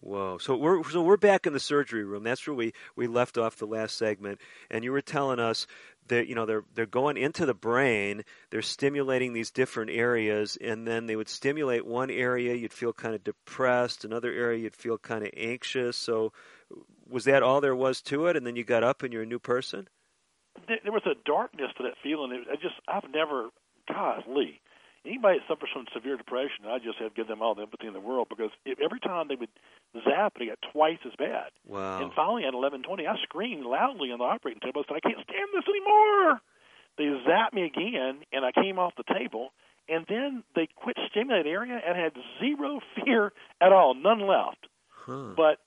Whoa! 0.00 0.38
So 0.38 0.56
we're 0.56 0.82
so 0.90 1.02
we're 1.02 1.16
back 1.16 1.46
in 1.46 1.52
the 1.52 1.60
surgery 1.60 2.04
room. 2.04 2.22
That's 2.22 2.46
where 2.46 2.54
we, 2.54 2.72
we 2.94 3.06
left 3.06 3.36
off 3.36 3.56
the 3.56 3.66
last 3.66 3.96
segment, 3.96 4.40
and 4.70 4.84
you 4.84 4.92
were 4.92 5.00
telling 5.00 5.40
us 5.40 5.66
that 6.06 6.28
you 6.28 6.34
know 6.34 6.46
they're 6.46 6.64
they're 6.74 6.86
going 6.86 7.16
into 7.16 7.46
the 7.46 7.54
brain. 7.54 8.24
They're 8.50 8.62
stimulating 8.62 9.32
these 9.32 9.50
different 9.50 9.90
areas, 9.90 10.56
and 10.60 10.86
then 10.86 11.06
they 11.06 11.16
would 11.16 11.28
stimulate 11.28 11.84
one 11.84 12.10
area, 12.10 12.54
you'd 12.54 12.72
feel 12.72 12.92
kind 12.92 13.14
of 13.14 13.24
depressed. 13.24 14.04
Another 14.04 14.32
area, 14.32 14.60
you'd 14.60 14.76
feel 14.76 14.98
kind 14.98 15.24
of 15.24 15.30
anxious. 15.36 15.96
So 15.96 16.32
was 17.08 17.24
that 17.24 17.42
all 17.42 17.60
there 17.60 17.76
was 17.76 18.00
to 18.02 18.26
it? 18.26 18.36
And 18.36 18.46
then 18.46 18.56
you 18.56 18.64
got 18.64 18.84
up 18.84 19.02
and 19.02 19.12
you're 19.12 19.22
a 19.22 19.26
new 19.26 19.38
person. 19.38 19.88
There, 20.66 20.92
was 20.92 21.06
a 21.06 21.14
darkness 21.24 21.70
to 21.76 21.84
that 21.84 21.94
feeling. 22.02 22.32
It, 22.32 22.48
I 22.50 22.56
just, 22.56 22.74
I've 22.88 23.08
never, 23.10 23.50
golly, 23.88 24.60
anybody 25.06 25.38
that 25.38 25.46
suffers 25.48 25.70
from 25.72 25.86
severe 25.94 26.16
depression, 26.16 26.66
I 26.66 26.78
just 26.78 26.98
have 26.98 27.14
to 27.14 27.16
give 27.16 27.28
them 27.28 27.40
all 27.40 27.54
the 27.54 27.62
empathy 27.62 27.86
in 27.86 27.92
the 27.92 28.00
world 28.00 28.28
because 28.28 28.50
if, 28.64 28.78
every 28.80 29.00
time 29.00 29.28
they 29.28 29.36
would 29.36 29.48
zap 30.04 30.36
it, 30.36 30.42
it 30.42 30.46
got 30.48 30.72
twice 30.72 30.98
as 31.06 31.12
bad. 31.18 31.50
Wow. 31.66 32.02
And 32.02 32.12
finally, 32.14 32.44
at 32.44 32.54
11:20, 32.54 33.06
I 33.06 33.16
screamed 33.22 33.64
loudly 33.64 34.12
on 34.12 34.18
the 34.18 34.24
operating 34.24 34.60
table. 34.60 34.82
I 34.84 34.88
said, 34.88 35.00
"I 35.02 35.08
can't 35.08 35.24
stand 35.24 35.48
this 35.52 35.68
anymore." 35.68 36.40
They 36.96 37.04
zapped 37.04 37.52
me 37.52 37.64
again, 37.64 38.24
and 38.32 38.44
I 38.44 38.52
came 38.52 38.78
off 38.78 38.94
the 38.96 39.04
table. 39.04 39.52
And 39.88 40.04
then 40.06 40.44
they 40.54 40.66
quit 40.66 40.98
stimulating 41.08 41.50
area 41.50 41.80
and 41.84 41.96
had 41.96 42.12
zero 42.40 42.80
fear 42.94 43.32
at 43.60 43.72
all, 43.72 43.94
none 43.94 44.20
left. 44.20 44.66
Huh. 44.90 45.32
But 45.34 45.60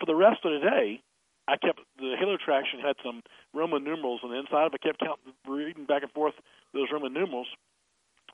for 0.00 0.06
the 0.06 0.14
rest 0.14 0.44
of 0.44 0.52
the 0.52 0.58
day, 0.58 1.02
I 1.46 1.56
kept 1.56 1.80
the 1.98 2.16
halo 2.18 2.36
traction 2.36 2.80
had 2.80 2.96
some 3.04 3.22
Roman 3.54 3.84
numerals 3.84 4.20
on 4.24 4.30
the 4.30 4.38
inside 4.38 4.66
of 4.66 4.74
it. 4.74 4.80
I 4.82 4.86
kept 4.86 5.00
counting, 5.00 5.34
reading 5.46 5.84
back 5.84 6.02
and 6.02 6.10
forth 6.12 6.34
those 6.72 6.88
Roman 6.92 7.12
numerals. 7.12 7.48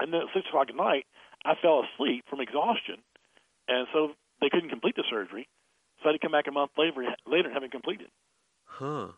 And 0.01 0.13
then 0.13 0.23
at 0.23 0.29
six 0.35 0.47
o'clock 0.49 0.69
at 0.69 0.77
night, 0.77 1.07
I 1.45 1.55
fell 1.61 1.85
asleep 1.85 2.25
from 2.29 2.41
exhaustion, 2.41 2.97
and 3.69 3.87
so 3.93 4.13
they 4.41 4.49
couldn't 4.51 4.71
complete 4.71 4.97
the 4.97 5.05
surgery. 5.11 5.49
So 6.03 6.09
I 6.09 6.13
had 6.13 6.21
to 6.21 6.25
come 6.25 6.33
back 6.33 6.47
a 6.49 6.53
month 6.53 6.73
later, 6.77 6.93
later 7.27 7.49
and 7.49 7.55
have 7.55 7.63
it 7.63 7.73
completed. 7.73 8.09
Huh. 8.65 9.09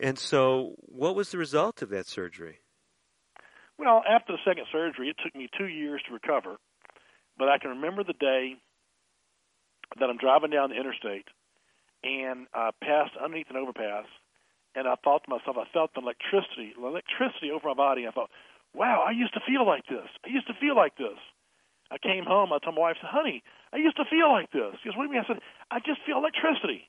And 0.00 0.18
so, 0.18 0.74
what 0.78 1.14
was 1.14 1.30
the 1.30 1.38
result 1.38 1.82
of 1.82 1.90
that 1.90 2.06
surgery? 2.06 2.60
Well, 3.78 4.02
after 4.08 4.32
the 4.32 4.38
second 4.44 4.66
surgery, 4.72 5.08
it 5.08 5.16
took 5.22 5.34
me 5.34 5.48
two 5.56 5.66
years 5.66 6.00
to 6.08 6.14
recover, 6.14 6.56
but 7.38 7.48
I 7.48 7.58
can 7.58 7.70
remember 7.70 8.02
the 8.02 8.14
day 8.14 8.56
that 9.98 10.08
I'm 10.08 10.16
driving 10.16 10.50
down 10.50 10.70
the 10.70 10.76
interstate 10.76 11.26
and 12.04 12.46
I 12.52 12.70
passed 12.82 13.16
underneath 13.16 13.48
an 13.50 13.56
overpass, 13.56 14.04
and 14.74 14.86
I 14.86 14.94
thought 15.02 15.24
to 15.24 15.30
myself, 15.30 15.56
I 15.56 15.64
felt 15.72 15.94
the 15.94 16.02
electricity, 16.02 16.76
the 16.76 16.86
electricity 16.86 17.50
over 17.50 17.68
my 17.68 17.74
body. 17.74 18.06
I 18.06 18.12
thought, 18.12 18.30
wow, 18.74 19.02
I 19.06 19.12
used 19.12 19.32
to 19.34 19.40
feel 19.46 19.66
like 19.66 19.86
this. 19.88 20.06
I 20.24 20.28
used 20.28 20.46
to 20.48 20.54
feel 20.60 20.76
like 20.76 20.96
this. 20.96 21.16
I 21.90 21.98
came 21.98 22.24
home. 22.24 22.52
I 22.52 22.58
told 22.58 22.76
my 22.76 22.82
wife, 22.82 22.96
I 23.00 23.06
said, 23.06 23.10
honey, 23.12 23.42
I 23.72 23.76
used 23.76 23.96
to 23.96 24.04
feel 24.08 24.30
like 24.30 24.50
this. 24.50 24.74
She 24.82 24.88
goes, 24.88 24.96
what 24.96 25.04
do 25.04 25.08
you 25.08 25.14
mean? 25.14 25.24
I 25.24 25.26
said, 25.32 25.42
I 25.70 25.78
just 25.80 26.00
feel 26.06 26.18
electricity. 26.18 26.88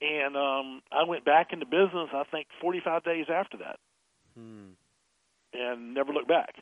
And 0.00 0.36
um, 0.36 0.82
I 0.92 1.04
went 1.04 1.24
back 1.24 1.52
into 1.52 1.66
business, 1.66 2.10
I 2.12 2.24
think, 2.30 2.46
45 2.60 3.04
days 3.04 3.26
after 3.32 3.56
that, 3.58 3.78
Hmm. 4.36 4.74
and 5.52 5.94
never 5.94 6.12
looked 6.12 6.28
back. 6.28 6.56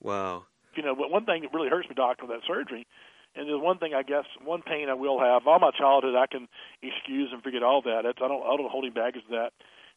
Wow. 0.00 0.44
You 0.76 0.82
know, 0.82 0.94
but 0.94 1.10
one 1.10 1.24
thing 1.26 1.42
that 1.42 1.52
really 1.52 1.68
hurts 1.68 1.88
me, 1.88 1.94
doctor, 1.94 2.26
with 2.26 2.36
that 2.36 2.46
surgery, 2.46 2.86
and 3.34 3.48
there's 3.48 3.60
one 3.60 3.78
thing 3.78 3.92
I 3.92 4.02
guess, 4.02 4.24
one 4.42 4.62
pain 4.62 4.88
I 4.88 4.94
will 4.94 5.18
have. 5.20 5.46
All 5.46 5.58
my 5.58 5.72
childhood, 5.76 6.14
I 6.16 6.26
can 6.26 6.48
excuse 6.80 7.30
and 7.32 7.42
forget 7.42 7.62
all 7.62 7.82
that. 7.82 8.04
It's, 8.04 8.18
I 8.22 8.28
don't, 8.28 8.42
I 8.42 8.56
don't 8.56 8.70
hold 8.70 8.84
any 8.84 8.94
baggage 8.94 9.24
to 9.28 9.36
that. 9.36 9.50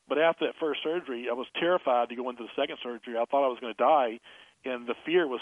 But 0.10 0.18
after 0.18 0.48
that 0.48 0.56
first 0.60 0.82
surgery, 0.84 1.28
I 1.30 1.34
was 1.34 1.48
terrified 1.60 2.10
to 2.10 2.16
go 2.16 2.30
into 2.30 2.44
the 2.44 2.50
second 2.60 2.78
surgery. 2.82 3.16
I 3.16 3.26
thought 3.26 3.46
I 3.46 3.54
was 3.54 3.60
going 3.62 3.74
to 3.74 3.78
die, 3.78 4.20
and 4.66 4.88
the 4.88 4.96
fear 5.06 5.28
was 5.28 5.42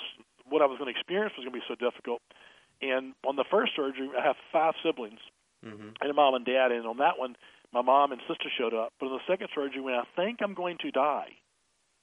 what 0.50 0.62
I 0.62 0.66
was 0.66 0.78
going 0.78 0.94
to 0.94 0.98
experience 1.00 1.34
was 1.38 1.46
going 1.46 1.54
to 1.54 1.60
be 1.60 1.68
so 1.68 1.76
difficult. 1.76 2.22
And 2.82 3.14
on 3.28 3.36
the 3.36 3.46
first 3.50 3.74
surgery, 3.76 4.10
I 4.18 4.26
have 4.26 4.36
five 4.52 4.74
siblings 4.84 5.20
Mm-hmm. 5.66 5.90
and 6.00 6.12
a 6.12 6.14
mom 6.14 6.36
and 6.36 6.46
dad, 6.46 6.72
and 6.72 6.86
on 6.86 6.98
that 6.98 7.18
one, 7.18 7.36
my 7.74 7.82
mom 7.82 8.12
and 8.12 8.22
sister 8.28 8.46
showed 8.58 8.76
up. 8.76 8.94
But 9.00 9.08
on 9.08 9.14
the 9.14 9.32
second 9.34 9.50
surgery, 9.56 9.82
when 9.82 9.96
I 9.96 10.04
think 10.16 10.38
I'm 10.42 10.54
going 10.54 10.78
to 10.82 10.92
die, 10.92 11.30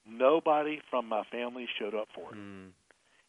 nobody 0.05 0.81
from 0.89 1.07
my 1.07 1.23
family 1.31 1.67
showed 1.79 1.95
up 1.95 2.09
for 2.13 2.31
it. 2.31 2.35
Hmm. 2.35 2.67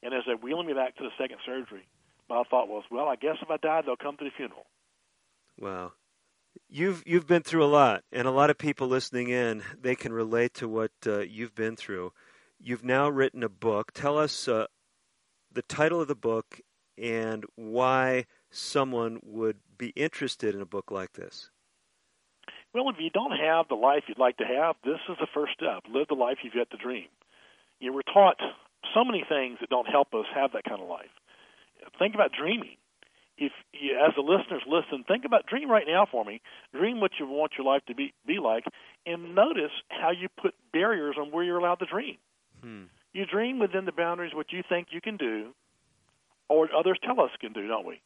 And 0.03 0.12
as 0.12 0.23
they're 0.27 0.37
wheeling 0.37 0.67
me 0.67 0.75
back 0.75 0.97
to 0.97 1.05
the 1.05 1.11
second 1.17 1.39
surgery, 1.47 1.87
my 2.29 2.43
thought 2.51 2.69
was, 2.69 2.83
well, 2.91 3.07
I 3.09 3.17
guess 3.17 3.37
if 3.41 3.51
I 3.51 3.57
die, 3.57 3.83
they'll 3.87 3.97
come 3.97 4.17
to 4.17 4.25
the 4.25 4.31
funeral. 4.37 4.67
Wow. 5.59 5.93
You've 6.69 7.03
you've 7.07 7.27
been 7.27 7.43
through 7.43 7.64
a 7.64 7.67
lot, 7.67 8.03
and 8.11 8.27
a 8.27 8.31
lot 8.33 8.51
of 8.51 8.59
people 8.59 8.89
listening 8.89 9.29
in 9.29 9.62
they 9.81 9.95
can 9.95 10.12
relate 10.12 10.55
to 10.55 10.69
what 10.69 10.91
uh, 11.07 11.21
you've 11.21 11.55
been 11.55 11.77
through. 11.77 12.12
You've 12.59 12.85
now 12.85 13.09
written 13.09 13.43
a 13.43 13.49
book. 13.49 13.93
Tell 13.93 14.19
us 14.19 14.49
uh, 14.49 14.67
the 15.57 15.63
title 15.63 16.03
of 16.03 16.07
the 16.07 16.15
book 16.15 16.61
and 16.99 17.45
why 17.57 18.27
someone 18.51 19.19
would 19.23 19.57
be 19.79 19.89
interested 19.97 20.55
in 20.55 20.61
a 20.61 20.67
book 20.67 20.91
like 20.91 21.15
this. 21.15 21.51
Well, 22.75 22.91
if 22.91 22.97
you 22.99 23.09
don't 23.09 23.33
have 23.33 23.69
the 23.69 23.75
life 23.75 24.05
you'd 24.07 24.19
like 24.19 24.37
to 24.37 24.45
have, 24.45 24.77
this 24.85 25.01
is 25.09 25.17
the 25.19 25.27
first 25.33 25.55
step. 25.55 25.85
Live 25.91 26.09
the 26.09 26.15
life 26.15 26.39
you've 26.43 26.55
yet 26.55 26.71
to 26.71 26.77
dream. 26.77 27.09
You 27.81 27.89
know, 27.89 27.97
we're 27.97 28.13
taught 28.13 28.37
so 28.95 29.03
many 29.03 29.25
things 29.27 29.57
that 29.61 29.71
don't 29.71 29.89
help 29.89 30.13
us 30.13 30.27
have 30.35 30.53
that 30.53 30.65
kind 30.65 30.83
of 30.83 30.89
life. 30.89 31.13
Think 31.99 32.15
about 32.15 32.33
dreaming. 32.39 32.77
If 33.39 33.53
you, 33.73 33.97
as 33.97 34.15
the 34.15 34.23
listeners 34.23 34.63
listen, 34.67 35.05
think 35.09 35.25
about 35.25 35.47
dream 35.47 35.71
right 35.71 35.87
now 35.87 36.07
for 36.11 36.23
me. 36.25 36.43
Dream 36.75 37.01
what 37.01 37.13
you 37.19 37.27
want 37.27 37.53
your 37.57 37.67
life 37.67 37.83
to 37.87 37.95
be 37.95 38.13
be 38.27 38.39
like, 38.39 38.65
and 39.07 39.35
notice 39.35 39.73
how 39.89 40.11
you 40.11 40.29
put 40.41 40.55
barriers 40.73 41.17
on 41.19 41.31
where 41.31 41.45
you're 41.45 41.59
allowed 41.59 41.81
to 41.81 41.87
dream. 41.87 42.17
Hmm. 42.63 42.85
You 43.13 43.25
dream 43.27 43.59
within 43.59 43.85
the 43.85 43.93
boundaries 43.93 44.33
what 44.35 44.53
you 44.53 44.63
think 44.69 44.89
you 44.91 45.01
can 45.01 45.17
do, 45.17 45.55
or 46.49 46.69
others 46.77 46.99
tell 47.03 47.21
us 47.21 47.31
can 47.41 47.53
do, 47.53 47.67
don't 47.67 47.87
we? 47.87 48.01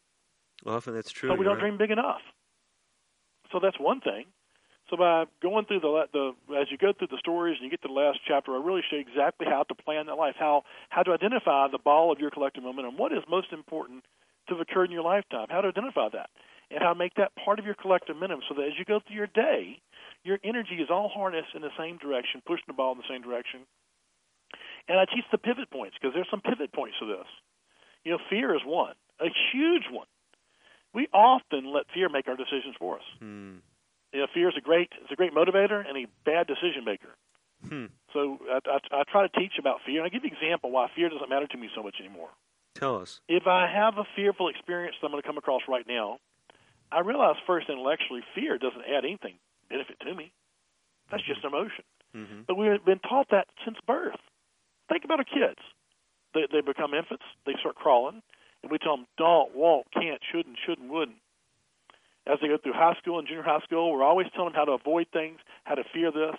Often 0.67 0.95
that's 0.95 1.11
true. 1.11 1.31
So 1.31 1.35
we 1.35 1.45
don't 1.45 1.55
right. 1.55 1.61
dream 1.61 1.79
big 1.79 1.91
enough. 1.91 2.21
So 3.53 3.59
that's 3.61 3.79
one 3.79 4.01
thing. 4.01 4.27
So 4.91 4.97
by 4.97 5.25
going 5.41 5.67
through 5.67 5.81
the 5.81 6.07
the 6.13 6.59
as 6.59 6.67
you 6.71 6.77
go 6.77 6.93
through 6.93 7.09
the 7.09 7.19
stories 7.19 7.57
and 7.59 7.65
you 7.65 7.71
get 7.71 7.83
to 7.83 7.89
the 7.89 7.95
last 7.95 8.19
chapter, 8.27 8.53
I 8.53 8.59
really 8.59 8.83
show 8.91 8.97
you 8.97 9.03
exactly 9.07 9.47
how 9.49 9.63
to 9.63 9.75
plan 9.75 10.07
that 10.07 10.17
life, 10.17 10.35
how 10.39 10.65
how 10.89 11.03
to 11.03 11.13
identify 11.13 11.69
the 11.69 11.79
ball 11.79 12.13
of 12.13 12.19
your 12.19 12.31
collective 12.31 12.65
momentum, 12.65 12.99
what 12.99 13.13
is 13.13 13.23
most 13.29 13.53
important 13.53 14.05
to 14.49 14.55
have 14.55 14.61
occurred 14.61 14.87
in 14.87 14.93
your 14.93 15.05
lifetime, 15.05 15.47
how 15.49 15.61
to 15.61 15.69
identify 15.69 16.09
that, 16.13 16.31
and 16.71 16.83
how 16.83 16.93
to 16.93 16.99
make 16.99 17.15
that 17.15 17.31
part 17.37 17.59
of 17.59 17.65
your 17.65 17.75
collective 17.75 18.17
momentum, 18.17 18.41
so 18.49 18.55
that 18.55 18.67
as 18.67 18.73
you 18.79 18.85
go 18.85 18.99
through 18.99 19.17
your 19.17 19.29
day, 19.29 19.79
your 20.25 20.39
energy 20.43 20.75
is 20.83 20.91
all 20.91 21.09
harnessed 21.09 21.55
in 21.55 21.63
the 21.63 21.71
same 21.79 21.97
direction, 21.99 22.43
pushing 22.45 22.67
the 22.67 22.75
ball 22.75 22.93
in 22.93 22.99
the 22.99 23.09
same 23.09 23.23
direction. 23.23 23.61
And 24.89 24.99
I 24.99 25.05
teach 25.05 25.25
the 25.31 25.39
pivot 25.39 25.71
points 25.71 25.97
because 26.01 26.15
there's 26.15 26.31
some 26.31 26.41
pivot 26.41 26.73
points 26.73 26.97
to 27.01 27.07
this. 27.07 27.27
You 28.05 28.13
know, 28.13 28.19
fear 28.29 28.55
is 28.55 28.63
one, 28.65 28.95
a 29.21 29.29
huge 29.53 29.85
one. 29.91 30.07
We 30.95 31.07
often 31.13 31.73
let 31.73 31.85
fear 31.95 32.09
make 32.09 32.27
our 32.27 32.37
decisions 32.37 32.75
for 32.79 32.97
us. 32.97 33.05
Hmm. 33.19 33.63
You 34.13 34.21
know, 34.21 34.27
fear 34.35 34.49
is 34.49 34.55
a 34.57 34.61
great 34.61 34.91
it's 35.03 35.13
a 35.13 35.17
great 35.17 35.35
motivator 35.35 35.87
and 35.87 35.97
a 35.97 36.07
bad 36.25 36.47
decision 36.47 36.85
maker. 36.85 37.15
Hmm. 37.69 37.87
So 38.13 38.39
I, 38.51 38.59
I, 38.67 39.01
I 39.01 39.03
try 39.05 39.27
to 39.27 39.39
teach 39.39 39.53
about 39.59 39.81
fear, 39.87 39.99
and 39.99 40.07
I 40.07 40.09
give 40.09 40.25
you 40.25 40.31
an 40.31 40.37
example 40.37 40.71
why 40.71 40.89
fear 40.97 41.09
doesn't 41.09 41.29
matter 41.29 41.47
to 41.47 41.59
me 41.59 41.69
so 41.77 41.83
much 41.83 41.97
anymore. 42.01 42.31
Tell 42.75 42.97
us. 42.97 43.21
If 43.29 43.47
I 43.47 43.71
have 43.71 43.99
a 43.99 44.05
fearful 44.17 44.49
experience 44.49 44.97
that 45.01 45.07
I'm 45.07 45.13
going 45.13 45.23
to 45.23 45.27
come 45.27 45.39
across 45.39 45.63
right 45.69 45.87
now, 45.87 46.19
I 46.91 47.01
realize 47.01 47.37
first 47.47 47.69
intellectually 47.69 48.23
fear 48.35 48.59
doesn't 48.59 48.83
add 48.83 49.05
anything 49.05 49.35
benefit 49.69 50.01
to 50.01 50.15
me. 50.15 50.33
That's 51.11 51.23
just 51.25 51.45
an 51.45 51.51
emotion. 51.51 51.85
Mm-hmm. 52.15 52.41
But 52.47 52.57
we've 52.57 52.85
been 52.85 52.99
taught 52.99 53.29
that 53.31 53.47
since 53.65 53.79
birth. 53.87 54.19
Think 54.91 55.05
about 55.05 55.21
our 55.21 55.25
kids. 55.25 55.61
They, 56.35 56.47
they 56.51 56.61
become 56.61 56.95
infants. 56.95 57.25
They 57.47 57.55
start 57.61 57.77
crawling, 57.77 58.23
and 58.63 58.71
we 58.71 58.79
tell 58.79 58.97
them 58.97 59.07
don't, 59.17 59.55
won't, 59.55 59.87
can't, 59.93 60.21
shouldn't, 60.31 60.59
shouldn't, 60.67 60.91
wouldn't. 60.91 61.19
As 62.27 62.39
they 62.43 62.49
go 62.49 62.59
through 62.59 62.75
high 62.75 62.95
school 63.01 63.19
and 63.19 63.27
junior 63.27 63.43
high 63.43 63.61
school, 63.65 63.93
we're 63.93 64.05
always 64.05 64.27
telling 64.35 64.53
them 64.53 64.57
how 64.57 64.67
to 64.67 64.73
avoid 64.73 65.07
things, 65.13 65.39
how 65.65 65.75
to 65.75 65.85
fear 65.93 66.13
this. 66.13 66.37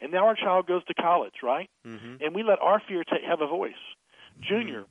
And 0.00 0.12
now 0.12 0.26
our 0.26 0.34
child 0.34 0.66
goes 0.66 0.84
to 0.86 0.94
college, 0.94 1.42
right? 1.42 1.68
Mm-hmm. 1.86 2.22
And 2.22 2.34
we 2.34 2.42
let 2.42 2.60
our 2.60 2.80
fear 2.86 3.04
take, 3.04 3.22
have 3.28 3.40
a 3.40 3.46
voice. 3.46 3.82
Junior, 4.40 4.84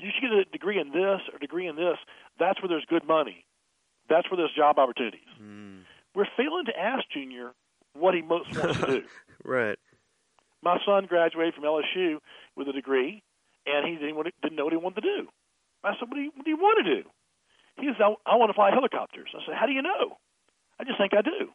you 0.00 0.10
should 0.14 0.30
get 0.30 0.38
a 0.38 0.44
degree 0.44 0.78
in 0.78 0.90
this 0.90 1.20
or 1.32 1.38
degree 1.38 1.66
in 1.66 1.76
this. 1.76 1.98
That's 2.38 2.60
where 2.62 2.68
there's 2.68 2.86
good 2.88 3.06
money. 3.06 3.44
That's 4.08 4.30
where 4.30 4.36
there's 4.36 4.54
job 4.56 4.78
opportunities. 4.78 5.28
Mm. 5.42 5.82
We're 6.14 6.26
failing 6.36 6.66
to 6.66 6.78
ask 6.78 7.04
Junior 7.12 7.50
what 7.94 8.14
he 8.14 8.22
most 8.22 8.56
wants 8.56 8.80
to 8.80 8.86
do. 8.86 9.02
Right. 9.44 9.76
My 10.62 10.78
son 10.86 11.06
graduated 11.06 11.54
from 11.54 11.64
LSU 11.64 12.18
with 12.56 12.68
a 12.68 12.72
degree, 12.72 13.22
and 13.66 13.86
he 13.86 13.96
didn't, 13.96 14.16
didn't 14.42 14.56
know 14.56 14.64
what 14.64 14.72
he 14.72 14.78
wanted 14.78 15.02
to 15.02 15.08
do. 15.22 15.28
I 15.84 15.92
said, 15.98 16.08
what 16.08 16.14
do 16.14 16.22
you, 16.22 16.30
what 16.34 16.44
do 16.44 16.50
you 16.50 16.56
want 16.56 16.86
to 16.86 17.02
do? 17.02 17.08
He 17.80 17.90
said, 17.92 18.02
I, 18.02 18.34
I 18.34 18.36
want 18.36 18.50
to 18.50 18.54
fly 18.54 18.70
helicopters. 18.70 19.30
I 19.34 19.44
said, 19.44 19.54
how 19.58 19.66
do 19.66 19.72
you 19.72 19.82
know? 19.82 20.18
I 20.78 20.84
just 20.84 20.98
think 20.98 21.12
I 21.14 21.22
do. 21.22 21.50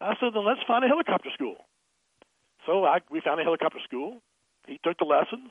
I 0.00 0.14
said, 0.20 0.34
then 0.34 0.44
let's 0.44 0.60
find 0.66 0.84
a 0.84 0.88
helicopter 0.88 1.30
school. 1.32 1.56
So 2.66 2.84
I, 2.84 2.98
we 3.10 3.20
found 3.20 3.40
a 3.40 3.44
helicopter 3.44 3.78
school. 3.84 4.20
He 4.66 4.78
took 4.84 4.98
the 4.98 5.04
lessons, 5.04 5.50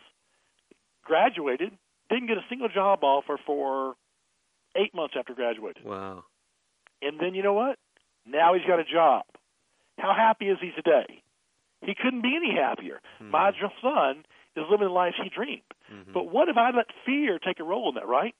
graduated, 1.04 1.72
didn't 2.10 2.28
get 2.28 2.38
a 2.38 2.46
single 2.50 2.70
job 2.70 3.04
offer 3.04 3.38
for 3.46 3.96
eight 4.76 4.94
months 4.94 5.16
after 5.18 5.34
graduating. 5.34 5.86
Wow. 5.86 6.26
And 7.02 7.20
then 7.20 7.34
you 7.34 7.42
know 7.42 7.54
what? 7.54 7.80
Now 8.28 8.54
he's 8.54 8.66
got 8.68 8.80
a 8.80 8.84
job. 8.84 9.24
How 9.98 10.14
happy 10.14 10.50
is 10.50 10.58
he 10.62 10.72
today? 10.76 11.22
He 11.86 11.94
couldn't 11.96 12.22
be 12.22 12.36
any 12.36 12.56
happier. 12.56 13.00
Hmm. 13.20 13.32
My 13.32 13.52
son 13.82 14.26
is 14.56 14.66
living 14.70 14.88
the 14.88 14.94
life 14.94 15.14
he 15.22 15.30
dreamed. 15.30 15.62
Mm-hmm. 15.92 16.14
But 16.14 16.32
what 16.32 16.50
if 16.50 16.58
I 16.58 16.72
let 16.72 16.88
fear 17.06 17.40
take 17.40 17.60
a 17.60 17.64
role 17.64 17.90
in 17.90 17.96
that, 17.96 18.08
right? 18.08 18.34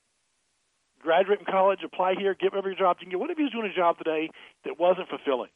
Graduate 1.02 1.40
from 1.44 1.52
college, 1.52 1.80
apply 1.86 2.16
here, 2.18 2.34
get 2.34 2.56
every 2.56 2.76
job 2.76 2.98
you 3.00 3.06
can 3.06 3.12
get. 3.12 3.20
What 3.20 3.30
if 3.30 3.38
he 3.38 3.44
was 3.44 3.52
doing 3.52 3.70
a 3.70 3.76
job 3.76 3.98
today 3.98 4.30
that 4.64 4.80
wasn't 4.80 5.10
fulfilling? 5.10 5.52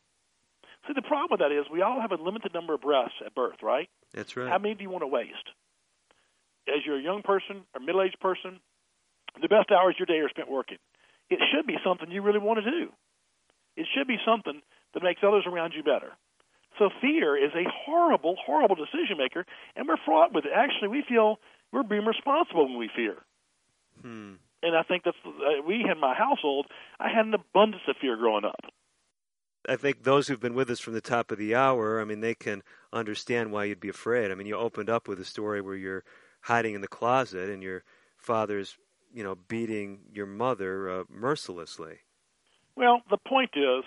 See, 0.87 0.93
the 0.93 1.01
problem 1.01 1.29
with 1.31 1.39
that 1.39 1.51
is 1.51 1.65
we 1.71 1.81
all 1.81 1.99
have 1.99 2.11
a 2.11 2.21
limited 2.21 2.53
number 2.53 2.73
of 2.73 2.81
breaths 2.81 3.17
at 3.25 3.33
birth, 3.33 3.63
right? 3.63 3.89
That's 4.13 4.37
right. 4.37 4.47
How 4.49 4.59
many 4.59 4.75
do 4.75 4.83
you 4.83 4.89
want 4.89 5.03
to 5.03 5.07
waste? 5.07 5.49
As 6.67 6.85
you're 6.85 6.99
a 6.99 7.03
young 7.03 7.23
person 7.23 7.65
or 7.73 7.81
middle 7.81 8.01
aged 8.01 8.19
person, 8.19 8.59
the 9.41 9.47
best 9.47 9.71
hours 9.71 9.95
of 9.95 9.99
your 9.99 10.05
day 10.05 10.23
are 10.23 10.29
spent 10.29 10.49
working. 10.49 10.77
It 11.29 11.39
should 11.51 11.65
be 11.65 11.77
something 11.83 12.11
you 12.11 12.21
really 12.21 12.39
want 12.39 12.63
to 12.63 12.69
do. 12.69 12.91
It 13.75 13.87
should 13.95 14.07
be 14.07 14.17
something 14.25 14.61
that 14.93 15.03
makes 15.03 15.21
others 15.25 15.45
around 15.47 15.73
you 15.75 15.83
better. 15.83 16.13
So 16.79 16.89
fear 17.01 17.37
is 17.37 17.51
a 17.53 17.69
horrible, 17.85 18.37
horrible 18.43 18.75
decision 18.75 19.17
maker, 19.17 19.45
and 19.75 19.87
we're 19.87 19.97
fraught 20.05 20.33
with 20.33 20.45
it. 20.45 20.51
Actually, 20.55 20.87
we 20.87 21.03
feel 21.07 21.39
we're 21.73 21.83
being 21.83 22.05
responsible 22.05 22.67
when 22.67 22.77
we 22.77 22.89
fear. 22.95 23.17
Hmm. 24.01 24.35
And 24.63 24.75
I 24.75 24.83
think 24.83 25.03
that's 25.03 25.17
uh, 25.25 25.61
we 25.67 25.85
in 25.89 25.99
my 25.99 26.15
household. 26.15 26.67
I 26.99 27.09
had 27.09 27.25
an 27.25 27.33
abundance 27.33 27.83
of 27.87 27.97
fear 28.01 28.15
growing 28.17 28.45
up. 28.45 28.61
I 29.67 29.75
think 29.75 30.03
those 30.03 30.27
who've 30.27 30.39
been 30.39 30.53
with 30.53 30.69
us 30.69 30.79
from 30.79 30.93
the 30.93 31.01
top 31.01 31.31
of 31.31 31.37
the 31.37 31.53
hour, 31.53 31.99
I 31.99 32.05
mean, 32.05 32.21
they 32.21 32.33
can 32.33 32.63
understand 32.93 33.51
why 33.51 33.65
you'd 33.65 33.81
be 33.81 33.89
afraid. 33.89 34.31
I 34.31 34.35
mean, 34.35 34.47
you 34.47 34.55
opened 34.55 34.89
up 34.89 35.07
with 35.07 35.19
a 35.19 35.25
story 35.25 35.61
where 35.61 35.75
you're 35.75 36.05
hiding 36.41 36.75
in 36.75 36.81
the 36.81 36.87
closet 36.87 37.49
and 37.49 37.61
your 37.61 37.83
father's, 38.17 38.77
you 39.13 39.23
know, 39.23 39.35
beating 39.35 39.99
your 40.13 40.25
mother 40.25 40.89
uh, 40.89 41.03
mercilessly. 41.09 41.99
Well, 42.75 43.01
the 43.09 43.17
point 43.17 43.51
is, 43.55 43.83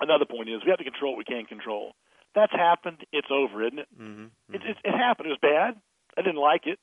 another 0.00 0.24
point 0.24 0.48
is, 0.48 0.62
we 0.64 0.70
have 0.70 0.78
to 0.78 0.84
control 0.84 1.12
what 1.12 1.18
we 1.18 1.24
can 1.24 1.46
control. 1.46 1.92
That's 2.34 2.52
happened. 2.52 3.04
It's 3.12 3.28
over, 3.30 3.64
isn't 3.66 3.78
it? 3.78 3.88
Mm-hmm. 4.00 4.54
It, 4.54 4.62
it, 4.62 4.76
it 4.84 4.96
happened. 4.96 5.26
It 5.26 5.36
was 5.36 5.42
bad. 5.42 5.80
I 6.16 6.22
didn't 6.22 6.40
like 6.40 6.66
it. 6.66 6.78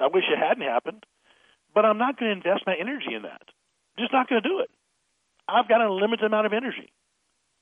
I 0.00 0.08
wish 0.08 0.24
it 0.30 0.38
hadn't 0.38 0.64
happened. 0.64 1.04
But 1.74 1.84
I'm 1.84 1.98
not 1.98 2.18
going 2.18 2.30
to 2.30 2.36
invest 2.36 2.66
my 2.66 2.74
energy 2.78 3.14
in 3.14 3.22
that. 3.22 3.42
I'm 3.96 4.04
just 4.04 4.12
not 4.12 4.28
going 4.28 4.42
to 4.42 4.48
do 4.48 4.60
it. 4.60 4.70
I've 5.48 5.68
got 5.68 5.80
a 5.80 5.92
limited 5.92 6.24
amount 6.24 6.46
of 6.46 6.52
energy. 6.52 6.92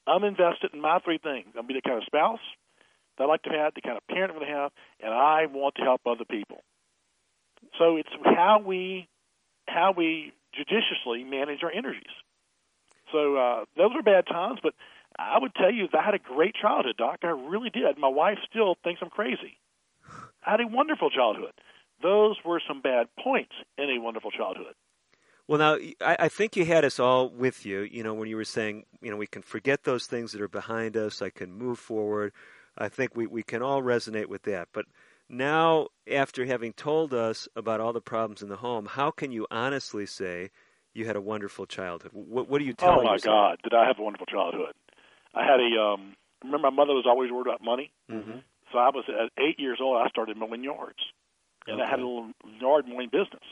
I'm 0.07 0.25
invested 0.25 0.73
in 0.73 0.81
my 0.81 0.99
three 1.05 1.19
things. 1.19 1.49
I'm 1.59 1.67
be 1.67 1.75
the 1.75 1.83
kind 1.83 1.99
of 1.99 2.05
spouse 2.05 2.41
that 3.17 3.25
I 3.25 3.27
like 3.27 3.43
to 3.43 3.51
have, 3.51 3.75
the 3.75 3.81
kind 3.81 3.97
of 3.97 4.07
parent 4.07 4.33
I'm 4.33 4.39
going 4.39 4.51
to 4.51 4.57
have, 4.57 4.73
and 5.01 5.13
I 5.13 5.47
want 5.47 5.77
to 5.77 5.83
help 5.83 6.03
other 6.07 6.25
people. 6.25 6.63
So 7.79 7.97
it's 7.97 8.11
how 8.25 8.63
we 8.65 9.09
how 9.67 9.95
we 9.97 10.33
judiciously 10.55 11.25
manage 11.25 11.63
our 11.63 11.73
energies. 11.73 12.13
So 13.15 13.37
uh, 13.37 13.65
those 13.77 13.93
were 13.95 14.03
bad 14.03 14.27
times, 14.27 14.59
but 14.61 14.75
I 15.17 15.39
would 15.41 15.55
tell 15.55 15.73
you 15.73 15.87
that 15.93 15.99
I 16.01 16.05
had 16.05 16.15
a 16.15 16.19
great 16.19 16.57
childhood, 16.61 16.97
Doc. 16.99 17.21
I 17.23 17.29
really 17.29 17.71
did. 17.71 17.97
My 17.97 18.09
wife 18.09 18.39
still 18.51 18.75
thinks 18.83 19.01
I'm 19.01 19.11
crazy. 19.11 19.61
I 20.45 20.51
had 20.51 20.61
a 20.61 20.67
wonderful 20.67 21.11
childhood. 21.11 21.53
Those 22.03 22.37
were 22.45 22.61
some 22.67 22.81
bad 22.81 23.07
points 23.23 23.53
in 23.79 23.89
a 23.89 24.01
wonderful 24.01 24.33
childhood. 24.33 24.75
Well, 25.47 25.59
now 25.61 25.79
I, 26.05 26.17
I 26.21 26.29
think 26.29 26.57
you 26.57 26.65
had 26.65 26.85
us 26.85 26.99
all 26.99 27.29
with 27.29 27.65
you. 27.65 27.83
You 27.83 28.03
know, 28.03 28.15
when 28.15 28.29
you 28.29 28.35
were 28.35 28.45
saying, 28.45 28.85
you 29.01 29.13
know, 29.13 29.17
we 29.17 29.29
can 29.29 29.43
forget 29.43 29.85
those 29.85 30.07
things 30.07 30.33
that 30.33 30.41
are 30.41 30.49
behind 30.49 30.97
us. 30.97 31.23
I 31.23 31.31
can 31.31 31.53
move 31.53 31.79
forward. 31.79 32.33
I 32.77 32.89
think 32.89 33.15
we 33.15 33.29
we 33.29 33.45
can 33.45 33.63
all 33.63 33.81
resonate 33.81 34.27
with 34.27 34.43
that. 34.43 34.69
But 34.73 34.87
now, 35.29 35.89
after 36.11 36.45
having 36.47 36.73
told 36.73 37.15
us 37.15 37.47
about 37.55 37.81
all 37.81 37.93
the 37.93 38.01
problems 38.01 38.43
in 38.43 38.49
the 38.49 38.57
home, 38.57 38.87
how 38.87 39.13
can 39.13 39.31
you 39.31 39.47
honestly 39.53 40.05
say 40.05 40.51
you 40.95 41.05
had 41.07 41.17
a 41.17 41.21
wonderful 41.21 41.67
childhood? 41.67 42.13
What, 42.15 42.49
what 42.49 42.59
do 42.59 42.65
you 42.65 42.73
tell 42.73 43.01
Oh 43.01 43.03
my 43.03 43.13
yourself? 43.13 43.35
God, 43.35 43.59
did 43.63 43.75
I 43.75 43.87
have 43.87 43.99
a 43.99 44.03
wonderful 44.03 44.27
childhood? 44.27 44.75
I 45.35 45.43
had 45.45 45.61
a 45.61 45.81
um. 45.81 46.15
Remember, 46.43 46.71
my 46.71 46.77
mother 46.77 46.93
was 46.95 47.05
always 47.07 47.31
worried 47.31 47.47
about 47.47 47.63
money. 47.65 47.91
Mm-hmm. 48.11 48.39
So 48.73 48.79
I 48.79 48.91
was 48.91 49.05
at 49.09 49.31
eight 49.43 49.59
years 49.59 49.79
old. 49.81 49.97
I 50.05 50.09
started 50.11 50.37
mowing 50.37 50.63
yards, 50.63 50.99
and 51.67 51.81
I 51.81 51.89
had 51.89 51.99
a 51.99 52.03
little 52.03 52.31
yard 52.61 52.87
mowing 52.89 53.09
business. 53.09 53.43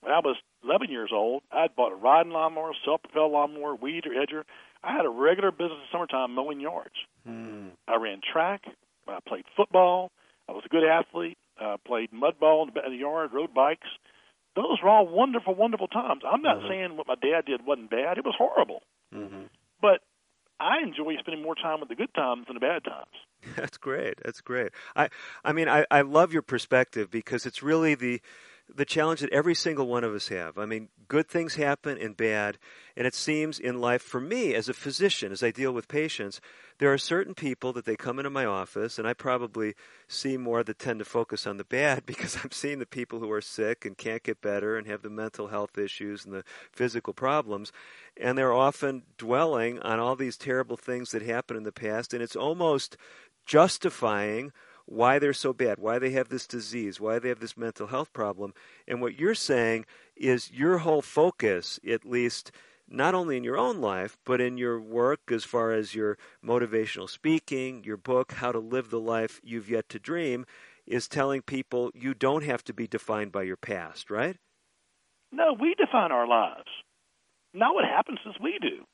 When 0.00 0.12
I 0.14 0.20
was 0.20 0.36
11 0.64 0.90
years 0.90 1.10
old, 1.12 1.42
I 1.52 1.66
bought 1.68 1.92
a 1.92 1.96
riding 1.96 2.32
lawnmower, 2.32 2.72
self-propelled 2.86 3.32
lawnmower, 3.32 3.74
weed 3.74 4.06
or 4.06 4.10
edger. 4.10 4.44
I 4.82 4.92
had 4.96 5.04
a 5.04 5.10
regular 5.10 5.50
business 5.50 5.72
in 5.82 5.88
summertime 5.92 6.34
mowing 6.34 6.58
yards. 6.60 6.94
Hmm. 7.26 7.68
I 7.86 7.96
ran 7.96 8.20
track. 8.32 8.62
I 9.06 9.18
played 9.28 9.44
football. 9.54 10.10
I 10.48 10.52
was 10.52 10.62
a 10.64 10.68
good 10.70 10.84
athlete. 10.84 11.36
I 11.60 11.76
played 11.86 12.12
mud 12.14 12.40
ball 12.40 12.66
in 12.66 12.72
the, 12.72 12.86
in 12.86 12.92
the 12.92 12.98
yard, 12.98 13.30
rode 13.34 13.52
bikes. 13.52 13.88
Those 14.56 14.78
were 14.82 14.88
all 14.88 15.06
wonderful, 15.06 15.54
wonderful 15.54 15.88
times. 15.88 16.22
I'm 16.30 16.42
not 16.42 16.58
Mhm. 16.58 16.68
saying 16.68 16.96
what 16.96 17.06
my 17.06 17.14
dad 17.14 17.46
did 17.46 17.64
wasn't 17.64 17.90
bad. 17.90 18.18
It 18.18 18.24
was 18.24 18.34
horrible. 18.36 18.82
Mm-hmm. 19.14 19.44
But 19.80 20.00
I 20.58 20.80
enjoy 20.82 21.16
spending 21.18 21.42
more 21.42 21.54
time 21.54 21.80
with 21.80 21.88
the 21.88 21.94
good 21.94 22.12
times 22.14 22.46
than 22.46 22.54
the 22.54 22.60
bad 22.60 22.84
times. 22.84 23.14
That's 23.56 23.78
great. 23.78 24.14
That's 24.22 24.40
great. 24.40 24.72
I 24.94 25.08
I 25.44 25.52
mean 25.52 25.68
I, 25.68 25.86
I 25.90 26.02
love 26.02 26.32
your 26.32 26.42
perspective 26.42 27.10
because 27.10 27.46
it's 27.46 27.62
really 27.62 27.94
the 27.94 28.20
the 28.74 28.84
challenge 28.84 29.20
that 29.20 29.32
every 29.32 29.54
single 29.54 29.86
one 29.86 30.04
of 30.04 30.14
us 30.14 30.28
have. 30.28 30.58
I 30.58 30.66
mean, 30.66 30.88
good 31.08 31.28
things 31.28 31.54
happen 31.54 31.98
and 31.98 32.16
bad, 32.16 32.58
and 32.96 33.06
it 33.06 33.14
seems 33.14 33.58
in 33.58 33.80
life 33.80 34.02
for 34.02 34.20
me 34.20 34.54
as 34.54 34.68
a 34.68 34.74
physician, 34.74 35.32
as 35.32 35.42
I 35.42 35.50
deal 35.50 35.72
with 35.72 35.88
patients, 35.88 36.40
there 36.78 36.92
are 36.92 36.98
certain 36.98 37.34
people 37.34 37.72
that 37.74 37.84
they 37.84 37.96
come 37.96 38.18
into 38.18 38.30
my 38.30 38.44
office, 38.44 38.98
and 38.98 39.06
I 39.06 39.12
probably 39.12 39.74
see 40.08 40.36
more 40.36 40.62
that 40.64 40.78
tend 40.78 40.98
to 41.00 41.04
focus 41.04 41.46
on 41.46 41.56
the 41.56 41.64
bad 41.64 42.06
because 42.06 42.36
I'm 42.42 42.52
seeing 42.52 42.78
the 42.78 42.86
people 42.86 43.18
who 43.18 43.30
are 43.30 43.40
sick 43.40 43.84
and 43.84 43.98
can't 43.98 44.22
get 44.22 44.40
better 44.40 44.76
and 44.76 44.86
have 44.86 45.02
the 45.02 45.10
mental 45.10 45.48
health 45.48 45.76
issues 45.76 46.24
and 46.24 46.32
the 46.32 46.44
physical 46.72 47.12
problems, 47.12 47.72
and 48.16 48.36
they're 48.36 48.52
often 48.52 49.02
dwelling 49.18 49.78
on 49.80 49.98
all 49.98 50.16
these 50.16 50.36
terrible 50.36 50.76
things 50.76 51.10
that 51.10 51.22
happened 51.22 51.58
in 51.58 51.64
the 51.64 51.72
past, 51.72 52.14
and 52.14 52.22
it's 52.22 52.36
almost 52.36 52.96
justifying 53.46 54.52
why 54.86 55.18
they're 55.18 55.32
so 55.32 55.52
bad, 55.52 55.78
why 55.78 55.98
they 55.98 56.10
have 56.10 56.28
this 56.28 56.46
disease, 56.46 57.00
why 57.00 57.18
they 57.18 57.28
have 57.28 57.40
this 57.40 57.56
mental 57.56 57.88
health 57.88 58.12
problem. 58.12 58.54
And 58.86 59.00
what 59.00 59.18
you're 59.18 59.34
saying 59.34 59.86
is 60.16 60.50
your 60.50 60.78
whole 60.78 61.02
focus, 61.02 61.78
at 61.88 62.04
least 62.04 62.52
not 62.88 63.14
only 63.14 63.36
in 63.36 63.44
your 63.44 63.56
own 63.56 63.80
life, 63.80 64.18
but 64.26 64.40
in 64.40 64.58
your 64.58 64.80
work 64.80 65.20
as 65.30 65.44
far 65.44 65.72
as 65.72 65.94
your 65.94 66.18
motivational 66.44 67.08
speaking, 67.08 67.84
your 67.84 67.96
book, 67.96 68.32
How 68.32 68.50
to 68.50 68.58
Live 68.58 68.90
the 68.90 69.00
Life 69.00 69.40
You've 69.44 69.70
Yet 69.70 69.88
to 69.90 69.98
Dream, 69.98 70.44
is 70.86 71.06
telling 71.06 71.42
people 71.42 71.90
you 71.94 72.14
don't 72.14 72.44
have 72.44 72.64
to 72.64 72.74
be 72.74 72.88
defined 72.88 73.30
by 73.30 73.42
your 73.42 73.56
past, 73.56 74.10
right? 74.10 74.36
No, 75.30 75.56
we 75.58 75.74
define 75.74 76.10
our 76.10 76.26
lives. 76.26 76.68
Not 77.54 77.74
what 77.74 77.84
happens 77.84 78.18
is 78.26 78.34
we 78.42 78.58
do. 78.60 78.84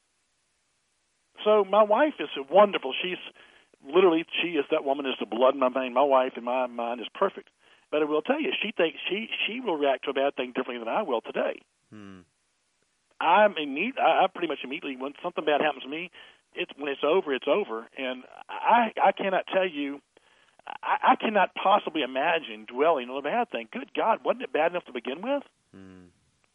So 1.44 1.64
my 1.64 1.82
wife 1.82 2.14
is 2.18 2.28
wonderful. 2.50 2.92
She's 3.02 3.18
literally 3.86 4.24
she 4.42 4.48
is 4.48 4.64
that 4.70 4.84
woman 4.84 5.06
is 5.06 5.14
the 5.20 5.26
blood 5.26 5.54
in 5.54 5.60
my 5.60 5.68
vein. 5.68 5.94
My 5.94 6.02
wife 6.02 6.32
in 6.36 6.44
my 6.44 6.66
mind 6.66 7.00
is 7.00 7.06
perfect. 7.14 7.48
But 7.90 8.02
I 8.02 8.04
will 8.04 8.22
tell 8.22 8.40
you, 8.40 8.52
she 8.62 8.72
thinks 8.76 8.98
she 9.08 9.28
she 9.46 9.60
will 9.60 9.76
react 9.76 10.04
to 10.04 10.10
a 10.10 10.14
bad 10.14 10.34
thing 10.36 10.52
differently 10.54 10.78
than 10.78 10.88
I 10.88 11.02
will 11.02 11.20
today. 11.20 11.60
Hmm. 11.92 12.20
I'm 13.20 13.54
imme- 13.54 13.98
I, 13.98 14.24
I 14.24 14.26
pretty 14.26 14.48
much 14.48 14.58
immediately 14.64 14.96
when 14.96 15.14
something 15.22 15.44
bad 15.44 15.60
happens 15.60 15.84
to 15.84 15.88
me, 15.88 16.10
it's 16.54 16.70
when 16.76 16.90
it's 16.90 17.04
over, 17.04 17.32
it's 17.32 17.48
over, 17.48 17.86
and 17.96 18.24
I 18.48 18.92
I 19.02 19.12
cannot 19.12 19.44
tell 19.52 19.66
you. 19.68 20.00
I, 20.82 21.12
I 21.12 21.14
cannot 21.14 21.54
possibly 21.54 22.02
imagine 22.02 22.66
dwelling 22.66 23.08
on 23.08 23.18
a 23.18 23.22
bad 23.22 23.50
thing. 23.50 23.68
Good 23.72 23.94
God, 23.94 24.24
wasn't 24.24 24.42
it 24.42 24.52
bad 24.52 24.72
enough 24.72 24.84
to 24.86 24.92
begin 24.92 25.22
with? 25.22 25.44
Hmm. 25.72 26.06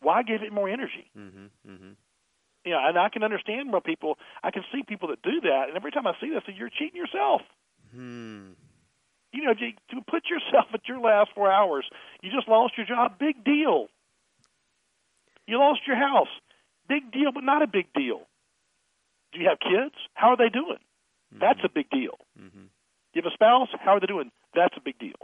Why 0.01 0.23
give 0.23 0.41
it 0.41 0.51
more 0.51 0.67
energy? 0.67 1.09
Mm-hmm. 1.17 1.71
Mm-hmm. 1.71 1.91
You 2.65 2.71
know, 2.73 2.79
and 2.83 2.97
I 2.97 3.09
can 3.09 3.23
understand 3.23 3.71
where 3.71 3.81
people. 3.81 4.17
I 4.43 4.51
can 4.51 4.63
see 4.71 4.83
people 4.83 5.09
that 5.09 5.21
do 5.21 5.41
that, 5.41 5.65
and 5.67 5.75
every 5.75 5.91
time 5.91 6.05
I 6.05 6.13
see 6.21 6.29
this, 6.29 6.43
you're 6.55 6.69
cheating 6.69 6.95
yourself. 6.95 7.41
Hmm. 7.93 8.51
You 9.33 9.43
know, 9.43 9.53
to 9.53 10.01
put 10.09 10.23
yourself 10.29 10.67
at 10.73 10.87
your 10.87 10.99
last 10.99 11.31
four 11.33 11.51
hours, 11.51 11.85
you 12.21 12.31
just 12.31 12.47
lost 12.47 12.73
your 12.77 12.85
job. 12.85 13.17
Big 13.19 13.43
deal. 13.43 13.87
You 15.47 15.57
lost 15.57 15.81
your 15.87 15.95
house. 15.95 16.27
Big 16.87 17.11
deal, 17.11 17.31
but 17.33 17.43
not 17.43 17.63
a 17.63 17.67
big 17.67 17.91
deal. 17.93 18.21
Do 19.31 19.39
you 19.39 19.47
have 19.47 19.59
kids? 19.59 19.95
How 20.13 20.29
are 20.29 20.37
they 20.37 20.49
doing? 20.49 20.79
That's 21.39 21.59
a 21.63 21.69
big 21.69 21.89
deal. 21.89 22.19
Mm-hmm. 22.39 22.65
You 23.13 23.21
have 23.21 23.31
a 23.31 23.33
spouse? 23.33 23.69
How 23.79 23.95
are 23.95 23.99
they 23.99 24.07
doing? 24.07 24.31
That's 24.53 24.75
a 24.75 24.81
big 24.81 24.99
deal. 24.99 25.15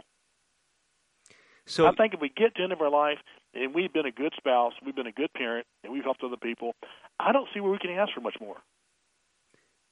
So 1.66 1.86
I 1.86 1.92
think 1.92 2.14
if 2.14 2.20
we 2.20 2.30
get 2.30 2.54
to 2.54 2.58
the 2.58 2.62
end 2.64 2.72
of 2.72 2.80
our 2.80 2.90
life 2.90 3.18
and 3.54 3.74
we've 3.74 3.92
been 3.92 4.06
a 4.06 4.12
good 4.12 4.32
spouse, 4.36 4.72
we've 4.84 4.96
been 4.96 5.06
a 5.06 5.12
good 5.12 5.32
parent, 5.34 5.66
and 5.84 5.92
we've 5.92 6.04
helped 6.04 6.22
other 6.22 6.36
people, 6.36 6.74
I 7.18 7.32
don't 7.32 7.48
see 7.54 7.60
where 7.60 7.72
we 7.72 7.78
can 7.78 7.90
ask 7.90 8.12
for 8.14 8.20
much 8.20 8.36
more. 8.40 8.56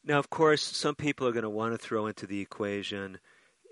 Now, 0.04 0.18
of 0.18 0.30
course, 0.30 0.62
some 0.62 0.94
people 0.94 1.26
are 1.26 1.32
going 1.32 1.42
to 1.42 1.50
want 1.50 1.72
to 1.72 1.78
throw 1.78 2.07
into 2.07 2.26
the 2.26 2.40
equation 2.40 3.18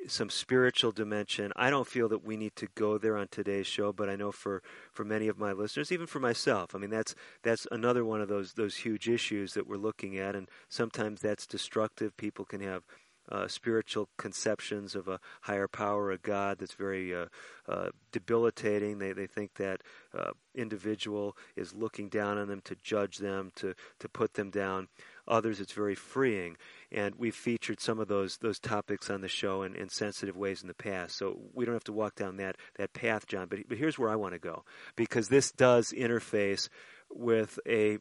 some 0.07 0.31
spiritual 0.31 0.93
dimension. 0.93 1.53
I 1.57 1.71
don't 1.71 1.87
feel 1.87 2.09
that 2.09 2.25
we 2.25 2.37
need 2.37 2.57
to 2.57 2.69
go 2.75 2.99
there 2.99 3.17
on 3.17 3.29
today's 3.29 3.67
show, 3.67 3.93
but 3.93 4.09
I 4.09 4.17
know 4.17 4.33
for, 4.33 4.63
for 4.93 5.05
many 5.05 5.29
of 5.29 5.39
my 5.39 5.53
listeners, 5.53 5.93
even 5.93 6.07
for 6.07 6.21
myself, 6.21 6.75
I 6.75 6.79
mean 6.79 6.91
that's 6.91 7.15
that's 7.43 7.67
another 7.71 8.05
one 8.05 8.21
of 8.21 8.29
those 8.29 8.53
those 8.55 8.77
huge 8.77 9.09
issues 9.09 9.55
that 9.55 9.67
we're 9.67 9.77
looking 9.77 10.19
at, 10.19 10.35
and 10.35 10.49
sometimes 10.69 11.21
that's 11.21 11.47
destructive. 11.47 12.17
People 12.17 12.45
can 12.45 12.61
have 12.61 12.85
uh, 13.31 13.49
spiritual 13.49 14.09
conceptions 14.19 14.95
of 14.95 15.09
a 15.09 15.21
higher 15.43 15.69
power, 15.69 16.11
a 16.11 16.19
God 16.19 16.59
that's 16.59 16.75
very 16.75 17.15
uh, 17.15 17.27
uh, 17.69 17.89
debilitating. 18.13 18.99
They 18.99 19.13
they 19.13 19.27
think 19.27 19.55
that 19.55 19.83
uh, 20.17 20.33
individual 20.55 21.37
is 21.57 21.75
looking 21.75 22.09
down 22.09 22.39
on 22.39 22.49
them 22.49 22.61
to 22.65 22.77
judge 22.83 23.19
them, 23.19 23.53
to 23.57 23.75
to 24.01 24.09
put 24.09 24.35
them 24.35 24.51
down. 24.51 24.89
Others, 25.27 25.61
it's 25.61 25.73
very 25.73 25.95
freeing, 25.95 26.57
and 26.93 27.15
we've 27.17 27.35
featured 27.35 27.81
some 27.81 27.99
of 27.99 28.09
those 28.09 28.37
those 28.39 28.59
topics 28.59 29.09
on 29.09 29.23
the 29.23 29.29
show 29.29 29.63
in, 29.63 29.75
in 29.75 29.89
sensitive 29.89 30.37
ways 30.37 30.61
in 30.61 30.69
the 30.69 30.75
past. 30.75 31.17
So 31.17 31.41
we 31.55 31.65
don't 31.65 31.75
have 31.75 31.85
to 31.85 31.93
walk 31.93 32.15
down 32.17 32.37
that 32.37 32.57
that 32.77 32.93
path, 32.93 33.27
John. 33.27 33.49
But 33.49 33.61
but 33.69 33.79
here's 33.79 33.99
where 33.99 34.11
I 34.11 34.17
want 34.17 34.35
to 34.35 34.39
go 34.39 34.65
because 34.97 35.29
this 35.29 35.51
does 35.51 35.93
interface 35.93 36.69
with 37.11 37.59
a 37.67 37.99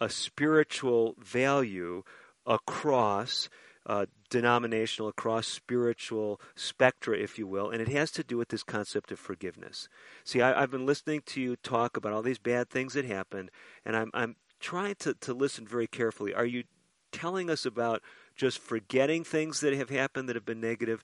a 0.00 0.08
spiritual 0.08 1.14
value 1.18 2.02
across 2.46 3.48
uh, 3.86 4.06
denominational, 4.30 5.08
across 5.08 5.46
spiritual 5.46 6.40
spectra, 6.54 7.16
if 7.16 7.38
you 7.38 7.46
will, 7.46 7.70
and 7.70 7.80
it 7.80 7.88
has 7.88 8.10
to 8.12 8.22
do 8.22 8.36
with 8.36 8.48
this 8.48 8.62
concept 8.62 9.10
of 9.10 9.18
forgiveness. 9.18 9.88
See, 10.24 10.40
I, 10.40 10.60
have 10.60 10.70
been 10.70 10.86
listening 10.86 11.22
to 11.26 11.40
you 11.40 11.56
talk 11.56 11.96
about 11.96 12.12
all 12.12 12.22
these 12.22 12.38
bad 12.38 12.70
things 12.70 12.94
that 12.94 13.04
happened, 13.04 13.50
and 13.84 13.96
I'm, 13.96 14.10
I'm 14.14 14.36
trying 14.60 14.94
to, 15.00 15.14
to 15.14 15.34
listen 15.34 15.66
very 15.66 15.86
carefully. 15.86 16.32
Are 16.32 16.46
you 16.46 16.64
telling 17.10 17.50
us 17.50 17.66
about 17.66 18.02
just 18.36 18.58
forgetting 18.58 19.24
things 19.24 19.60
that 19.60 19.74
have 19.74 19.90
happened 19.90 20.28
that 20.28 20.36
have 20.36 20.46
been 20.46 20.60
negative, 20.60 21.02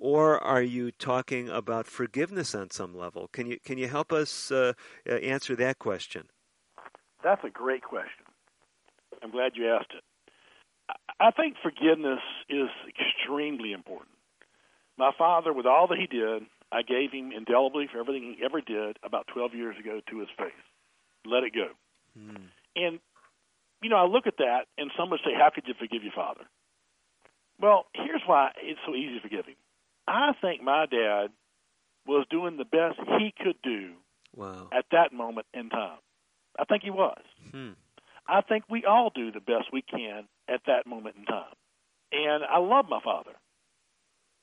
or 0.00 0.38
are 0.38 0.62
you 0.62 0.92
talking 0.92 1.48
about 1.48 1.86
forgiveness 1.86 2.54
on 2.54 2.70
some 2.70 2.96
level? 2.96 3.28
Can 3.32 3.46
you 3.46 3.58
can 3.64 3.78
you 3.78 3.88
help 3.88 4.12
us 4.12 4.52
uh, 4.52 4.74
answer 5.06 5.56
that 5.56 5.78
question? 5.78 6.28
That's 7.24 7.42
a 7.42 7.50
great 7.50 7.82
question. 7.82 8.24
I'm 9.22 9.30
glad 9.30 9.52
you 9.56 9.68
asked 9.68 9.92
it. 9.96 10.04
I 11.20 11.30
think 11.32 11.56
forgiveness 11.62 12.20
is 12.48 12.68
extremely 12.88 13.72
important. 13.72 14.10
My 14.96 15.10
father, 15.16 15.52
with 15.52 15.66
all 15.66 15.88
that 15.88 15.98
he 15.98 16.06
did, 16.06 16.42
I 16.70 16.82
gave 16.82 17.12
him 17.12 17.32
indelibly 17.32 17.88
for 17.90 17.98
everything 17.98 18.36
he 18.36 18.44
ever 18.44 18.60
did 18.60 18.98
about 19.02 19.26
12 19.32 19.54
years 19.54 19.76
ago 19.78 20.00
to 20.10 20.18
his 20.20 20.28
face. 20.36 20.52
Let 21.24 21.44
it 21.44 21.54
go. 21.54 21.68
Hmm. 22.16 22.44
And, 22.76 23.00
you 23.82 23.90
know, 23.90 23.96
I 23.96 24.06
look 24.06 24.26
at 24.26 24.38
that, 24.38 24.66
and 24.76 24.90
some 24.96 25.10
would 25.10 25.20
say, 25.24 25.32
How 25.36 25.50
could 25.54 25.64
you 25.66 25.74
forgive 25.78 26.02
your 26.02 26.12
father? 26.12 26.44
Well, 27.60 27.86
here's 27.94 28.22
why 28.26 28.50
it's 28.62 28.80
so 28.86 28.94
easy 28.94 29.14
to 29.16 29.20
forgive 29.20 29.46
him. 29.46 29.56
I 30.06 30.32
think 30.40 30.62
my 30.62 30.86
dad 30.86 31.30
was 32.06 32.26
doing 32.30 32.56
the 32.56 32.64
best 32.64 32.98
he 33.18 33.34
could 33.36 33.56
do 33.62 33.92
wow. 34.34 34.68
at 34.72 34.86
that 34.92 35.12
moment 35.12 35.46
in 35.52 35.68
time. 35.68 35.98
I 36.58 36.64
think 36.64 36.82
he 36.82 36.90
was. 36.90 37.20
Hmm. 37.50 37.72
I 38.28 38.42
think 38.42 38.64
we 38.68 38.84
all 38.84 39.10
do 39.14 39.32
the 39.32 39.40
best 39.40 39.72
we 39.72 39.82
can 39.82 40.28
at 40.48 40.60
that 40.66 40.86
moment 40.86 41.16
in 41.18 41.24
time. 41.24 41.54
And 42.12 42.44
I 42.44 42.58
love 42.58 42.86
my 42.88 43.00
father. 43.02 43.32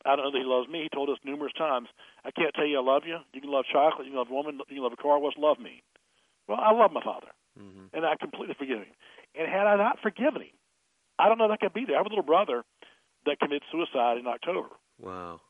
I 0.05 0.15
don't 0.15 0.25
know 0.25 0.31
that 0.31 0.37
he 0.37 0.45
loves 0.45 0.69
me. 0.69 0.83
He 0.83 0.89
told 0.89 1.09
us 1.09 1.17
numerous 1.23 1.53
times, 1.53 1.87
I 2.23 2.31
can't 2.31 2.53
tell 2.53 2.65
you 2.65 2.77
I 2.77 2.83
love 2.83 3.03
you. 3.05 3.17
You 3.33 3.41
can 3.41 3.49
love 3.49 3.65
chocolate, 3.71 4.05
you 4.05 4.11
can 4.11 4.19
love 4.19 4.29
a 4.29 4.33
woman, 4.33 4.59
you 4.69 4.75
can 4.75 4.83
love 4.83 4.93
a 4.93 5.01
car. 5.01 5.19
What's 5.19 5.37
love 5.37 5.57
mean? 5.59 5.81
Well, 6.47 6.59
I 6.61 6.71
love 6.73 6.91
my 6.91 7.01
father, 7.03 7.29
mm-hmm. 7.59 7.89
and 7.93 8.05
I 8.05 8.15
completely 8.15 8.55
forgive 8.57 8.79
him. 8.79 8.93
And 9.33 9.49
had 9.49 9.65
I 9.65 9.77
not 9.77 9.97
forgiven 10.01 10.43
him, 10.43 10.55
I 11.17 11.27
don't 11.27 11.39
know 11.39 11.47
that 11.47 11.55
I 11.55 11.57
could 11.57 11.73
be 11.73 11.85
there. 11.85 11.95
I 11.95 11.99
have 11.99 12.05
a 12.05 12.09
little 12.09 12.23
brother 12.23 12.63
that 13.25 13.39
committed 13.39 13.63
suicide 13.71 14.17
in 14.17 14.27
October. 14.27 14.69
Wow. 15.01 15.41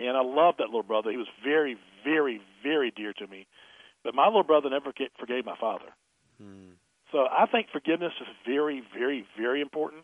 And 0.00 0.16
I 0.16 0.22
love 0.22 0.56
that 0.58 0.66
little 0.66 0.82
brother. 0.82 1.10
He 1.10 1.16
was 1.16 1.30
very, 1.44 1.76
very, 2.02 2.40
very 2.64 2.90
dear 2.90 3.12
to 3.12 3.26
me. 3.28 3.46
But 4.02 4.14
my 4.14 4.26
little 4.26 4.42
brother 4.42 4.68
never 4.70 4.92
forgave 5.18 5.44
my 5.44 5.56
father. 5.60 5.94
So 7.14 7.28
I 7.30 7.46
think 7.46 7.68
forgiveness 7.70 8.12
is 8.20 8.26
very, 8.44 8.82
very, 8.92 9.24
very 9.38 9.60
important. 9.60 10.02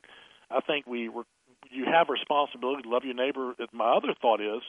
I 0.49 0.61
think 0.61 0.87
we 0.87 1.09
were, 1.09 1.25
you 1.69 1.85
have 1.87 2.09
a 2.09 2.13
responsibility 2.13 2.85
to 2.85 2.89
love 2.89 3.03
your 3.05 3.15
neighbor. 3.15 3.55
My 3.73 3.97
other 3.97 4.15
thought 4.23 4.41
is, 4.41 4.63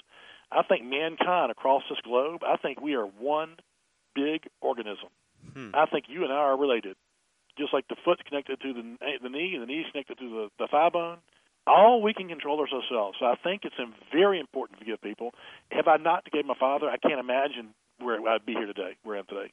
I 0.52 0.64
think 0.64 0.84
mankind 0.84 1.52
across 1.52 1.84
this 1.88 2.00
globe, 2.04 2.42
I 2.44 2.58
think 2.58 2.82
we 2.82 2.96
are 2.96 3.06
one 3.06 3.58
big 4.16 4.50
organism. 4.60 5.10
Hmm. 5.54 5.70
I 5.76 5.86
think 5.86 6.06
you 6.08 6.24
and 6.24 6.34
I 6.34 6.38
are 6.50 6.58
related. 6.58 6.96
Just 7.60 7.74
like 7.74 7.88
the 7.90 7.96
foot's 8.04 8.24
connected 8.28 8.60
to 8.62 8.74
the 8.74 8.98
the 9.22 9.30
knee 9.30 9.54
and 9.54 9.62
the 9.62 9.68
knee's 9.68 9.86
connected 9.92 10.18
to 10.18 10.30
the, 10.30 10.50
the 10.58 10.68
thigh 10.68 10.90
bone, 10.90 11.18
all 11.68 12.02
we 12.02 12.14
can 12.14 12.28
control 12.28 12.64
is 12.64 12.74
ourselves. 12.74 13.18
So 13.20 13.28
I 13.28 13.36
think 13.44 13.62
it's 13.66 13.76
very 14.12 14.40
important 14.40 14.80
to 14.80 14.86
forgive 14.86 15.02
people. 15.02 15.32
Have 15.72 15.88
I 15.88 15.98
not 15.98 16.24
forgiven 16.24 16.48
my 16.48 16.58
father, 16.60 16.90
I 16.90 16.98
can't 16.98 17.20
imagine 17.20 17.76
where 18.00 18.18
I'd 18.28 18.46
be 18.48 18.54
here 18.54 18.66
today, 18.66 18.98
where 19.04 19.18
I 19.18 19.20
am 19.20 19.26
today. 19.28 19.52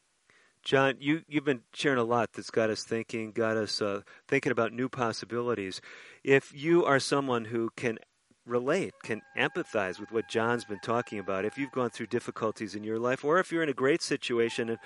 John, 0.64 0.96
you, 0.98 1.22
you've 1.28 1.44
been 1.44 1.62
sharing 1.72 1.98
a 1.98 2.04
lot 2.04 2.32
that's 2.32 2.50
got 2.50 2.70
us 2.70 2.84
thinking, 2.84 3.32
got 3.32 3.56
us 3.56 3.80
uh, 3.80 4.02
thinking 4.26 4.52
about 4.52 4.72
new 4.72 4.88
possibilities. 4.88 5.80
If 6.24 6.52
you 6.54 6.84
are 6.84 7.00
someone 7.00 7.46
who 7.46 7.70
can 7.76 7.98
relate, 8.44 8.94
can 9.02 9.22
empathize 9.36 10.00
with 10.00 10.10
what 10.10 10.28
John's 10.28 10.64
been 10.64 10.80
talking 10.80 11.18
about. 11.18 11.44
If 11.44 11.58
you've 11.58 11.70
gone 11.70 11.90
through 11.90 12.06
difficulties 12.06 12.74
in 12.74 12.82
your 12.84 12.98
life, 12.98 13.24
or 13.24 13.38
if 13.38 13.52
you're 13.52 13.62
in 13.62 13.68
a 13.68 13.74
great 13.74 14.02
situation 14.02 14.70
and 14.70 14.78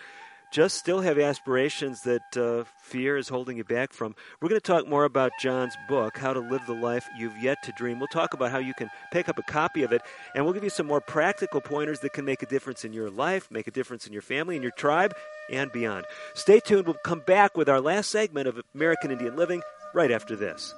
just 0.52 0.76
still 0.76 1.00
have 1.00 1.18
aspirations 1.18 2.02
that 2.02 2.36
uh, 2.36 2.64
fear 2.82 3.16
is 3.16 3.28
holding 3.28 3.56
you 3.56 3.64
back 3.64 3.92
from. 3.92 4.14
We're 4.40 4.50
going 4.50 4.60
to 4.60 4.66
talk 4.66 4.86
more 4.86 5.04
about 5.04 5.32
John's 5.40 5.74
book, 5.88 6.18
How 6.18 6.34
to 6.34 6.40
Live 6.40 6.66
the 6.66 6.74
Life 6.74 7.08
You've 7.18 7.36
Yet 7.38 7.62
to 7.64 7.72
Dream. 7.72 7.98
We'll 7.98 8.08
talk 8.08 8.34
about 8.34 8.50
how 8.50 8.58
you 8.58 8.74
can 8.74 8.90
pick 9.12 9.30
up 9.30 9.38
a 9.38 9.42
copy 9.42 9.82
of 9.82 9.92
it, 9.92 10.02
and 10.34 10.44
we'll 10.44 10.52
give 10.52 10.62
you 10.62 10.70
some 10.70 10.86
more 10.86 11.00
practical 11.00 11.62
pointers 11.62 12.00
that 12.00 12.12
can 12.12 12.26
make 12.26 12.42
a 12.42 12.46
difference 12.46 12.84
in 12.84 12.92
your 12.92 13.10
life, 13.10 13.50
make 13.50 13.66
a 13.66 13.70
difference 13.70 14.06
in 14.06 14.12
your 14.12 14.22
family, 14.22 14.54
in 14.54 14.62
your 14.62 14.72
tribe, 14.72 15.14
and 15.50 15.72
beyond. 15.72 16.04
Stay 16.34 16.60
tuned. 16.60 16.86
We'll 16.86 16.96
come 17.02 17.20
back 17.20 17.56
with 17.56 17.70
our 17.70 17.80
last 17.80 18.10
segment 18.10 18.46
of 18.46 18.60
American 18.74 19.10
Indian 19.10 19.36
Living 19.36 19.62
right 19.94 20.10
after 20.10 20.36
this. 20.36 20.74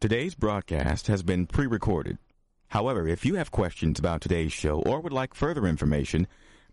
Today's 0.00 0.34
broadcast 0.34 1.08
has 1.08 1.22
been 1.22 1.46
pre 1.46 1.66
recorded. 1.66 2.16
However, 2.70 3.08
if 3.08 3.24
you 3.24 3.34
have 3.34 3.50
questions 3.50 3.98
about 3.98 4.20
today's 4.20 4.52
show 4.52 4.80
or 4.82 5.00
would 5.00 5.12
like 5.12 5.34
further 5.34 5.66
information, 5.66 6.26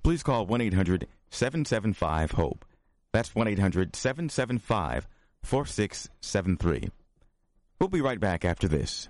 please 0.04 0.24
call 0.24 0.46
1 0.46 0.62
800 0.62 1.08
775 1.30 2.32
HOPE. 2.32 2.66
That's 3.14 3.34
1 3.34 3.48
800 3.48 3.96
775 3.96 5.08
4673. 5.44 6.90
We'll 7.80 7.90
be 7.90 8.02
right 8.02 8.20
back 8.20 8.46
after 8.46 8.68
this. 8.68 9.10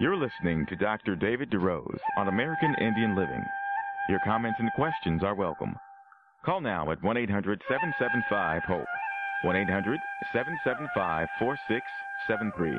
You're 0.00 0.16
listening 0.16 0.64
to 0.66 0.76
Dr. 0.76 1.16
David 1.16 1.50
DeRose 1.50 1.98
on 2.16 2.28
American 2.28 2.72
Indian 2.80 3.16
Living. 3.16 3.44
Your 4.08 4.20
comments 4.24 4.60
and 4.60 4.70
questions 4.74 5.24
are 5.24 5.34
welcome. 5.34 5.74
Call 6.44 6.60
now 6.60 6.92
at 6.92 7.02
1 7.02 7.16
800 7.16 7.60
775 7.68 8.62
HOPE. 8.62 8.86
1 9.42 9.56
800 9.56 9.98
775 10.32 11.26
4673. 11.40 12.78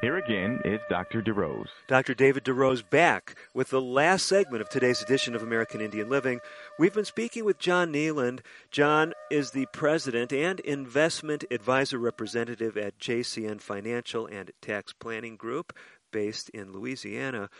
Here 0.00 0.16
again 0.16 0.60
is 0.64 0.80
Dr. 0.88 1.22
DeRose. 1.22 1.68
Dr. 1.88 2.14
David 2.14 2.44
DeRose 2.44 2.82
back 2.88 3.36
with 3.54 3.70
the 3.70 3.80
last 3.80 4.26
segment 4.26 4.60
of 4.60 4.68
today's 4.68 5.02
edition 5.02 5.34
of 5.34 5.42
American 5.42 5.80
Indian 5.80 6.08
Living. 6.08 6.40
We've 6.78 6.92
been 6.92 7.04
speaking 7.04 7.44
with 7.44 7.58
John 7.58 7.92
Neyland. 7.92 8.40
John 8.70 9.12
is 9.30 9.52
the 9.52 9.66
president 9.72 10.32
and 10.32 10.60
investment 10.60 11.44
advisor 11.50 11.98
representative 11.98 12.76
at 12.76 12.98
JCN 12.98 13.60
Financial 13.60 14.26
and 14.26 14.50
Tax 14.60 14.92
Planning 14.92 15.36
Group 15.36 15.72
based 16.14 16.48
in 16.50 16.72
Louisiana. 16.72 17.50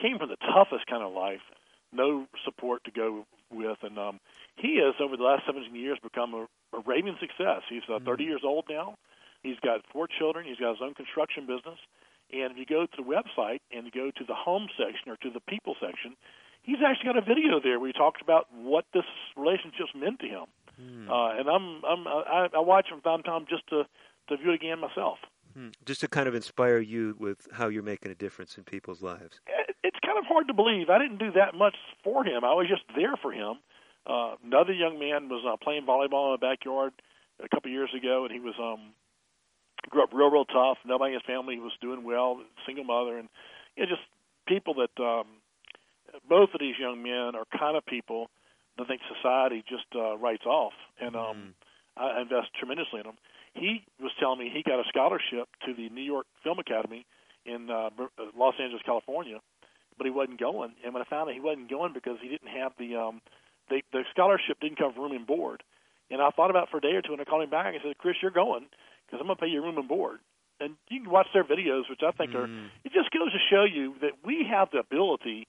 Came 0.00 0.18
from 0.18 0.30
the 0.30 0.36
toughest 0.36 0.86
kind 0.86 1.02
of 1.02 1.12
life, 1.12 1.44
no 1.92 2.26
support 2.44 2.82
to 2.84 2.90
go 2.90 3.26
with, 3.50 3.78
and 3.82 3.98
um, 3.98 4.18
he 4.56 4.80
has 4.82 4.94
over 5.00 5.16
the 5.16 5.22
last 5.22 5.44
17 5.46 5.74
years 5.74 5.98
become 6.02 6.34
a, 6.34 6.46
a 6.76 6.80
raving 6.86 7.16
success. 7.20 7.62
He's 7.68 7.82
uh, 7.88 7.98
30 8.00 8.04
mm-hmm. 8.04 8.30
years 8.30 8.42
old 8.44 8.64
now. 8.68 8.96
He's 9.42 9.58
got 9.62 9.80
four 9.92 10.08
children. 10.08 10.46
He's 10.46 10.56
got 10.56 10.78
his 10.78 10.82
own 10.82 10.94
construction 10.94 11.46
business. 11.46 11.78
And 12.32 12.52
if 12.52 12.56
you 12.56 12.66
go 12.66 12.86
to 12.86 12.96
the 12.96 13.02
website 13.02 13.60
and 13.70 13.84
you 13.84 13.92
go 13.92 14.10
to 14.10 14.24
the 14.24 14.34
home 14.34 14.68
section 14.78 15.10
or 15.10 15.16
to 15.16 15.30
the 15.30 15.40
people 15.40 15.76
section, 15.80 16.16
he's 16.62 16.78
actually 16.84 17.12
got 17.12 17.18
a 17.18 17.22
video 17.22 17.60
there 17.62 17.78
where 17.78 17.88
he 17.88 17.92
talks 17.92 18.20
about 18.22 18.46
what 18.54 18.84
this 18.94 19.04
relationship's 19.36 19.94
meant 19.94 20.20
to 20.20 20.26
him. 20.26 20.46
Hmm. 20.76 21.10
Uh, 21.10 21.30
and 21.38 21.48
I'm 21.48 21.84
I'm 21.84 22.06
I, 22.06 22.48
I 22.54 22.60
watch 22.60 22.88
from 22.88 23.00
time 23.02 23.22
to 23.22 23.28
time 23.28 23.46
just 23.48 23.66
to 23.68 23.84
to 24.28 24.36
view 24.36 24.52
it 24.52 24.54
again 24.54 24.80
myself. 24.80 25.18
Hmm. 25.54 25.68
Just 25.84 26.00
to 26.00 26.08
kind 26.08 26.28
of 26.28 26.34
inspire 26.34 26.78
you 26.78 27.16
with 27.18 27.46
how 27.52 27.68
you're 27.68 27.82
making 27.82 28.10
a 28.10 28.14
difference 28.14 28.56
in 28.56 28.64
people's 28.64 29.02
lives. 29.02 29.40
It's 29.84 29.98
kind 30.04 30.16
of 30.16 30.24
hard 30.24 30.48
to 30.48 30.54
believe. 30.54 30.88
I 30.88 30.98
didn't 30.98 31.18
do 31.18 31.32
that 31.32 31.54
much 31.54 31.76
for 32.02 32.24
him. 32.24 32.44
I 32.44 32.54
was 32.54 32.68
just 32.68 32.84
there 32.96 33.16
for 33.20 33.32
him. 33.32 33.58
Uh, 34.06 34.36
another 34.44 34.72
young 34.72 34.98
man 34.98 35.28
was 35.28 35.44
uh, 35.46 35.56
playing 35.62 35.84
volleyball 35.86 36.34
in 36.34 36.40
the 36.40 36.46
backyard 36.46 36.92
a 37.42 37.48
couple 37.48 37.70
of 37.70 37.74
years 37.74 37.90
ago, 37.96 38.24
and 38.24 38.32
he 38.32 38.40
was 38.40 38.54
um, 38.58 38.94
grew 39.90 40.02
up 40.02 40.10
real, 40.12 40.30
real 40.30 40.44
tough. 40.44 40.78
Nobody 40.86 41.12
in 41.12 41.20
his 41.20 41.26
family 41.26 41.58
was 41.58 41.72
doing 41.80 42.04
well. 42.04 42.40
Single 42.66 42.84
mother, 42.84 43.18
and 43.18 43.28
you 43.76 43.84
know, 43.84 43.90
just 43.90 44.02
people 44.46 44.74
that 44.74 45.02
um, 45.02 45.26
both 46.28 46.50
of 46.54 46.60
these 46.60 46.74
young 46.78 47.02
men 47.02 47.34
are 47.34 47.44
kind 47.58 47.76
of 47.76 47.84
people 47.86 48.28
that 48.78 48.86
think 48.88 49.00
society 49.08 49.64
just 49.68 49.86
uh, 49.94 50.16
writes 50.16 50.46
off, 50.46 50.72
and 51.00 51.16
um, 51.16 51.36
mm. 51.36 51.52
I 51.96 52.22
invest 52.22 52.48
tremendously 52.58 53.00
in 53.00 53.06
them. 53.06 53.18
He 53.54 53.84
was 54.00 54.12
telling 54.18 54.38
me 54.38 54.50
he 54.52 54.62
got 54.62 54.80
a 54.80 54.88
scholarship 54.88 55.48
to 55.66 55.74
the 55.74 55.88
New 55.90 56.02
York 56.02 56.26
Film 56.42 56.58
Academy 56.58 57.04
in 57.44 57.68
uh, 57.70 57.90
uh, 57.98 58.32
Los 58.36 58.54
Angeles, 58.60 58.82
California, 58.84 59.40
but 59.98 60.06
he 60.06 60.10
wasn't 60.10 60.40
going. 60.40 60.72
And 60.84 60.94
when 60.94 61.02
I 61.02 61.06
found 61.06 61.28
out 61.28 61.34
he 61.34 61.40
wasn't 61.40 61.68
going 61.68 61.92
because 61.92 62.16
he 62.22 62.28
didn't 62.28 62.48
have 62.48 62.72
the 62.78 62.96
um, 62.96 63.20
the, 63.68 63.82
the 63.92 64.02
scholarship 64.10 64.58
didn't 64.60 64.78
cover 64.78 65.00
room 65.00 65.12
and 65.12 65.26
board. 65.26 65.62
And 66.10 66.20
I 66.20 66.30
thought 66.30 66.50
about 66.50 66.64
it 66.64 66.70
for 66.70 66.78
a 66.78 66.80
day 66.80 66.92
or 66.92 67.02
two, 67.02 67.12
and 67.12 67.20
I 67.20 67.24
called 67.24 67.42
him 67.42 67.50
back 67.50 67.72
and 67.74 67.82
said, 67.84 67.98
"Chris, 67.98 68.16
you're 68.22 68.30
going 68.30 68.66
because 69.06 69.20
I'm 69.20 69.26
going 69.26 69.36
to 69.36 69.42
pay 69.42 69.48
your 69.48 69.62
room 69.62 69.78
and 69.78 69.88
board." 69.88 70.20
And 70.60 70.76
you 70.88 71.02
can 71.02 71.10
watch 71.10 71.26
their 71.34 71.44
videos, 71.44 71.90
which 71.90 72.00
I 72.06 72.12
think 72.12 72.32
mm. 72.32 72.36
are. 72.36 72.48
It 72.84 72.92
just 72.92 73.10
goes 73.10 73.32
to 73.32 73.38
show 73.50 73.64
you 73.64 73.94
that 74.00 74.12
we 74.24 74.46
have 74.48 74.68
the 74.72 74.78
ability 74.78 75.48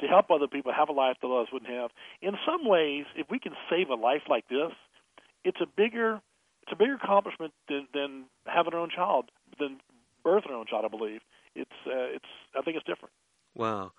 to 0.00 0.06
help 0.06 0.30
other 0.30 0.48
people 0.48 0.72
have 0.72 0.88
a 0.88 0.92
life 0.92 1.16
that 1.22 1.28
others 1.28 1.48
wouldn't 1.52 1.70
have. 1.70 1.90
In 2.20 2.32
some 2.46 2.68
ways, 2.68 3.04
if 3.16 3.26
we 3.30 3.38
can 3.38 3.52
save 3.70 3.88
a 3.90 3.94
life 3.94 4.22
like 4.28 4.48
this, 4.48 4.72
it's 5.44 5.60
a 5.60 5.66
bigger 5.66 6.20
it's 6.62 6.72
a 6.72 6.76
bigger 6.76 6.94
accomplishment 6.94 7.52
than, 7.68 7.86
than 7.92 8.24
having 8.46 8.72
our 8.72 8.80
own 8.80 8.88
child, 8.88 9.30
than 9.58 9.80
birthing 10.24 10.50
our 10.50 10.56
own 10.56 10.66
child. 10.66 10.84
I 10.86 10.88
believe 10.88 11.20
it's 11.54 11.70
uh, 11.86 12.14
it's 12.14 12.24
I 12.56 12.62
think 12.62 12.76
it's 12.76 12.86
different. 12.86 13.12
Wow. 13.54 13.92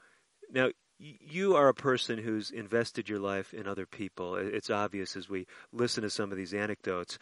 Now 0.51 0.69
you 0.97 1.55
are 1.55 1.67
a 1.67 1.73
person 1.73 2.17
who's 2.19 2.51
invested 2.51 3.09
your 3.09 3.19
life 3.19 3.53
in 3.53 3.67
other 3.67 3.85
people. 3.85 4.35
It's 4.35 4.69
obvious 4.69 5.15
as 5.15 5.29
we 5.29 5.45
listen 5.73 6.03
to 6.03 6.09
some 6.09 6.31
of 6.31 6.37
these 6.37 6.53
anecdotes. 6.53 7.17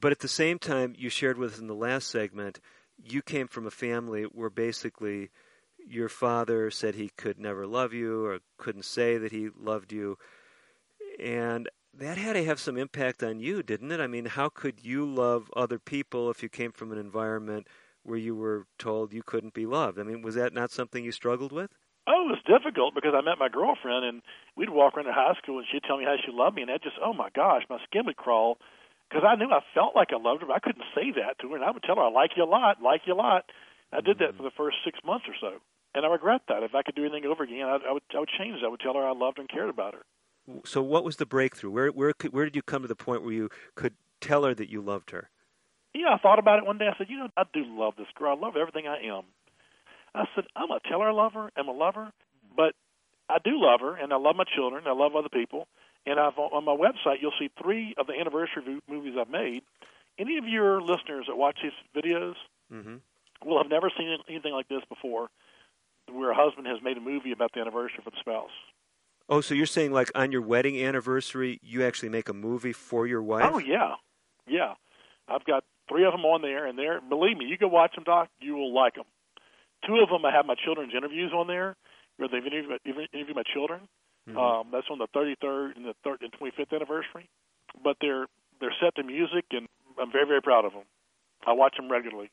But 0.00 0.12
at 0.12 0.20
the 0.20 0.28
same 0.28 0.58
time, 0.58 0.94
you 0.96 1.10
shared 1.10 1.36
with 1.36 1.54
us 1.54 1.58
in 1.58 1.66
the 1.66 1.74
last 1.74 2.08
segment, 2.08 2.60
you 2.96 3.22
came 3.22 3.48
from 3.48 3.66
a 3.66 3.70
family 3.70 4.22
where 4.22 4.50
basically 4.50 5.30
your 5.88 6.08
father 6.08 6.70
said 6.70 6.94
he 6.94 7.10
could 7.16 7.38
never 7.38 7.66
love 7.66 7.92
you 7.92 8.24
or 8.24 8.40
couldn't 8.58 8.84
say 8.84 9.18
that 9.18 9.32
he 9.32 9.50
loved 9.56 9.92
you. 9.92 10.16
And 11.18 11.68
that 11.92 12.18
had 12.18 12.34
to 12.34 12.44
have 12.44 12.60
some 12.60 12.76
impact 12.76 13.22
on 13.22 13.40
you, 13.40 13.62
didn't 13.62 13.90
it? 13.90 14.00
I 14.00 14.06
mean, 14.06 14.26
how 14.26 14.48
could 14.48 14.84
you 14.84 15.04
love 15.04 15.50
other 15.56 15.78
people 15.78 16.30
if 16.30 16.42
you 16.42 16.48
came 16.48 16.72
from 16.72 16.92
an 16.92 16.98
environment 16.98 17.66
where 18.04 18.18
you 18.18 18.34
were 18.34 18.66
told 18.78 19.12
you 19.12 19.22
couldn't 19.22 19.54
be 19.54 19.66
loved? 19.66 19.98
I 19.98 20.04
mean, 20.04 20.22
was 20.22 20.36
that 20.36 20.54
not 20.54 20.70
something 20.70 21.04
you 21.04 21.12
struggled 21.12 21.52
with? 21.52 21.70
Oh, 22.06 22.28
it 22.28 22.38
was 22.38 22.42
difficult 22.46 22.94
because 22.94 23.12
I 23.14 23.20
met 23.20 23.38
my 23.38 23.48
girlfriend 23.48 24.04
and 24.04 24.22
we'd 24.56 24.70
walk 24.70 24.96
around 24.96 25.06
the 25.06 25.12
high 25.12 25.34
school 25.42 25.58
and 25.58 25.66
she'd 25.70 25.82
tell 25.82 25.98
me 25.98 26.04
how 26.04 26.16
she 26.24 26.32
loved 26.32 26.56
me, 26.56 26.62
and 26.62 26.70
that 26.70 26.82
just, 26.82 26.96
oh 27.02 27.12
my 27.12 27.28
gosh, 27.34 27.62
my 27.68 27.78
skin 27.84 28.06
would 28.06 28.16
crawl 28.16 28.58
because 29.08 29.24
I 29.26 29.34
knew 29.34 29.50
I 29.50 29.60
felt 29.74 29.94
like 29.94 30.08
I 30.12 30.16
loved 30.16 30.40
her, 30.42 30.46
but 30.46 30.56
I 30.56 30.60
couldn't 30.60 30.84
say 30.94 31.10
that 31.20 31.38
to 31.40 31.48
her, 31.50 31.56
and 31.56 31.64
I 31.64 31.70
would 31.70 31.82
tell 31.82 31.96
her 31.96 32.02
I 32.02 32.10
like 32.10 32.32
you 32.36 32.44
a 32.44 32.50
lot, 32.50 32.80
like 32.80 33.02
you 33.06 33.14
a 33.14 33.14
lot. 33.14 33.50
I 33.92 34.00
did 34.00 34.18
that 34.18 34.36
for 34.36 34.42
the 34.42 34.54
first 34.56 34.76
six 34.84 34.98
months 35.04 35.26
or 35.28 35.34
so, 35.40 35.58
and 35.94 36.04
I 36.04 36.08
regret 36.08 36.42
that. 36.48 36.62
If 36.62 36.74
I 36.74 36.82
could 36.82 36.94
do 36.94 37.04
anything 37.04 37.26
over 37.26 37.42
again, 37.42 37.66
I, 37.66 37.78
I 37.88 37.92
would 37.92 38.02
I 38.14 38.20
would 38.20 38.30
change. 38.38 38.56
It. 38.62 38.64
I 38.64 38.68
would 38.68 38.80
tell 38.80 38.94
her 38.94 39.06
I 39.06 39.12
loved 39.12 39.38
and 39.38 39.48
cared 39.48 39.70
about 39.70 39.94
her. 39.94 40.02
So, 40.64 40.82
what 40.82 41.04
was 41.04 41.16
the 41.16 41.26
breakthrough? 41.26 41.70
Where 41.70 41.88
where 41.88 42.12
could, 42.12 42.32
where 42.32 42.44
did 42.44 42.56
you 42.56 42.62
come 42.62 42.82
to 42.82 42.88
the 42.88 42.96
point 42.96 43.22
where 43.22 43.32
you 43.32 43.48
could 43.74 43.94
tell 44.20 44.44
her 44.44 44.54
that 44.54 44.70
you 44.70 44.80
loved 44.80 45.10
her? 45.10 45.30
Yeah, 45.94 46.14
I 46.14 46.18
thought 46.18 46.38
about 46.38 46.58
it 46.58 46.66
one 46.66 46.78
day. 46.78 46.86
I 46.86 46.96
said, 46.96 47.08
you 47.10 47.18
know, 47.18 47.28
I 47.36 47.42
do 47.52 47.64
love 47.66 47.94
this 47.96 48.06
girl. 48.14 48.36
I 48.36 48.40
love 48.40 48.54
everything 48.56 48.86
I 48.86 49.06
am. 49.06 49.24
I 50.14 50.24
said, 50.34 50.44
I'm 50.54 50.68
gonna 50.68 50.80
tell 50.88 51.00
her 51.00 51.08
I 51.08 51.12
love 51.12 51.32
her. 51.34 51.50
I'm 51.56 51.68
a 51.68 51.72
lover, 51.72 52.12
but 52.56 52.74
I 53.28 53.38
do 53.42 53.52
love 53.54 53.80
her, 53.80 53.96
and 53.96 54.12
I 54.12 54.16
love 54.16 54.36
my 54.36 54.44
children. 54.56 54.84
I 54.86 54.92
love 54.92 55.14
other 55.16 55.28
people, 55.28 55.66
and 56.06 56.18
I've 56.18 56.38
on 56.38 56.64
my 56.64 56.76
website 56.76 57.16
you'll 57.20 57.34
see 57.38 57.50
three 57.60 57.94
of 57.98 58.06
the 58.06 58.14
anniversary 58.14 58.80
movies 58.88 59.14
I've 59.18 59.30
made. 59.30 59.62
Any 60.18 60.36
of 60.38 60.44
your 60.44 60.80
listeners 60.80 61.26
that 61.28 61.36
watch 61.36 61.58
these 61.62 61.72
videos 61.94 62.34
mm-hmm. 62.72 62.96
Will 63.44 63.58
have 63.58 63.70
never 63.70 63.90
seen 63.96 64.16
anything 64.28 64.52
like 64.52 64.68
this 64.68 64.82
before, 64.88 65.28
where 66.12 66.30
a 66.30 66.34
husband 66.34 66.66
has 66.66 66.78
made 66.82 66.96
a 66.96 67.00
movie 67.00 67.32
about 67.32 67.52
the 67.54 67.60
anniversary 67.60 68.00
for 68.04 68.10
the 68.10 68.16
spouse. 68.20 68.50
Oh, 69.28 69.40
so 69.40 69.54
you're 69.54 69.66
saying 69.66 69.92
like 69.92 70.10
on 70.14 70.32
your 70.32 70.42
wedding 70.42 70.82
anniversary, 70.82 71.60
you 71.62 71.84
actually 71.84 72.08
make 72.08 72.28
a 72.28 72.34
movie 72.34 72.72
for 72.72 73.06
your 73.06 73.22
wife? 73.22 73.48
Oh 73.52 73.58
yeah, 73.58 73.94
yeah. 74.46 74.74
I've 75.28 75.44
got 75.44 75.62
three 75.88 76.04
of 76.04 76.12
them 76.12 76.24
on 76.24 76.42
there, 76.42 76.66
and 76.66 76.76
they're 76.76 77.00
believe 77.00 77.36
me, 77.38 77.46
you 77.46 77.56
go 77.56 77.68
watch 77.68 77.94
them, 77.94 78.04
Doc. 78.04 78.28
You 78.40 78.54
will 78.54 78.74
like 78.74 78.94
them. 78.94 79.04
Two 79.86 79.98
of 80.02 80.10
them, 80.10 80.24
I 80.24 80.32
have 80.32 80.46
my 80.46 80.56
children's 80.62 80.92
interviews 80.94 81.32
on 81.32 81.46
there, 81.46 81.76
where 82.16 82.28
they've 82.28 82.44
interviewed, 82.44 82.80
interviewed 82.84 83.36
my 83.36 83.46
children. 83.54 83.88
Mm-hmm. 84.28 84.36
Um, 84.36 84.66
that's 84.72 84.86
on 84.90 84.98
the 84.98 85.08
33rd 85.16 85.76
and 85.76 85.84
the 85.86 85.94
third 86.04 86.20
and 86.20 86.32
25th 86.32 86.74
anniversary. 86.74 87.30
But 87.82 87.96
they're 88.00 88.26
they're 88.60 88.74
set 88.82 88.96
to 88.96 89.04
music, 89.04 89.44
and 89.52 89.68
I'm 89.98 90.10
very 90.10 90.26
very 90.26 90.42
proud 90.42 90.64
of 90.64 90.72
them. 90.72 90.84
I 91.46 91.52
watch 91.52 91.76
them 91.76 91.90
regularly. 91.90 92.30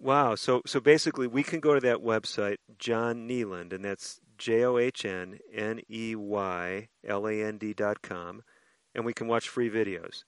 Wow. 0.00 0.34
So 0.34 0.62
so 0.66 0.80
basically, 0.80 1.26
we 1.26 1.42
can 1.42 1.60
go 1.60 1.74
to 1.74 1.80
that 1.80 1.98
website, 1.98 2.56
John 2.78 3.28
Neyland, 3.28 3.72
and 3.72 3.84
that's 3.84 4.20
J 4.38 4.64
O 4.64 4.78
H 4.78 5.04
N 5.04 5.38
N 5.52 5.80
E 5.88 6.14
Y 6.16 6.88
L 7.06 7.26
A 7.26 7.42
N 7.42 7.58
D 7.58 7.72
dot 7.72 8.02
com, 8.02 8.42
and 8.94 9.04
we 9.04 9.12
can 9.12 9.28
watch 9.28 9.48
free 9.48 9.70
videos. 9.70 10.24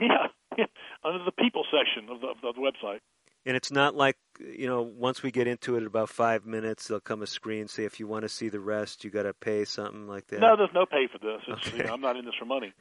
Yeah, 0.00 0.28
yeah. 0.56 0.66
under 1.04 1.24
the 1.24 1.32
people 1.32 1.64
section 1.70 2.08
of 2.08 2.20
the, 2.20 2.48
of 2.48 2.54
the 2.54 2.60
website. 2.60 3.00
And 3.46 3.56
it's 3.56 3.72
not 3.72 3.94
like 3.94 4.16
you 4.38 4.66
know, 4.66 4.82
once 4.82 5.22
we 5.22 5.30
get 5.30 5.46
into 5.46 5.76
it, 5.76 5.84
about 5.84 6.10
five 6.10 6.44
minutes, 6.44 6.88
there'll 6.88 7.00
come 7.00 7.22
a 7.22 7.26
screen 7.26 7.68
say 7.68 7.84
if 7.84 7.98
you 7.98 8.06
want 8.06 8.22
to 8.22 8.28
see 8.28 8.48
the 8.48 8.60
rest, 8.60 9.02
you 9.02 9.10
got 9.10 9.22
to 9.24 9.34
pay 9.34 9.64
something 9.64 10.06
like 10.06 10.26
that. 10.28 10.40
No, 10.40 10.56
there's 10.56 10.70
no 10.74 10.86
pay 10.86 11.08
for 11.10 11.18
this. 11.18 11.42
It's, 11.48 11.68
okay. 11.68 11.78
you 11.78 11.84
know, 11.84 11.94
I'm 11.94 12.00
not 12.00 12.16
in 12.16 12.24
this 12.24 12.34
for 12.38 12.44
money. 12.44 12.72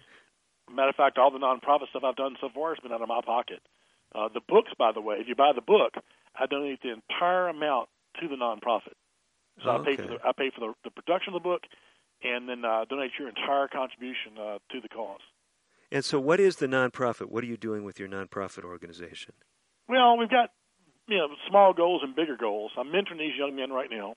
Matter 0.71 0.89
of 0.89 0.95
fact, 0.95 1.17
all 1.17 1.31
the 1.31 1.39
nonprofit 1.39 1.89
stuff 1.89 2.03
I've 2.03 2.15
done 2.15 2.35
so 2.39 2.49
far 2.53 2.75
has 2.75 2.79
been 2.79 2.91
out 2.91 3.01
of 3.01 3.07
my 3.07 3.21
pocket. 3.25 3.61
Uh, 4.13 4.29
the 4.33 4.41
books, 4.47 4.71
by 4.77 4.91
the 4.91 5.01
way, 5.01 5.17
if 5.19 5.27
you 5.27 5.35
buy 5.35 5.51
the 5.53 5.61
book, 5.61 5.93
I 6.35 6.45
donate 6.45 6.81
the 6.81 6.93
entire 6.93 7.47
amount 7.47 7.89
to 8.21 8.27
the 8.27 8.35
nonprofit. 8.35 8.97
So 9.63 9.71
okay. 9.71 9.91
I 9.91 9.95
pay 9.95 10.01
for 10.01 10.07
the 10.07 10.17
I 10.23 10.31
pay 10.37 10.51
for 10.55 10.59
the, 10.61 10.73
the 10.83 10.91
production 10.91 11.33
of 11.33 11.43
the 11.43 11.47
book, 11.47 11.61
and 12.23 12.47
then 12.47 12.63
uh, 12.65 12.85
donate 12.89 13.11
your 13.19 13.29
entire 13.29 13.67
contribution 13.67 14.37
uh, 14.39 14.57
to 14.71 14.81
the 14.81 14.89
cause. 14.89 15.21
And 15.91 16.05
so, 16.05 16.19
what 16.19 16.39
is 16.39 16.57
the 16.57 16.67
nonprofit? 16.67 17.29
What 17.29 17.43
are 17.43 17.47
you 17.47 17.57
doing 17.57 17.83
with 17.83 17.99
your 17.99 18.07
nonprofit 18.07 18.63
organization? 18.63 19.33
Well, 19.87 20.17
we've 20.17 20.29
got 20.29 20.51
you 21.07 21.17
know 21.17 21.27
small 21.49 21.73
goals 21.73 22.01
and 22.03 22.15
bigger 22.15 22.37
goals. 22.37 22.71
I'm 22.77 22.87
mentoring 22.87 23.19
these 23.19 23.37
young 23.37 23.55
men 23.55 23.71
right 23.71 23.89
now, 23.91 24.15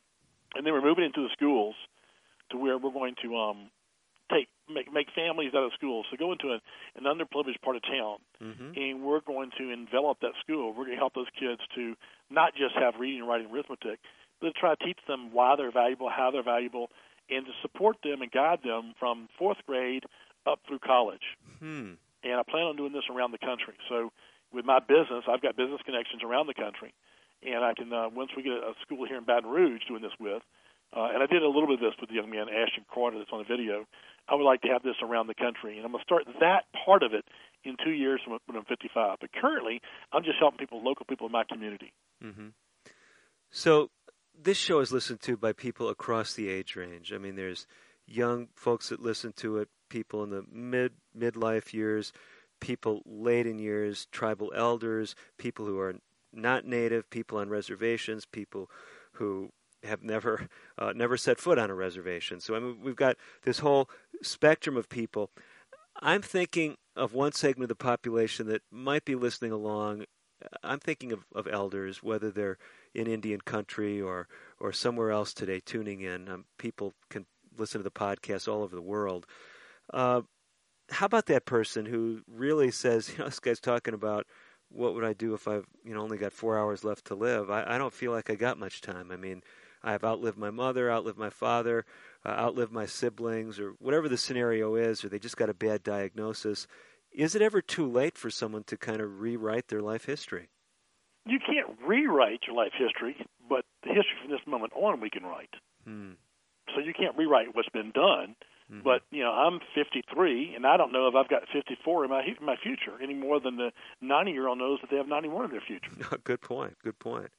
and 0.55 0.67
then 0.67 0.73
we're 0.73 0.83
moving 0.83 1.05
into 1.05 1.23
the 1.23 1.31
schools 1.33 1.75
to 2.51 2.59
where 2.59 2.79
we're 2.79 2.93
going 2.93 3.15
to 3.23 3.37
um, 3.37 3.71
make 4.75 4.93
make 4.93 5.09
families 5.15 5.53
out 5.55 5.65
of 5.65 5.73
schools. 5.75 6.07
So 6.11 6.17
go 6.17 6.33
into 6.33 6.53
an, 6.53 6.61
an 6.97 7.05
underprivileged 7.05 7.61
part 7.63 7.77
of 7.77 7.83
town, 7.83 8.19
mm-hmm. 8.43 8.73
and 8.77 9.03
we're 9.03 9.21
going 9.21 9.51
to 9.59 9.71
envelop 9.71 10.21
that 10.21 10.33
school. 10.41 10.71
We're 10.71 10.85
going 10.85 10.97
to 10.97 11.01
help 11.01 11.15
those 11.15 11.31
kids 11.39 11.61
to 11.75 11.95
not 12.31 12.55
just 12.55 12.75
have 12.75 12.95
reading, 12.99 13.21
and 13.21 13.29
writing, 13.29 13.49
arithmetic, 13.53 14.01
but 14.41 14.49
to 14.49 14.53
try 14.53 14.75
to 14.75 14.85
teach 14.85 14.99
them 15.07 15.33
why 15.33 15.57
they're 15.57 15.73
valuable, 15.73 16.09
how 16.09 16.31
they're 16.31 16.43
valuable, 16.43 16.91
and 17.31 17.47
to 17.47 17.53
support 17.63 17.97
them 18.03 18.23
and 18.23 18.31
guide 18.31 18.61
them 18.65 18.95
from 18.99 19.29
fourth 19.39 19.59
grade 19.67 20.05
up 20.47 20.61
through 20.67 20.81
college. 20.81 21.39
Hmm. 21.61 21.93
And 22.25 22.35
I 22.35 22.43
plan 22.43 22.65
on 22.65 22.77
doing 22.77 22.93
this 22.93 23.05
around 23.11 23.33
the 23.33 23.39
country. 23.39 23.75
So 23.89 24.13
with 24.53 24.65
my 24.65 24.79
business, 24.79 25.25
I've 25.29 25.43
got 25.43 25.57
business 25.57 25.81
connections 25.85 26.23
around 26.23 26.47
the 26.47 26.55
country, 26.55 26.95
and 27.43 27.65
I 27.65 27.75
can 27.75 27.93
uh, 27.93 28.09
once 28.09 28.31
we 28.37 28.43
get 28.43 28.53
a 28.53 28.75
school 28.83 29.07
here 29.07 29.19
in 29.19 29.25
Baton 29.25 29.51
Rouge 29.51 29.83
doing 29.89 30.03
this 30.03 30.13
with. 30.21 30.43
Uh, 30.95 31.09
and 31.15 31.23
I 31.23 31.27
did 31.27 31.43
a 31.43 31.49
little 31.49 31.67
bit 31.67 31.75
of 31.75 31.81
this 31.81 31.95
with 32.01 32.11
the 32.11 32.17
young 32.17 32.31
man 32.31 32.49
Ashton 32.49 32.85
Carter 32.93 33.19
that's 33.19 33.31
on 33.33 33.39
the 33.39 33.49
video. 33.49 33.87
I 34.29 34.35
would 34.35 34.45
like 34.45 34.61
to 34.63 34.69
have 34.69 34.83
this 34.83 34.97
around 35.03 35.27
the 35.27 35.35
country, 35.35 35.77
and 35.77 35.85
I'm 35.85 35.93
going 35.93 36.01
to 36.01 36.05
start 36.05 36.25
that 36.41 36.65
part 36.85 37.03
of 37.03 37.13
it 37.15 37.25
in 37.65 37.77
two 37.83 37.91
years 37.91 38.21
when 38.27 38.39
I'm 38.57 38.65
55. 38.65 39.19
But 39.21 39.31
currently, 39.33 39.81
I'm 40.13 40.23
just 40.23 40.39
helping 40.39 40.59
people, 40.59 40.85
local 40.85 41.07
people 41.07 41.27
in 41.27 41.33
my 41.33 41.45
community. 41.45 41.93
Mm-hmm. 42.23 42.49
So 43.51 43.91
this 44.41 44.59
show 44.59 44.81
is 44.81 44.93
listened 44.93 45.21
to 45.23 45.37
by 45.37 45.53
people 45.53 45.89
across 45.89 46.35
the 46.35 46.49
age 46.49 46.77
range. 46.77 47.13
I 47.13 47.19
mean, 47.19 47.37
there's 47.37 47.67
young 48.07 48.49
folks 48.55 48.89
that 48.91 49.01
listen 49.01 49.33
to 49.37 49.59
it, 49.59 49.69
people 49.89 50.23
in 50.25 50.31
the 50.31 50.45
mid 50.51 50.93
midlife 51.17 51.73
years, 51.73 52.13
people 52.61 53.03
late 53.07 53.47
in 53.47 53.59
years, 53.59 54.07
tribal 54.13 54.53
elders, 54.55 55.15
people 55.39 55.67
who 55.67 55.79
are 55.79 55.95
not 56.33 56.65
native, 56.65 57.11
people 57.11 57.39
on 57.39 57.49
reservations, 57.49 58.25
people 58.25 58.71
who 59.13 59.51
have 59.85 60.03
never 60.03 60.49
uh, 60.79 60.93
never 60.95 61.17
set 61.17 61.39
foot 61.39 61.59
on 61.59 61.71
a 61.71 61.75
reservation. 61.75 62.41
So 62.41 62.55
I 62.55 62.61
mean, 62.61 62.79
we've 62.83 62.97
got 62.97 63.17
this 63.43 63.59
whole 63.61 63.89
spectrum 64.23 64.77
of 64.77 64.89
people. 64.89 65.31
I'm 66.01 66.23
thinking 66.23 66.77
of 66.97 67.15
one 67.15 67.33
segment 67.33 67.71
of 67.71 67.79
the 67.79 67.85
population 67.85 68.47
that 68.49 68.63
might 68.71 69.05
be 69.05 69.15
listening 69.15 69.53
along. 69.53 70.05
I'm 70.63 70.81
thinking 70.81 71.13
of, 71.13 71.25
of 71.35 71.47
elders, 71.47 72.03
whether 72.03 72.31
they're 72.31 72.59
in 72.95 73.07
Indian 73.07 73.41
country 73.41 74.01
or 74.01 74.29
or 74.61 74.73
somewhere 74.73 75.11
else 75.11 75.33
today, 75.33 75.61
tuning 75.61 76.01
in. 76.01 76.29
Um, 76.29 76.45
people 76.59 76.95
can 77.11 77.27
listen 77.57 77.81
to 77.81 77.85
the 77.85 77.91
podcast 77.91 78.49
all 78.49 78.63
over 78.63 78.75
the 78.75 78.83
world. 78.83 79.27
Uh, 79.93 80.23
how 80.91 81.07
about 81.07 81.27
that 81.27 81.47
person 81.47 81.87
who 81.87 82.21
really 82.27 82.71
says, 82.71 83.09
you 83.11 83.19
know, 83.19 83.27
this 83.27 83.41
guy's 83.41 83.61
talking 83.61 83.95
about 83.95 84.27
what 84.69 84.95
would 84.95 85.05
I 85.05 85.13
do 85.13 85.35
if 85.35 85.47
I've 85.47 85.67
you 85.85 85.95
know 85.95 86.01
only 86.01 86.19
got 86.19 86.33
four 86.33 86.59
hours 86.59 86.85
left 86.85 87.07
to 87.07 87.15
live? 87.15 87.51
I, 87.51 87.75
I 87.75 87.79
don't 87.79 87.93
feel 87.93 88.13
like 88.13 88.31
I 88.31 88.35
got 88.35 88.59
much 88.59 88.81
time. 88.81 89.11
I 89.11 89.17
mean, 89.17 89.43
I've 89.83 90.05
outlived 90.05 90.39
my 90.39 90.51
mother, 90.51 90.91
outlived 90.91 91.19
my 91.19 91.31
father, 91.31 91.85
uh, 92.25 92.31
outlived 92.31 92.73
my 92.73 92.87
siblings, 92.87 93.59
or 93.59 93.73
whatever 93.79 94.09
the 94.09 94.17
scenario 94.17 94.75
is, 94.75 95.05
or 95.05 95.09
they 95.09 95.19
just 95.19 95.37
got 95.37 95.51
a 95.51 95.55
bad 95.55 95.83
diagnosis. 95.83 96.67
Is 97.13 97.35
it 97.35 97.43
ever 97.43 97.61
too 97.61 97.87
late 97.87 98.17
for 98.17 98.31
someone 98.31 98.65
to 98.65 98.77
kind 98.77 99.01
of 99.01 99.21
rewrite 99.21 99.69
their 99.69 99.83
life 99.83 100.05
history? 100.05 100.49
You 101.27 101.39
can't 101.39 101.79
rewrite 101.87 102.41
your 102.47 102.57
life 102.57 102.73
history, 102.77 103.17
but 103.49 103.65
the 103.83 103.91
history 103.91 104.17
from 104.23 104.31
this 104.31 104.47
moment 104.47 104.73
on 104.75 105.01
we 105.01 105.11
can 105.11 105.25
write. 105.25 105.55
Hmm. 105.85 106.13
So 106.75 106.81
you 106.81 106.93
can't 106.95 107.17
rewrite 107.17 107.55
what's 107.55 107.69
been 107.69 107.93
done. 107.93 108.35
Mm-hmm. 108.73 108.83
But 108.85 109.03
you 109.11 109.23
know, 109.23 109.33
I'm 109.33 109.61
53, 109.75 110.55
and 110.55 110.67
I 110.67 110.77
don't 110.77 110.93
know 110.93 111.09
if 111.09 111.15
I've 111.15 111.29
got 111.29 111.43
54 111.53 112.05
in 112.05 112.11
my 112.11 112.23
in 112.23 112.47
my 112.47 112.57
future 112.63 112.93
any 113.03 113.15
more 113.15 113.41
than 113.41 113.57
the 113.57 113.71
90 114.01 114.31
year 114.31 114.49
old 114.49 114.59
knows 114.59 114.79
that 114.81 114.91
they 114.91 114.97
have 114.97 115.09
91 115.09 115.47
in 115.47 115.51
their 115.51 115.61
future. 115.61 115.91
Good 116.25 116.41
point. 116.41 116.77
Good 116.83 116.99
point. 116.99 117.31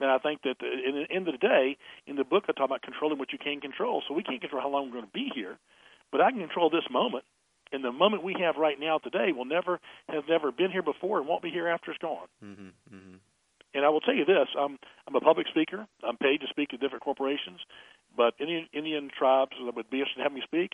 And 0.00 0.10
I 0.10 0.18
think 0.18 0.42
that 0.42 0.56
in 0.62 0.94
the 0.94 1.14
end 1.14 1.28
of 1.28 1.34
the 1.38 1.46
day, 1.46 1.76
in 2.06 2.16
the 2.16 2.24
book, 2.24 2.44
I 2.48 2.52
talk 2.52 2.64
about 2.64 2.82
controlling 2.82 3.18
what 3.18 3.32
you 3.32 3.38
can 3.38 3.60
control. 3.60 4.02
So 4.08 4.14
we 4.14 4.22
can't 4.22 4.40
control 4.40 4.62
how 4.62 4.70
long 4.70 4.86
we're 4.86 5.00
going 5.00 5.06
to 5.06 5.12
be 5.12 5.30
here, 5.34 5.58
but 6.10 6.20
I 6.20 6.30
can 6.30 6.40
control 6.40 6.70
this 6.70 6.88
moment. 6.90 7.24
And 7.72 7.84
the 7.84 7.92
moment 7.92 8.24
we 8.24 8.34
have 8.40 8.56
right 8.56 8.80
now 8.80 8.98
today 8.98 9.30
will 9.30 9.44
never 9.44 9.78
have 10.08 10.24
never 10.28 10.50
been 10.50 10.72
here 10.72 10.82
before 10.82 11.18
and 11.18 11.28
won't 11.28 11.42
be 11.42 11.50
here 11.50 11.68
after 11.68 11.92
it's 11.92 12.02
gone. 12.02 12.26
Mm-hmm, 12.44 12.96
mm-hmm. 12.96 13.16
And 13.74 13.84
I 13.84 13.88
will 13.90 14.00
tell 14.00 14.14
you 14.14 14.24
this: 14.24 14.48
I'm 14.58 14.76
I'm 15.06 15.14
a 15.14 15.20
public 15.20 15.46
speaker. 15.46 15.86
I'm 16.02 16.16
paid 16.16 16.40
to 16.40 16.48
speak 16.48 16.70
to 16.70 16.78
different 16.78 17.04
corporations, 17.04 17.60
but 18.16 18.34
any 18.40 18.68
Indian 18.72 19.10
tribes 19.16 19.52
that 19.64 19.76
would 19.76 19.88
be 19.88 19.98
interested 19.98 20.18
in 20.18 20.24
having 20.24 20.38
me 20.38 20.42
speak, 20.44 20.72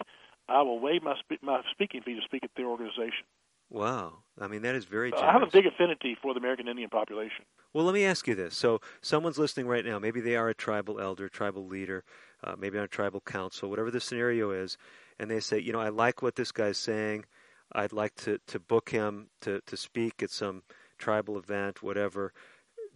I 0.49 0.63
will 0.63 0.81
waive 0.81 1.03
my 1.03 1.17
spe- 1.19 1.43
my 1.43 1.61
speaking 1.71 2.01
fee 2.01 2.15
to 2.15 2.23
speak 2.25 2.45
at 2.45 2.51
their 2.57 2.67
organization. 2.67 3.29
Wow, 3.71 4.19
I 4.41 4.47
mean 4.47 4.63
that 4.63 4.75
is 4.75 4.85
very. 4.85 5.11
Generous. 5.11 5.29
I 5.29 5.33
have 5.33 5.43
a 5.43 5.51
big 5.51 5.67
affinity 5.67 6.17
for 6.21 6.35
the 6.35 6.39
American 6.41 6.69
Indian 6.69 6.89
population. 6.89 7.45
Well, 7.73 7.85
let 7.85 7.95
me 7.95 8.05
ask 8.05 8.27
you 8.29 8.35
this: 8.35 8.57
so 8.57 8.81
someone's 9.01 9.39
listening 9.39 9.67
right 9.67 9.85
now. 9.85 9.99
Maybe 9.99 10.21
they 10.21 10.37
are 10.37 10.49
a 10.49 10.55
tribal 10.55 11.01
elder, 11.01 11.29
tribal 11.29 11.67
leader, 11.67 12.05
uh, 12.45 12.55
maybe 12.59 12.79
on 12.79 12.85
a 12.85 12.89
tribal 12.89 13.21
council, 13.21 13.69
whatever 13.69 13.91
the 13.91 14.01
scenario 14.01 14.51
is, 14.51 14.79
and 15.19 15.31
they 15.31 15.41
say, 15.41 15.59
you 15.59 15.73
know, 15.73 15.81
I 15.81 15.89
like 15.89 16.23
what 16.23 16.37
this 16.37 16.53
guy's 16.53 16.79
saying. 16.79 17.25
I'd 17.73 17.93
like 17.93 18.15
to 18.17 18.39
to 18.47 18.61
book 18.61 18.91
him 18.91 19.29
to 19.43 19.61
to 19.67 19.77
speak 19.77 20.23
at 20.23 20.31
some 20.31 20.63
tribal 20.99 21.37
event, 21.37 21.83
whatever. 21.83 22.33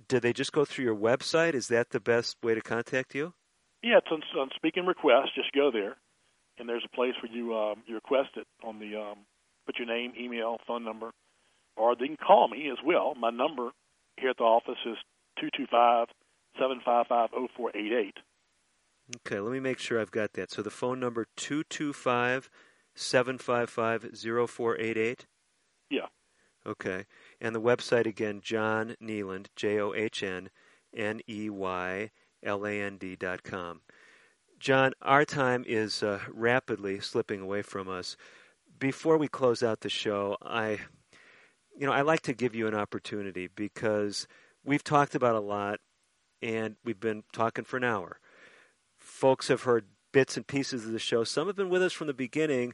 Do 0.08 0.20
they 0.20 0.32
just 0.32 0.52
go 0.52 0.64
through 0.64 0.84
your 0.84 0.96
website? 0.96 1.54
Is 1.54 1.68
that 1.68 1.90
the 1.90 2.00
best 2.00 2.36
way 2.42 2.54
to 2.54 2.60
contact 2.60 3.14
you? 3.14 3.34
Yeah, 3.82 3.98
it's 3.98 4.08
on, 4.10 4.22
on 4.38 4.50
Speaking 4.54 4.86
Request. 4.86 5.34
Just 5.34 5.52
go 5.52 5.70
there, 5.70 5.96
and 6.58 6.68
there's 6.68 6.84
a 6.84 6.94
place 6.94 7.14
where 7.22 7.32
you 7.32 7.56
um, 7.56 7.82
you 7.86 7.94
request 7.94 8.30
it 8.36 8.46
on 8.64 8.78
the 8.78 8.96
um, 8.96 9.18
put 9.66 9.78
your 9.78 9.86
name, 9.86 10.12
email, 10.18 10.58
phone 10.66 10.84
number, 10.84 11.10
or 11.76 11.94
they 11.96 12.06
can 12.06 12.16
call 12.16 12.48
me 12.48 12.70
as 12.70 12.78
well. 12.84 13.14
My 13.14 13.30
number 13.30 13.70
here 14.18 14.30
at 14.30 14.36
the 14.36 14.44
office 14.44 14.78
is 14.86 14.96
two 15.38 15.48
two 15.56 15.66
five 15.70 16.08
seven 16.58 16.80
five 16.84 17.06
five 17.08 17.30
zero 17.30 17.48
four 17.56 17.70
eight 17.74 17.92
eight. 17.92 18.16
Okay, 19.26 19.40
let 19.40 19.52
me 19.52 19.60
make 19.60 19.78
sure 19.78 20.00
I've 20.00 20.10
got 20.10 20.34
that. 20.34 20.50
So 20.50 20.62
the 20.62 20.70
phone 20.70 21.00
number 21.00 21.26
two 21.36 21.64
two 21.64 21.92
five 21.92 22.48
seven 22.94 23.38
five 23.38 23.70
five 23.70 24.14
zero 24.16 24.46
four 24.46 24.78
eight 24.78 24.96
eight. 24.96 25.26
Yeah. 25.90 26.06
Okay, 26.66 27.06
and 27.40 27.54
the 27.54 27.60
website 27.60 28.06
again, 28.06 28.40
John 28.42 28.94
Neyland, 29.02 29.46
J 29.56 29.80
O 29.80 29.94
H 29.94 30.22
N 30.22 30.50
N 30.94 31.20
E 31.28 31.48
Y 31.50 32.10
land.com. 32.44 33.80
John, 34.58 34.92
our 35.00 35.24
time 35.24 35.64
is 35.66 36.02
uh, 36.02 36.20
rapidly 36.32 37.00
slipping 37.00 37.40
away 37.40 37.62
from 37.62 37.88
us. 37.88 38.16
Before 38.80 39.18
we 39.18 39.28
close 39.28 39.62
out 39.62 39.80
the 39.80 39.90
show, 39.90 40.38
I, 40.42 40.80
you 41.78 41.86
know, 41.86 41.92
I 41.92 42.00
like 42.00 42.22
to 42.22 42.32
give 42.32 42.54
you 42.54 42.66
an 42.66 42.74
opportunity 42.74 43.46
because 43.46 44.26
we've 44.64 44.82
talked 44.82 45.14
about 45.14 45.36
a 45.36 45.40
lot, 45.40 45.80
and 46.40 46.76
we've 46.82 46.98
been 46.98 47.22
talking 47.34 47.64
for 47.64 47.76
an 47.76 47.84
hour. 47.84 48.18
Folks 48.96 49.48
have 49.48 49.64
heard 49.64 49.84
bits 50.12 50.38
and 50.38 50.46
pieces 50.46 50.86
of 50.86 50.92
the 50.92 50.98
show. 50.98 51.24
Some 51.24 51.46
have 51.46 51.56
been 51.56 51.68
with 51.68 51.82
us 51.82 51.92
from 51.92 52.06
the 52.06 52.14
beginning, 52.14 52.72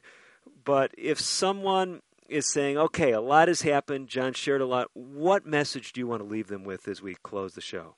but 0.63 0.91
if 0.97 1.19
someone 1.19 2.01
is 2.29 2.49
saying, 2.51 2.77
"Okay, 2.77 3.11
a 3.11 3.21
lot 3.21 3.49
has 3.49 3.61
happened. 3.63 4.07
John 4.07 4.31
shared 4.31 4.61
a 4.61 4.65
lot," 4.65 4.89
what 4.93 5.45
message 5.45 5.91
do 5.91 5.99
you 5.99 6.07
want 6.07 6.21
to 6.21 6.27
leave 6.27 6.47
them 6.47 6.63
with 6.63 6.87
as 6.87 7.01
we 7.01 7.15
close 7.15 7.53
the 7.53 7.61
show? 7.61 7.97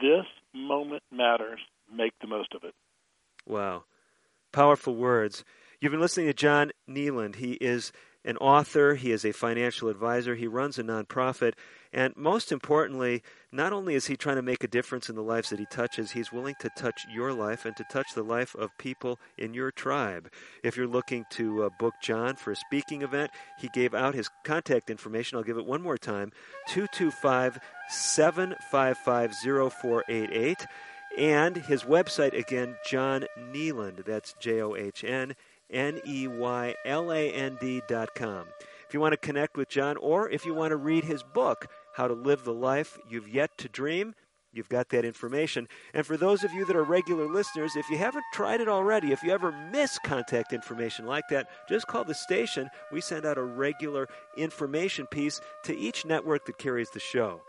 This 0.00 0.26
moment 0.52 1.04
matters. 1.12 1.60
Make 1.88 2.18
the 2.20 2.26
most 2.26 2.54
of 2.54 2.64
it. 2.64 2.74
Wow. 3.46 3.84
Powerful 4.50 4.96
words. 4.96 5.44
You've 5.82 5.90
been 5.90 6.00
listening 6.00 6.28
to 6.28 6.32
John 6.32 6.70
Neyland. 6.88 7.34
He 7.34 7.54
is 7.54 7.90
an 8.24 8.36
author, 8.36 8.94
he 8.94 9.10
is 9.10 9.24
a 9.24 9.32
financial 9.32 9.88
advisor, 9.88 10.36
he 10.36 10.46
runs 10.46 10.78
a 10.78 10.84
nonprofit, 10.84 11.54
and 11.92 12.16
most 12.16 12.52
importantly, 12.52 13.20
not 13.50 13.72
only 13.72 13.96
is 13.96 14.06
he 14.06 14.16
trying 14.16 14.36
to 14.36 14.42
make 14.42 14.62
a 14.62 14.68
difference 14.68 15.08
in 15.08 15.16
the 15.16 15.24
lives 15.24 15.50
that 15.50 15.58
he 15.58 15.66
touches, 15.66 16.12
he's 16.12 16.30
willing 16.30 16.54
to 16.60 16.70
touch 16.78 17.04
your 17.12 17.32
life 17.32 17.64
and 17.64 17.76
to 17.76 17.84
touch 17.90 18.14
the 18.14 18.22
life 18.22 18.54
of 18.54 18.70
people 18.78 19.18
in 19.36 19.54
your 19.54 19.72
tribe. 19.72 20.30
If 20.62 20.76
you're 20.76 20.86
looking 20.86 21.24
to 21.30 21.64
uh, 21.64 21.70
book 21.80 21.94
John 22.00 22.36
for 22.36 22.52
a 22.52 22.56
speaking 22.56 23.02
event, 23.02 23.32
he 23.58 23.68
gave 23.74 23.92
out 23.92 24.14
his 24.14 24.30
contact 24.44 24.88
information. 24.88 25.36
I'll 25.36 25.42
give 25.42 25.58
it 25.58 25.66
one 25.66 25.82
more 25.82 25.98
time 25.98 26.30
225 26.68 27.58
755 27.88 29.34
0488. 29.72 30.64
And 31.18 31.56
his 31.56 31.82
website 31.82 32.38
again, 32.38 32.76
John 32.88 33.26
Neyland. 33.36 34.04
That's 34.06 34.32
J 34.40 34.62
O 34.62 34.74
H 34.76 35.04
N 35.04 35.34
N 35.72 36.00
E 36.06 36.28
Y 36.28 36.74
L 36.84 37.12
A 37.12 37.30
N 37.30 37.58
D 37.60 37.82
dot 37.88 38.14
com. 38.14 38.46
If 38.86 38.94
you 38.94 39.00
want 39.00 39.12
to 39.12 39.16
connect 39.16 39.56
with 39.56 39.68
John 39.68 39.96
or 39.96 40.28
if 40.28 40.44
you 40.44 40.54
want 40.54 40.72
to 40.72 40.76
read 40.76 41.04
his 41.04 41.22
book, 41.22 41.68
How 41.94 42.08
to 42.08 42.14
Live 42.14 42.44
the 42.44 42.52
Life 42.52 42.98
You've 43.08 43.28
Yet 43.28 43.56
to 43.58 43.68
Dream, 43.68 44.14
you've 44.52 44.68
got 44.68 44.90
that 44.90 45.06
information. 45.06 45.66
And 45.94 46.04
for 46.04 46.18
those 46.18 46.44
of 46.44 46.52
you 46.52 46.66
that 46.66 46.76
are 46.76 46.84
regular 46.84 47.26
listeners, 47.26 47.74
if 47.74 47.88
you 47.88 47.96
haven't 47.96 48.24
tried 48.34 48.60
it 48.60 48.68
already, 48.68 49.10
if 49.10 49.22
you 49.22 49.32
ever 49.32 49.50
miss 49.72 49.98
contact 50.04 50.52
information 50.52 51.06
like 51.06 51.24
that, 51.30 51.48
just 51.70 51.86
call 51.86 52.04
the 52.04 52.14
station. 52.14 52.68
We 52.92 53.00
send 53.00 53.24
out 53.24 53.38
a 53.38 53.42
regular 53.42 54.08
information 54.36 55.06
piece 55.06 55.40
to 55.64 55.74
each 55.74 56.04
network 56.04 56.44
that 56.44 56.58
carries 56.58 56.90
the 56.90 57.00
show. 57.00 57.40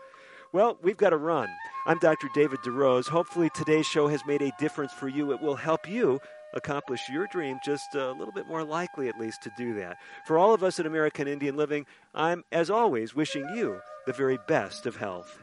Well, 0.54 0.78
we've 0.82 0.96
got 0.96 1.10
to 1.10 1.16
run. 1.16 1.48
I'm 1.84 1.98
Dr. 1.98 2.28
David 2.32 2.60
DeRose. 2.60 3.08
Hopefully, 3.08 3.50
today's 3.54 3.86
show 3.86 4.08
has 4.08 4.24
made 4.24 4.40
a 4.40 4.52
difference 4.58 4.92
for 4.92 5.08
you. 5.08 5.32
It 5.32 5.42
will 5.42 5.56
help 5.56 5.88
you 5.88 6.20
accomplish 6.54 7.08
your 7.08 7.26
dream 7.26 7.58
just 7.64 7.94
a 7.94 8.12
little 8.12 8.32
bit 8.32 8.46
more 8.48 8.64
likely, 8.64 9.08
at 9.08 9.18
least, 9.18 9.42
to 9.42 9.52
do 9.56 9.74
that. 9.74 9.98
For 10.26 10.38
all 10.38 10.54
of 10.54 10.62
us 10.62 10.80
at 10.80 10.86
American 10.86 11.28
Indian 11.28 11.56
Living, 11.56 11.86
I'm, 12.14 12.44
as 12.50 12.70
always, 12.70 13.14
wishing 13.14 13.48
you 13.54 13.80
the 14.06 14.12
very 14.12 14.38
best 14.48 14.86
of 14.86 14.96
health. 14.96 15.42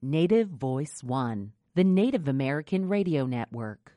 Native 0.00 0.48
Voice 0.48 1.02
One, 1.04 1.52
the 1.74 1.84
Native 1.84 2.26
American 2.26 2.88
Radio 2.88 3.24
Network. 3.26 3.92